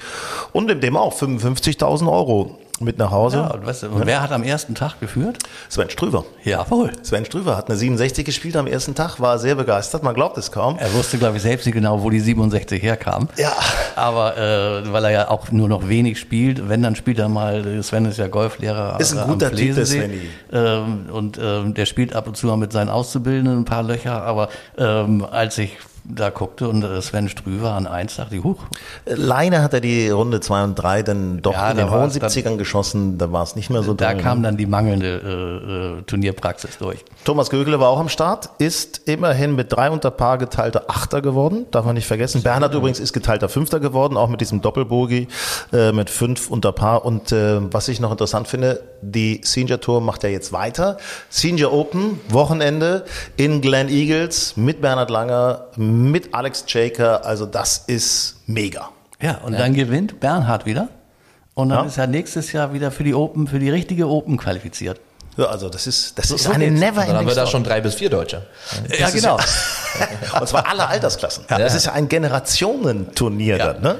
und 0.52 0.70
in 0.70 0.80
dem 0.80 0.96
auch 0.96 1.14
55.000 1.14 2.10
Euro 2.10 2.58
mit 2.80 2.98
nach 2.98 3.10
Hause. 3.10 3.38
Ja, 3.38 3.54
und, 3.54 3.66
weißt 3.66 3.84
du, 3.84 3.88
und 3.88 4.06
wer 4.06 4.22
hat 4.22 4.32
am 4.32 4.42
ersten 4.42 4.74
Tag 4.74 5.00
geführt? 5.00 5.38
Sven 5.68 5.90
Strüver. 5.90 6.24
Jawohl. 6.44 6.92
Sven 7.02 7.24
Strüver 7.24 7.56
hat 7.56 7.68
eine 7.68 7.76
67 7.76 8.24
gespielt 8.24 8.56
am 8.56 8.66
ersten 8.66 8.94
Tag, 8.94 9.20
war 9.20 9.38
sehr 9.38 9.54
begeistert, 9.54 10.02
man 10.02 10.14
glaubt 10.14 10.36
es 10.38 10.52
kaum. 10.52 10.76
Er 10.78 10.92
wusste, 10.94 11.18
glaube 11.18 11.36
ich, 11.36 11.42
selbst 11.42 11.66
nicht 11.66 11.74
genau, 11.74 12.02
wo 12.02 12.10
die 12.10 12.20
67 12.20 12.82
herkam. 12.82 13.28
Ja. 13.36 13.52
Aber 13.94 14.36
äh, 14.36 14.92
weil 14.92 15.04
er 15.04 15.10
ja 15.10 15.30
auch 15.30 15.50
nur 15.50 15.68
noch 15.68 15.88
wenig 15.88 16.18
spielt, 16.18 16.68
wenn, 16.68 16.82
dann 16.82 16.96
spielt 16.96 17.18
er 17.18 17.28
mal, 17.28 17.82
Sven 17.82 18.04
ist 18.04 18.18
ja 18.18 18.28
Golflehrer. 18.28 18.98
Ist 19.00 19.16
ein 19.16 19.26
guter 19.26 19.50
Typ, 19.52 19.74
der 19.74 19.86
Svenny. 19.86 20.28
Ähm, 20.52 21.06
und 21.10 21.38
ähm, 21.42 21.74
der 21.74 21.86
spielt 21.86 22.14
ab 22.14 22.26
und 22.26 22.36
zu 22.36 22.46
mal 22.46 22.56
mit 22.56 22.72
seinen 22.72 22.88
Auszubildenden 22.88 23.60
ein 23.60 23.64
paar 23.64 23.82
Löcher, 23.82 24.22
aber 24.22 24.48
ähm, 24.78 25.24
als 25.24 25.58
ich 25.58 25.76
da 26.08 26.30
guckte 26.30 26.68
und 26.68 26.84
Sven 27.02 27.28
Strüver 27.28 27.72
an 27.72 27.86
eins 27.86 28.16
dachte 28.16 28.36
ich, 28.36 28.44
huch. 28.44 28.58
Leine 29.06 29.62
hat 29.62 29.74
er 29.74 29.80
die 29.80 30.08
Runde 30.08 30.40
2 30.40 30.64
und 30.64 30.74
3 30.74 31.02
dann 31.02 31.42
doch 31.42 31.52
ja, 31.52 31.70
in 31.70 31.76
den 31.76 31.90
hohen 31.90 32.10
70ern 32.10 32.56
geschossen, 32.56 33.18
da 33.18 33.32
war 33.32 33.42
es 33.42 33.56
nicht 33.56 33.70
mehr 33.70 33.82
so 33.82 33.94
Da 33.94 34.14
kam 34.14 34.38
ne? 34.38 34.48
dann 34.48 34.56
die 34.56 34.66
mangelnde 34.66 35.98
äh, 35.98 36.02
Turnierpraxis 36.02 36.78
durch. 36.78 37.04
Thomas 37.24 37.50
Gögele 37.50 37.80
war 37.80 37.88
auch 37.88 37.98
am 37.98 38.08
Start, 38.08 38.50
ist 38.58 39.08
immerhin 39.08 39.54
mit 39.54 39.72
drei 39.72 39.90
unter 39.90 40.10
Paar 40.10 40.38
geteilter 40.38 40.84
Achter 40.88 41.22
geworden, 41.22 41.66
darf 41.70 41.84
man 41.84 41.94
nicht 41.94 42.06
vergessen. 42.06 42.42
Bernhard 42.42 42.74
übrigens 42.74 43.00
ist 43.00 43.12
geteilter 43.12 43.48
Fünfter 43.48 43.80
geworden, 43.80 44.16
auch 44.16 44.28
mit 44.28 44.40
diesem 44.40 44.60
Doppelbogie 44.62 45.28
äh, 45.72 45.92
mit 45.92 46.10
fünf 46.10 46.50
unter 46.50 46.72
Paar. 46.72 47.04
Und 47.04 47.32
äh, 47.32 47.60
was 47.72 47.88
ich 47.88 48.00
noch 48.00 48.12
interessant 48.12 48.48
finde, 48.48 48.82
die 49.02 49.40
Senior 49.44 49.80
Tour 49.80 50.00
macht 50.00 50.22
ja 50.22 50.28
jetzt 50.28 50.52
weiter. 50.52 50.96
Senior 51.28 51.72
Open, 51.72 52.20
Wochenende 52.28 53.04
in 53.36 53.60
Glen 53.60 53.88
Eagles 53.88 54.56
mit 54.56 54.80
Bernhard 54.80 55.10
Langer, 55.10 55.66
mit 55.96 56.34
Alex 56.34 56.64
Jaker. 56.68 57.24
Also 57.24 57.46
das 57.46 57.78
ist 57.86 58.36
mega. 58.46 58.90
Ja, 59.20 59.38
und 59.38 59.54
ja. 59.54 59.58
dann 59.58 59.74
gewinnt 59.74 60.20
Bernhard 60.20 60.66
wieder. 60.66 60.88
Und 61.54 61.70
dann 61.70 61.84
ja. 61.84 61.86
ist 61.86 61.96
er 61.96 62.06
nächstes 62.06 62.52
Jahr 62.52 62.74
wieder 62.74 62.90
für 62.90 63.02
die 63.02 63.14
Open, 63.14 63.46
für 63.46 63.58
die 63.58 63.70
richtige 63.70 64.08
Open 64.08 64.36
qualifiziert. 64.36 65.00
Ja, 65.36 65.46
also 65.46 65.68
das 65.68 65.86
ist, 65.86 66.18
das 66.18 66.28
so, 66.28 66.36
ist 66.36 66.44
so 66.44 66.50
eine 66.50 66.70
never 66.70 67.00
ending 67.00 67.06
Dann 67.06 67.16
haben 67.16 67.26
wir 67.26 67.34
da 67.34 67.46
schon 67.46 67.62
drei 67.62 67.80
bis 67.80 67.94
vier 67.94 68.08
Deutsche. 68.08 68.46
Ja, 68.88 68.96
ja 68.96 69.10
genau. 69.10 69.38
Und 70.40 70.48
zwar 70.48 70.68
alle 70.68 70.86
Altersklassen. 70.88 71.44
Ja. 71.48 71.58
Das 71.58 71.74
ist 71.74 71.86
ja 71.86 71.92
ein 71.92 72.08
Generationenturnier 72.08 73.56
ja. 73.56 73.72
dann. 73.72 73.82
Ne? 73.82 73.96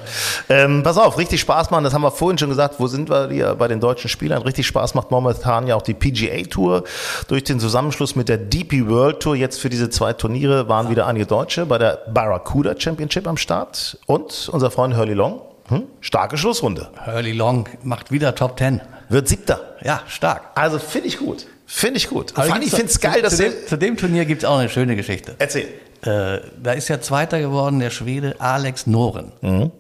Ähm, 0.49 0.83
pass 0.83 0.99
auf, 0.99 1.19
richtig 1.19 1.41
Spaß 1.41 1.71
machen, 1.71 1.85
das 1.85 1.95
haben 1.95 2.03
wir 2.03 2.11
vorhin 2.11 2.39
schon 2.39 2.49
gesagt, 2.49 2.77
wo 2.79 2.87
sind 2.87 3.09
wir 3.09 3.29
hier 3.31 3.55
bei 3.55 3.69
den 3.69 3.81
deutschen 3.81 4.09
Spielern? 4.09 4.43
Richtig 4.43 4.67
Spaß 4.67 4.95
macht 4.95 5.11
momentan 5.11 5.67
ja 5.67 5.75
auch 5.77 5.83
die 5.83 5.95
PGA 5.95 6.43
Tour. 6.49 6.85
Durch 7.29 7.45
den 7.45 7.61
Zusammenschluss 7.61 8.17
mit 8.17 8.29
der 8.29 8.39
DP 8.39 8.89
World 8.89 9.21
Tour 9.21 9.37
jetzt 9.37 9.61
für 9.61 9.69
diese 9.69 9.91
zwei 9.91 10.13
Turniere 10.13 10.69
waren 10.69 10.91
wieder 10.91 11.07
einige 11.07 11.27
Deutsche 11.27 11.67
bei 11.67 11.79
der 11.79 12.03
Barracuda 12.13 12.75
Championship 12.79 13.27
am 13.27 13.37
Start 13.37 13.99
und 14.07 14.49
unser 14.53 14.71
Freund 14.71 14.97
Hurley 14.97 15.15
Long. 15.15 15.41
Hm? 15.69 15.83
Starke 16.01 16.39
Schlussrunde. 16.39 16.89
Hurley 17.05 17.33
Long 17.33 17.69
macht 17.83 18.13
wieder 18.13 18.35
Top 18.35 18.57
Ten. 18.57 18.81
wird 19.09 19.29
siebter. 19.29 19.77
Ja, 19.83 20.03
stark. 20.07 20.43
Also 20.55 20.79
finde 20.79 21.09
ich 21.09 21.19
gut. 21.19 21.47
Finde 21.67 21.99
ich 21.99 22.09
gut. 22.09 22.33
Aber 22.37 22.53
allem, 22.53 22.63
ich 22.63 22.71
finde 22.71 22.87
es 22.87 23.01
geil, 23.01 23.23
dass 23.23 23.37
zu, 23.37 23.43
dem, 23.43 23.53
zu 23.67 23.77
dem 23.77 23.97
Turnier 23.97 24.25
gibt 24.25 24.43
es 24.43 24.49
auch 24.49 24.59
eine 24.59 24.69
schöne 24.69 24.95
Geschichte. 24.95 25.35
Erzähl. 25.39 25.69
Äh, 26.03 26.41
da 26.63 26.73
ist 26.73 26.89
ja 26.89 27.01
Zweiter 27.01 27.41
geworden 27.41 27.81
der 27.81 27.91
Schwede 27.91 28.37
Alex 28.39 28.87
Noren. 28.87 29.33
Mhm. 29.41 29.71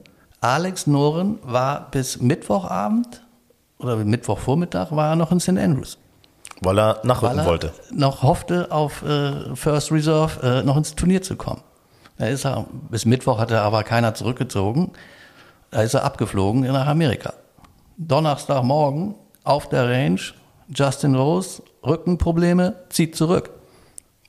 Alex 0.40 0.86
Noren 0.86 1.38
war 1.42 1.90
bis 1.90 2.20
Mittwochabend 2.20 3.22
oder 3.78 3.96
Mittwochvormittag 3.96 4.92
war 4.92 5.10
er 5.10 5.16
noch 5.16 5.32
in 5.32 5.40
St. 5.40 5.50
Andrews. 5.50 5.98
Weil 6.60 6.78
er 6.78 7.00
nachrücken 7.02 7.36
weil 7.36 7.44
er 7.44 7.46
wollte. 7.46 7.72
noch 7.92 8.22
hoffte, 8.22 8.70
auf 8.70 9.02
äh, 9.02 9.54
First 9.54 9.92
Reserve 9.92 10.40
äh, 10.42 10.62
noch 10.62 10.76
ins 10.76 10.94
Turnier 10.94 11.22
zu 11.22 11.36
kommen. 11.36 11.62
Da 12.18 12.26
ist 12.26 12.46
er, 12.46 12.66
bis 12.90 13.04
Mittwoch 13.04 13.38
hat 13.38 13.50
er 13.50 13.62
aber 13.62 13.82
keiner 13.82 14.14
zurückgezogen. 14.14 14.92
Da 15.70 15.82
ist 15.82 15.94
er 15.94 16.04
abgeflogen 16.04 16.62
nach 16.62 16.86
Amerika. 16.86 17.34
Donnerstagmorgen 17.98 19.14
auf 19.44 19.68
der 19.68 19.88
Range, 19.88 20.20
Justin 20.68 21.14
Rose, 21.14 21.62
Rückenprobleme, 21.84 22.74
zieht 22.88 23.16
zurück. 23.16 23.50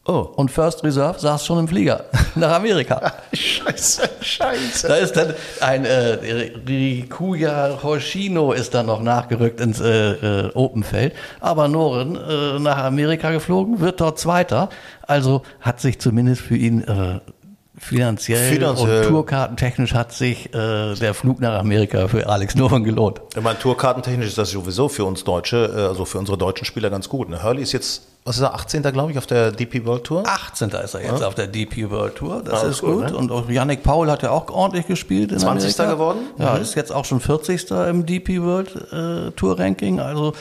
Oh. 0.07 0.29
Und 0.37 0.49
First 0.49 0.85
Reserve 0.85 1.19
saß 1.19 1.45
schon 1.45 1.59
im 1.59 1.67
Flieger 1.67 2.05
nach 2.35 2.53
Amerika. 2.53 3.13
Scheiße, 3.33 4.09
scheiße. 4.21 4.87
Da 4.87 4.95
ist 4.95 5.13
dann 5.13 5.33
ein 5.59 5.83
äh, 5.83 6.51
Rikuya 6.65 7.79
Hoshino 7.83 8.53
ist 8.53 8.73
dann 8.73 8.85
noch 8.85 9.01
nachgerückt 9.01 9.59
ins 9.59 9.81
äh, 9.81 10.11
äh, 10.11 10.51
Openfeld. 10.53 11.13
Aber 11.41 11.67
Noren 11.67 12.15
äh, 12.15 12.59
nach 12.59 12.77
Amerika 12.77 13.31
geflogen, 13.31 13.81
wird 13.81 13.99
dort 13.99 14.17
Zweiter. 14.17 14.69
Also 15.01 15.41
hat 15.59 15.81
sich 15.81 15.99
zumindest 15.99 16.41
für 16.41 16.55
ihn 16.55 16.83
äh, 16.83 17.19
finanziell, 17.77 18.53
Finanziell. 18.53 19.03
und 19.03 19.09
tourkartentechnisch 19.09 19.93
hat 19.93 20.11
sich 20.11 20.53
äh, 20.53 20.95
der 20.95 21.13
Flug 21.13 21.39
nach 21.39 21.59
Amerika 21.59 22.07
für 22.07 22.27
Alex 22.27 22.55
Noren 22.55 22.83
gelohnt. 22.83 23.21
Ich 23.35 23.41
meine, 23.41 23.59
tourkartentechnisch 23.59 24.27
ist 24.27 24.37
das 24.37 24.51
sowieso 24.51 24.89
für 24.89 25.05
uns 25.05 25.23
Deutsche, 25.23 25.73
äh, 25.75 25.81
also 25.81 26.05
für 26.05 26.17
unsere 26.17 26.37
deutschen 26.37 26.65
Spieler 26.65 26.89
ganz 26.89 27.07
gut. 27.07 27.29
Ne? 27.29 27.43
Hurley 27.43 27.61
ist 27.61 27.73
jetzt, 27.73 28.07
was 28.27 28.35
ist 28.37 28.41
er, 28.43 28.53
18. 28.53 28.83
glaube 28.83 29.11
ich, 29.11 29.17
auf 29.17 29.25
der 29.25 29.51
DP 29.51 29.85
World 29.85 30.03
Tour? 30.03 30.23
18. 30.27 30.69
ist 30.69 30.93
er 30.93 31.01
jetzt 31.01 31.23
auf 31.23 31.33
der 31.33 31.47
DP 31.47 31.89
World 31.89 32.15
Tour. 32.15 32.43
Das 32.43 32.63
Ah, 32.63 32.67
ist 32.67 32.81
gut, 32.81 32.95
gut. 33.03 33.11
ne? 33.11 33.17
Und 33.17 33.31
auch 33.31 33.49
Yannick 33.49 33.83
Paul 33.83 34.11
hat 34.11 34.21
ja 34.23 34.31
auch 34.31 34.49
ordentlich 34.49 34.85
gespielt. 34.85 35.31
In 35.31 35.39
20. 35.39 35.79
Amerika. 35.79 35.93
geworden? 35.93 36.19
Ja, 36.37 36.57
ist 36.57 36.75
jetzt 36.75 36.91
auch 36.91 37.05
schon 37.05 37.19
40. 37.21 37.71
im 37.89 38.05
DP 38.05 38.41
World 38.41 38.75
äh, 38.91 39.31
Tour 39.31 39.57
Ranking. 39.57 39.99
Also 39.99 40.33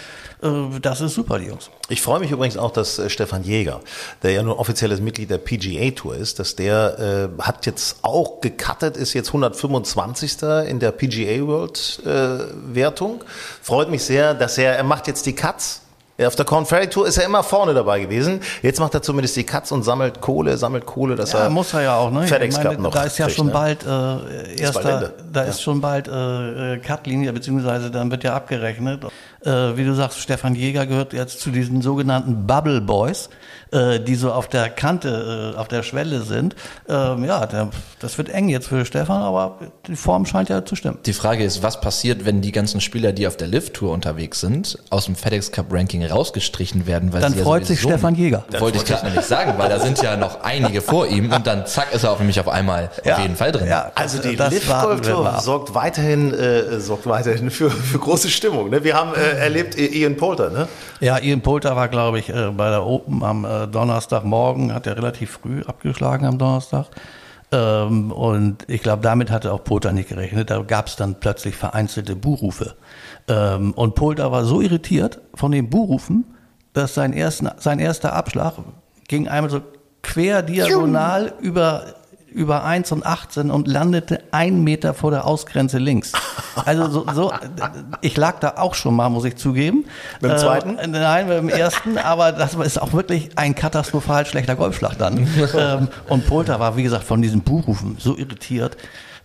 äh, 0.42 0.48
das 0.82 1.00
ist 1.00 1.14
super, 1.14 1.38
die 1.38 1.46
Jungs. 1.46 1.70
Ich 1.88 2.02
freue 2.02 2.18
mich 2.18 2.30
übrigens 2.32 2.56
auch, 2.56 2.72
dass 2.72 2.98
äh, 2.98 3.08
Stefan 3.08 3.44
Jäger, 3.44 3.80
der 4.24 4.32
ja 4.32 4.42
nur 4.42 4.58
offizielles 4.58 5.00
Mitglied 5.00 5.30
der 5.30 5.38
PGA 5.38 5.90
Tour 5.92 6.16
ist, 6.16 6.38
dass 6.40 6.56
der 6.56 7.30
äh, 7.38 7.42
hat 7.42 7.66
jetzt 7.66 7.98
auch 8.02 8.40
gecuttet, 8.40 8.96
ist 8.96 9.14
jetzt 9.14 9.28
125. 9.28 10.42
in 10.68 10.80
der 10.80 10.90
PGA 10.90 11.46
World 11.46 12.00
äh, 12.04 12.38
Wertung. 12.74 13.22
Freut 13.62 13.90
mich 13.90 14.02
sehr, 14.02 14.34
dass 14.34 14.58
er, 14.58 14.76
er 14.76 14.84
macht 14.84 15.06
jetzt 15.06 15.24
die 15.26 15.34
Cuts. 15.34 15.82
Auf 16.24 16.34
der 16.34 16.46
Corn 16.46 16.64
Ferry 16.64 16.88
Tour 16.88 17.06
ist 17.06 17.18
er 17.18 17.26
immer 17.26 17.42
vorne 17.42 17.74
dabei 17.74 18.00
gewesen. 18.00 18.40
Jetzt 18.62 18.80
macht 18.80 18.94
er 18.94 19.02
zumindest 19.02 19.36
die 19.36 19.44
Cuts 19.44 19.70
und 19.70 19.82
sammelt 19.82 20.22
Kohle, 20.22 20.56
sammelt 20.56 20.86
Kohle, 20.86 21.14
dass 21.14 21.32
Ja, 21.32 21.40
er 21.40 21.50
muss 21.50 21.74
er 21.74 21.82
ja 21.82 21.96
auch, 21.96 22.10
ne? 22.10 22.26
FedEx 22.26 22.56
meine, 22.56 22.78
noch 22.78 22.90
da 22.92 23.02
ist 23.02 23.18
ja 23.18 23.26
kriegt, 23.26 23.36
schon 23.36 23.48
ne? 23.48 23.52
bald 23.52 23.82
äh, 23.82 23.86
bald 23.86 24.60
erster, 24.60 24.94
Ende. 24.94 25.14
da 25.32 25.42
Ja. 25.42 25.48
ist 25.50 25.60
schon 25.62 25.80
bald 25.82 26.08
äh, 26.08 26.78
Cutlinie, 26.78 27.32
beziehungsweise 27.34 27.90
dann 27.90 28.10
wird 28.10 28.24
ja 28.24 28.34
abgerechnet. 28.34 29.04
Äh, 29.46 29.76
wie 29.76 29.84
du 29.84 29.94
sagst, 29.94 30.18
Stefan 30.18 30.54
Jäger 30.56 30.86
gehört 30.86 31.12
jetzt 31.12 31.40
zu 31.40 31.50
diesen 31.50 31.80
sogenannten 31.80 32.46
Bubble 32.46 32.80
Boys, 32.80 33.30
äh, 33.72 34.00
die 34.00 34.16
so 34.16 34.32
auf 34.32 34.48
der 34.48 34.68
Kante, 34.70 35.52
äh, 35.54 35.58
auf 35.58 35.68
der 35.68 35.82
Schwelle 35.84 36.22
sind. 36.22 36.56
Ähm, 36.88 37.24
ja, 37.24 37.46
der, 37.46 37.68
das 38.00 38.18
wird 38.18 38.28
eng 38.28 38.48
jetzt 38.48 38.66
für 38.68 38.84
Stefan, 38.84 39.22
aber 39.22 39.58
die 39.86 39.94
Form 39.96 40.26
scheint 40.26 40.48
ja 40.48 40.64
zu 40.64 40.74
stimmen. 40.74 40.98
Die 41.06 41.12
Frage 41.12 41.44
ist, 41.44 41.62
was 41.62 41.80
passiert, 41.80 42.24
wenn 42.24 42.40
die 42.40 42.50
ganzen 42.52 42.80
Spieler, 42.80 43.12
die 43.12 43.26
auf 43.28 43.36
der 43.36 43.46
Lift-Tour 43.46 43.92
unterwegs 43.92 44.40
sind, 44.40 44.78
aus 44.90 45.04
dem 45.04 45.14
FedEx 45.14 45.52
Cup 45.52 45.66
Ranking 45.72 46.04
rausgestrichen 46.04 46.86
werden? 46.88 47.12
Weil 47.12 47.20
Dann 47.20 47.32
sie 47.32 47.38
ja 47.38 47.44
freut 47.44 47.66
sich 47.66 47.78
sowieso- 47.80 47.98
Stefan 47.98 48.14
Jäger. 48.16 48.44
Wollte 48.58 48.78
ich 48.78 48.84
gerade 48.84 49.06
nämlich 49.06 49.24
sagen, 49.26 49.54
weil 49.58 49.68
da 49.68 49.78
sind 49.78 50.02
ja 50.02 50.16
noch 50.16 50.42
einige 50.42 50.80
vor 50.80 51.06
ihm 51.06 51.32
und 51.32 51.46
dann 51.46 51.66
zack 51.66 51.92
ist 51.94 52.02
er 52.04 52.10
auf 52.12 52.18
nämlich 52.18 52.40
auf 52.40 52.48
einmal 52.48 52.90
auf 53.08 53.18
jeden 53.20 53.36
Fall 53.36 53.52
drin. 53.52 53.68
Ja, 53.68 53.92
Also 53.94 54.20
die 54.20 54.34
das 54.34 54.52
Liv 54.52 54.68
warten 54.68 54.86
Golf 54.88 55.06
wir 55.06 55.14
mal 55.14 55.20
Tour 55.22 55.32
ab. 55.34 55.40
sorgt 55.40 55.74
weiterhin, 55.74 56.34
äh, 56.34 56.80
sorgt 56.80 57.06
weiterhin 57.06 57.50
für, 57.50 57.70
für 57.70 57.98
große 57.98 58.28
Stimmung. 58.28 58.70
Ne? 58.70 58.82
Wir 58.82 58.94
haben 58.96 59.12
äh, 59.14 59.35
erlebt 59.36 59.78
äh, 59.78 59.86
Ian 59.86 60.16
Poulter, 60.16 60.50
ne? 60.50 60.68
Ja, 61.00 61.18
Ian 61.18 61.40
Poulter 61.40 61.76
war, 61.76 61.88
glaube 61.88 62.18
ich, 62.18 62.28
äh, 62.28 62.50
bei 62.56 62.70
der 62.70 62.84
Open 62.84 63.22
am 63.22 63.44
äh, 63.44 63.66
Donnerstagmorgen, 63.66 64.74
hat 64.74 64.86
er 64.86 64.96
relativ 64.96 65.30
früh 65.32 65.62
abgeschlagen 65.62 66.26
am 66.26 66.38
Donnerstag. 66.38 66.86
Ähm, 67.52 68.10
und 68.10 68.68
ich 68.68 68.82
glaube, 68.82 69.02
damit 69.02 69.30
hatte 69.30 69.52
auch 69.52 69.62
Poulter 69.62 69.92
nicht 69.92 70.08
gerechnet. 70.08 70.50
Da 70.50 70.62
gab 70.62 70.88
es 70.88 70.96
dann 70.96 71.20
plötzlich 71.20 71.56
vereinzelte 71.56 72.16
Buhrufe. 72.16 72.74
Ähm, 73.28 73.72
und 73.72 73.94
Poulter 73.94 74.32
war 74.32 74.44
so 74.44 74.60
irritiert 74.60 75.20
von 75.34 75.52
den 75.52 75.70
Buhrufen, 75.70 76.24
dass 76.72 76.94
sein, 76.94 77.12
ersten, 77.12 77.48
sein 77.58 77.78
erster 77.78 78.12
Abschlag 78.12 78.54
ging 79.08 79.28
einmal 79.28 79.50
so 79.50 79.60
quer 80.02 80.42
diagonal 80.42 81.32
über, 81.40 81.84
über 82.36 82.64
1 82.64 82.92
und 82.92 83.06
18 83.06 83.50
und 83.50 83.66
landete 83.66 84.22
ein 84.30 84.62
Meter 84.62 84.92
vor 84.92 85.10
der 85.10 85.26
Ausgrenze 85.26 85.78
links. 85.78 86.12
Also 86.66 86.88
so, 86.90 87.06
so 87.12 87.32
ich 88.02 88.16
lag 88.18 88.40
da 88.40 88.54
auch 88.58 88.74
schon 88.74 88.94
mal, 88.94 89.08
muss 89.08 89.24
ich 89.24 89.36
zugeben. 89.36 89.86
Mit 90.20 90.30
dem 90.30 90.38
zweiten? 90.38 90.78
Äh, 90.78 90.86
nein, 90.86 91.28
mit 91.28 91.38
dem 91.38 91.48
ersten, 91.48 91.96
aber 91.96 92.32
das 92.32 92.54
ist 92.54 92.80
auch 92.80 92.92
wirklich 92.92 93.30
ein 93.36 93.54
katastrophal 93.54 94.26
schlechter 94.26 94.54
Golfschlag 94.54 94.98
dann. 94.98 95.18
ähm, 95.56 95.88
und 96.08 96.26
Polter 96.26 96.60
war, 96.60 96.76
wie 96.76 96.82
gesagt, 96.82 97.04
von 97.04 97.22
diesen 97.22 97.40
Buhrufen 97.40 97.96
so 97.98 98.16
irritiert. 98.16 98.76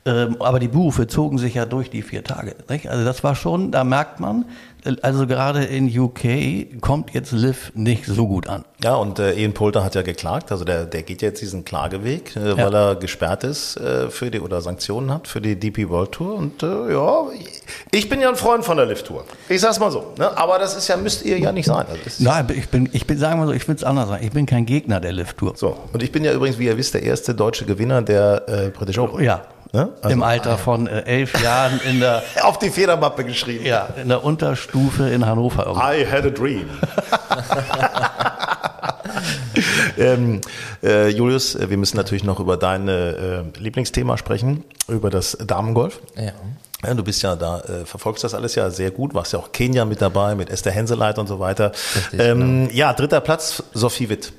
Ähm, 0.03 0.37
aber 0.39 0.59
die 0.59 0.67
Buhrufe 0.67 1.05
zogen 1.05 1.37
sich 1.37 1.53
ja 1.53 1.65
durch 1.65 1.91
die 1.91 2.01
vier 2.01 2.23
Tage. 2.23 2.55
Nicht? 2.69 2.89
Also 2.89 3.05
das 3.05 3.23
war 3.23 3.35
schon, 3.35 3.71
da 3.71 3.83
merkt 3.83 4.19
man, 4.19 4.45
äh, 4.83 4.95
also 5.03 5.27
gerade 5.27 5.63
in 5.63 5.87
UK 5.87 6.81
kommt 6.81 7.13
jetzt 7.13 7.31
Liv 7.31 7.71
nicht 7.75 8.05
so 8.07 8.27
gut 8.27 8.47
an. 8.47 8.65
Ja, 8.83 8.95
und 8.95 9.19
äh, 9.19 9.33
Ian 9.33 9.53
Poulter 9.53 9.83
hat 9.83 9.93
ja 9.93 10.01
geklagt, 10.01 10.51
also 10.51 10.65
der, 10.65 10.85
der 10.85 11.03
geht 11.03 11.21
jetzt 11.21 11.41
diesen 11.41 11.65
Klageweg, 11.65 12.35
äh, 12.35 12.57
weil 12.57 12.73
er 12.73 12.95
gesperrt 12.95 13.43
ist 13.43 13.77
äh, 13.77 14.09
für 14.09 14.31
die 14.31 14.39
oder 14.39 14.61
Sanktionen 14.61 15.13
hat 15.13 15.27
für 15.27 15.39
die 15.39 15.55
DP 15.55 15.87
World 15.89 16.13
Tour. 16.13 16.33
Und 16.33 16.63
äh, 16.63 16.93
ja, 16.93 17.25
ich 17.91 18.09
bin 18.09 18.21
ja 18.21 18.29
ein 18.29 18.35
Freund 18.35 18.65
von 18.65 18.77
der 18.77 18.87
Lift 18.87 19.05
Tour. 19.05 19.23
Ich 19.49 19.61
sag's 19.61 19.79
mal 19.79 19.91
so. 19.91 20.13
Ne? 20.17 20.35
Aber 20.35 20.57
das 20.57 20.75
ist 20.75 20.87
ja, 20.87 20.97
müsst 20.97 21.23
ihr 21.23 21.37
ja 21.37 21.51
nicht 21.51 21.67
sein. 21.67 21.85
Also 21.87 22.23
Nein, 22.23 22.47
ich 22.55 22.69
bin, 22.69 22.89
ich 22.91 23.05
bin, 23.05 23.19
sagen 23.19 23.39
wir 23.39 23.45
so, 23.45 23.53
ich 23.53 23.67
will 23.67 23.75
es 23.75 23.83
anders 23.83 24.09
sagen. 24.09 24.25
Ich 24.25 24.31
bin 24.31 24.47
kein 24.47 24.65
Gegner 24.65 24.99
der 24.99 25.11
Liv 25.11 25.33
Tour. 25.33 25.53
so. 25.55 25.77
Und 25.93 26.01
ich 26.01 26.11
bin 26.11 26.23
ja 26.23 26.33
übrigens, 26.33 26.57
wie 26.57 26.65
ihr 26.65 26.77
wisst, 26.77 26.95
der 26.95 27.03
erste 27.03 27.35
deutsche 27.35 27.65
Gewinner 27.65 28.01
der 28.01 28.49
äh, 28.49 28.69
British 28.69 28.97
Open. 28.97 29.23
Ja. 29.23 29.43
Ne? 29.73 29.89
Also- 30.01 30.13
Im 30.13 30.21
Alter 30.23 30.57
von 30.57 30.87
äh, 30.87 31.01
elf 31.03 31.41
Jahren 31.41 31.79
in 31.89 31.99
der, 32.01 32.21
Auf 32.41 32.59
die 32.59 32.69
Federmappe 32.69 33.23
geschrieben. 33.23 33.65
ja, 33.65 33.87
in 34.01 34.09
der 34.09 34.23
Unterstufe 34.23 35.07
in 35.09 35.25
Hannover. 35.25 35.65
irgendwo. 35.65 35.87
I 35.87 36.05
had 36.05 36.25
a 36.25 36.29
dream. 36.29 36.69
ähm, 39.97 40.41
äh, 40.83 41.09
Julius, 41.09 41.55
äh, 41.55 41.69
wir 41.69 41.77
müssen 41.77 41.97
natürlich 41.97 42.23
noch 42.23 42.39
über 42.39 42.57
dein 42.57 42.87
äh, 42.87 43.41
Lieblingsthema 43.59 44.17
sprechen, 44.17 44.63
über 44.87 45.09
das 45.09 45.37
Damengolf. 45.45 45.99
Ja. 46.15 46.31
Ja, 46.83 46.95
du 46.95 47.03
bist 47.03 47.21
ja 47.21 47.35
da, 47.35 47.59
äh, 47.59 47.85
verfolgst 47.85 48.23
das 48.23 48.33
alles 48.33 48.55
ja 48.55 48.71
sehr 48.71 48.89
gut, 48.89 49.13
warst 49.13 49.33
ja 49.33 49.39
auch 49.39 49.51
Kenia 49.51 49.85
mit 49.85 50.01
dabei, 50.01 50.33
mit 50.33 50.49
Esther 50.49 50.71
Henseleit 50.71 51.19
und 51.19 51.27
so 51.27 51.39
weiter. 51.39 51.71
Richtig, 51.95 52.19
ähm, 52.19 52.69
Ja, 52.73 52.93
dritter 52.93 53.21
Platz, 53.21 53.61
Sophie 53.73 54.09
Witt. 54.09 54.33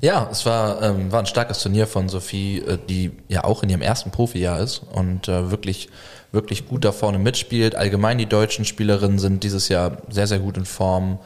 Ja, 0.00 0.28
es 0.30 0.44
war, 0.46 0.82
ähm, 0.82 1.10
war 1.12 1.20
ein 1.20 1.26
starkes 1.26 1.60
Turnier 1.60 1.86
von 1.86 2.08
Sophie, 2.08 2.58
äh, 2.60 2.78
die 2.88 3.12
ja 3.28 3.44
auch 3.44 3.62
in 3.62 3.70
ihrem 3.70 3.82
ersten 3.82 4.10
Profijahr 4.10 4.60
ist 4.60 4.82
und 4.92 5.28
äh, 5.28 5.50
wirklich, 5.50 5.88
wirklich 6.32 6.68
gut 6.68 6.84
da 6.84 6.92
vorne 6.92 7.18
mitspielt. 7.18 7.74
Allgemein 7.74 8.18
die 8.18 8.26
deutschen 8.26 8.64
Spielerinnen 8.64 9.18
sind 9.18 9.42
dieses 9.42 9.68
Jahr 9.68 9.98
sehr, 10.08 10.26
sehr 10.26 10.38
gut 10.38 10.56
in 10.56 10.64
Form. 10.66 11.18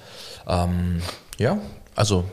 Ähm, 0.49 1.03
ja, 1.39 1.59
also 1.97 2.25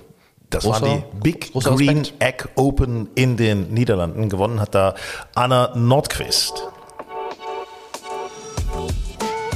Das 0.49 0.63
großer- 0.63 0.81
war 0.81 0.81
die 0.81 1.03
Big 1.21 1.53
Green. 1.53 2.07
Egg 2.19 2.45
Open 2.55 3.09
in 3.15 3.35
den 3.37 3.73
Niederlanden. 3.73 4.29
Gewonnen 4.29 4.59
hat 4.59 4.75
da 4.75 4.95
Anna 5.35 5.71
Nordquist. 5.75 6.63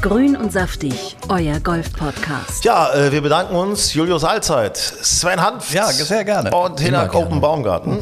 Grün 0.02 0.36
und 0.36 0.52
saftig, 0.52 1.16
euer 1.30 1.60
Golf-Podcast. 1.60 2.66
Ja, 2.66 2.92
äh, 2.92 3.12
wir 3.12 3.22
bedanken 3.22 3.56
uns. 3.56 3.94
Julius 3.94 4.24
Allzeit, 4.24 4.76
Sven 4.76 5.40
Hanft. 5.40 5.72
Ja, 5.72 5.86
sehr 5.92 6.26
gerne. 6.26 6.50
Und 6.50 6.80
Hinak. 6.80 7.14
Open 7.14 7.40
Baumgarten. 7.40 8.00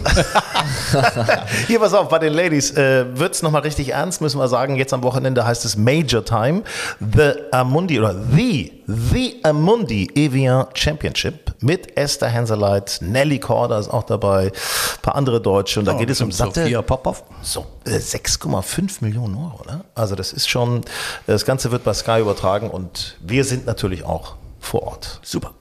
Hier, 1.68 1.80
pass 1.80 1.94
auf, 1.94 2.08
bei 2.08 2.20
den 2.20 2.32
Ladies 2.32 2.72
äh, 2.72 3.06
wird's 3.18 3.42
noch 3.42 3.50
nochmal 3.50 3.64
richtig 3.64 3.90
ernst, 3.90 4.22
müssen 4.22 4.40
wir 4.40 4.48
sagen. 4.48 4.76
Jetzt 4.76 4.94
am 4.94 5.02
Wochenende 5.02 5.44
heißt 5.46 5.66
es 5.66 5.76
Major 5.76 6.24
Time. 6.24 6.62
The 7.00 7.32
Amundi 7.52 8.00
oder 8.00 8.16
The, 8.32 8.84
The 8.86 9.40
Amundi 9.44 10.10
Evian 10.14 10.68
Championship 10.76 11.54
mit 11.62 11.98
Esther 11.98 12.30
Henseleit, 12.30 13.00
Nelly 13.02 13.40
Korda 13.40 13.80
ist 13.80 13.90
auch 13.90 14.04
dabei, 14.04 14.46
ein 14.46 15.02
paar 15.02 15.16
andere 15.16 15.42
Deutsche. 15.42 15.80
Und 15.80 15.88
da 15.88 15.94
geht 15.94 16.10
es 16.10 16.22
um 16.22 16.32
satte 16.32 16.62
Sophia 16.62 16.82
Popov. 16.82 17.24
so, 17.42 17.66
äh, 17.86 17.98
6,5 17.98 19.04
Millionen 19.04 19.36
Euro, 19.36 19.64
ne? 19.68 19.82
Also 19.96 20.16
das 20.16 20.32
ist 20.32 20.48
schon, 20.50 20.82
das 21.28 21.46
Ganze 21.46 21.72
wird 21.72 21.86
bei 21.90 21.94
Sky 21.96 22.22
übertragen 22.22 22.70
und 22.70 23.18
wir 23.20 23.44
sind 23.44 23.66
natürlich 23.66 24.04
auch 24.04 24.36
vor 24.60 24.84
Ort. 24.84 25.20
Super. 25.24 25.56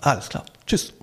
Alles 0.00 0.30
klar. 0.30 0.46
Tschüss. 0.66 0.94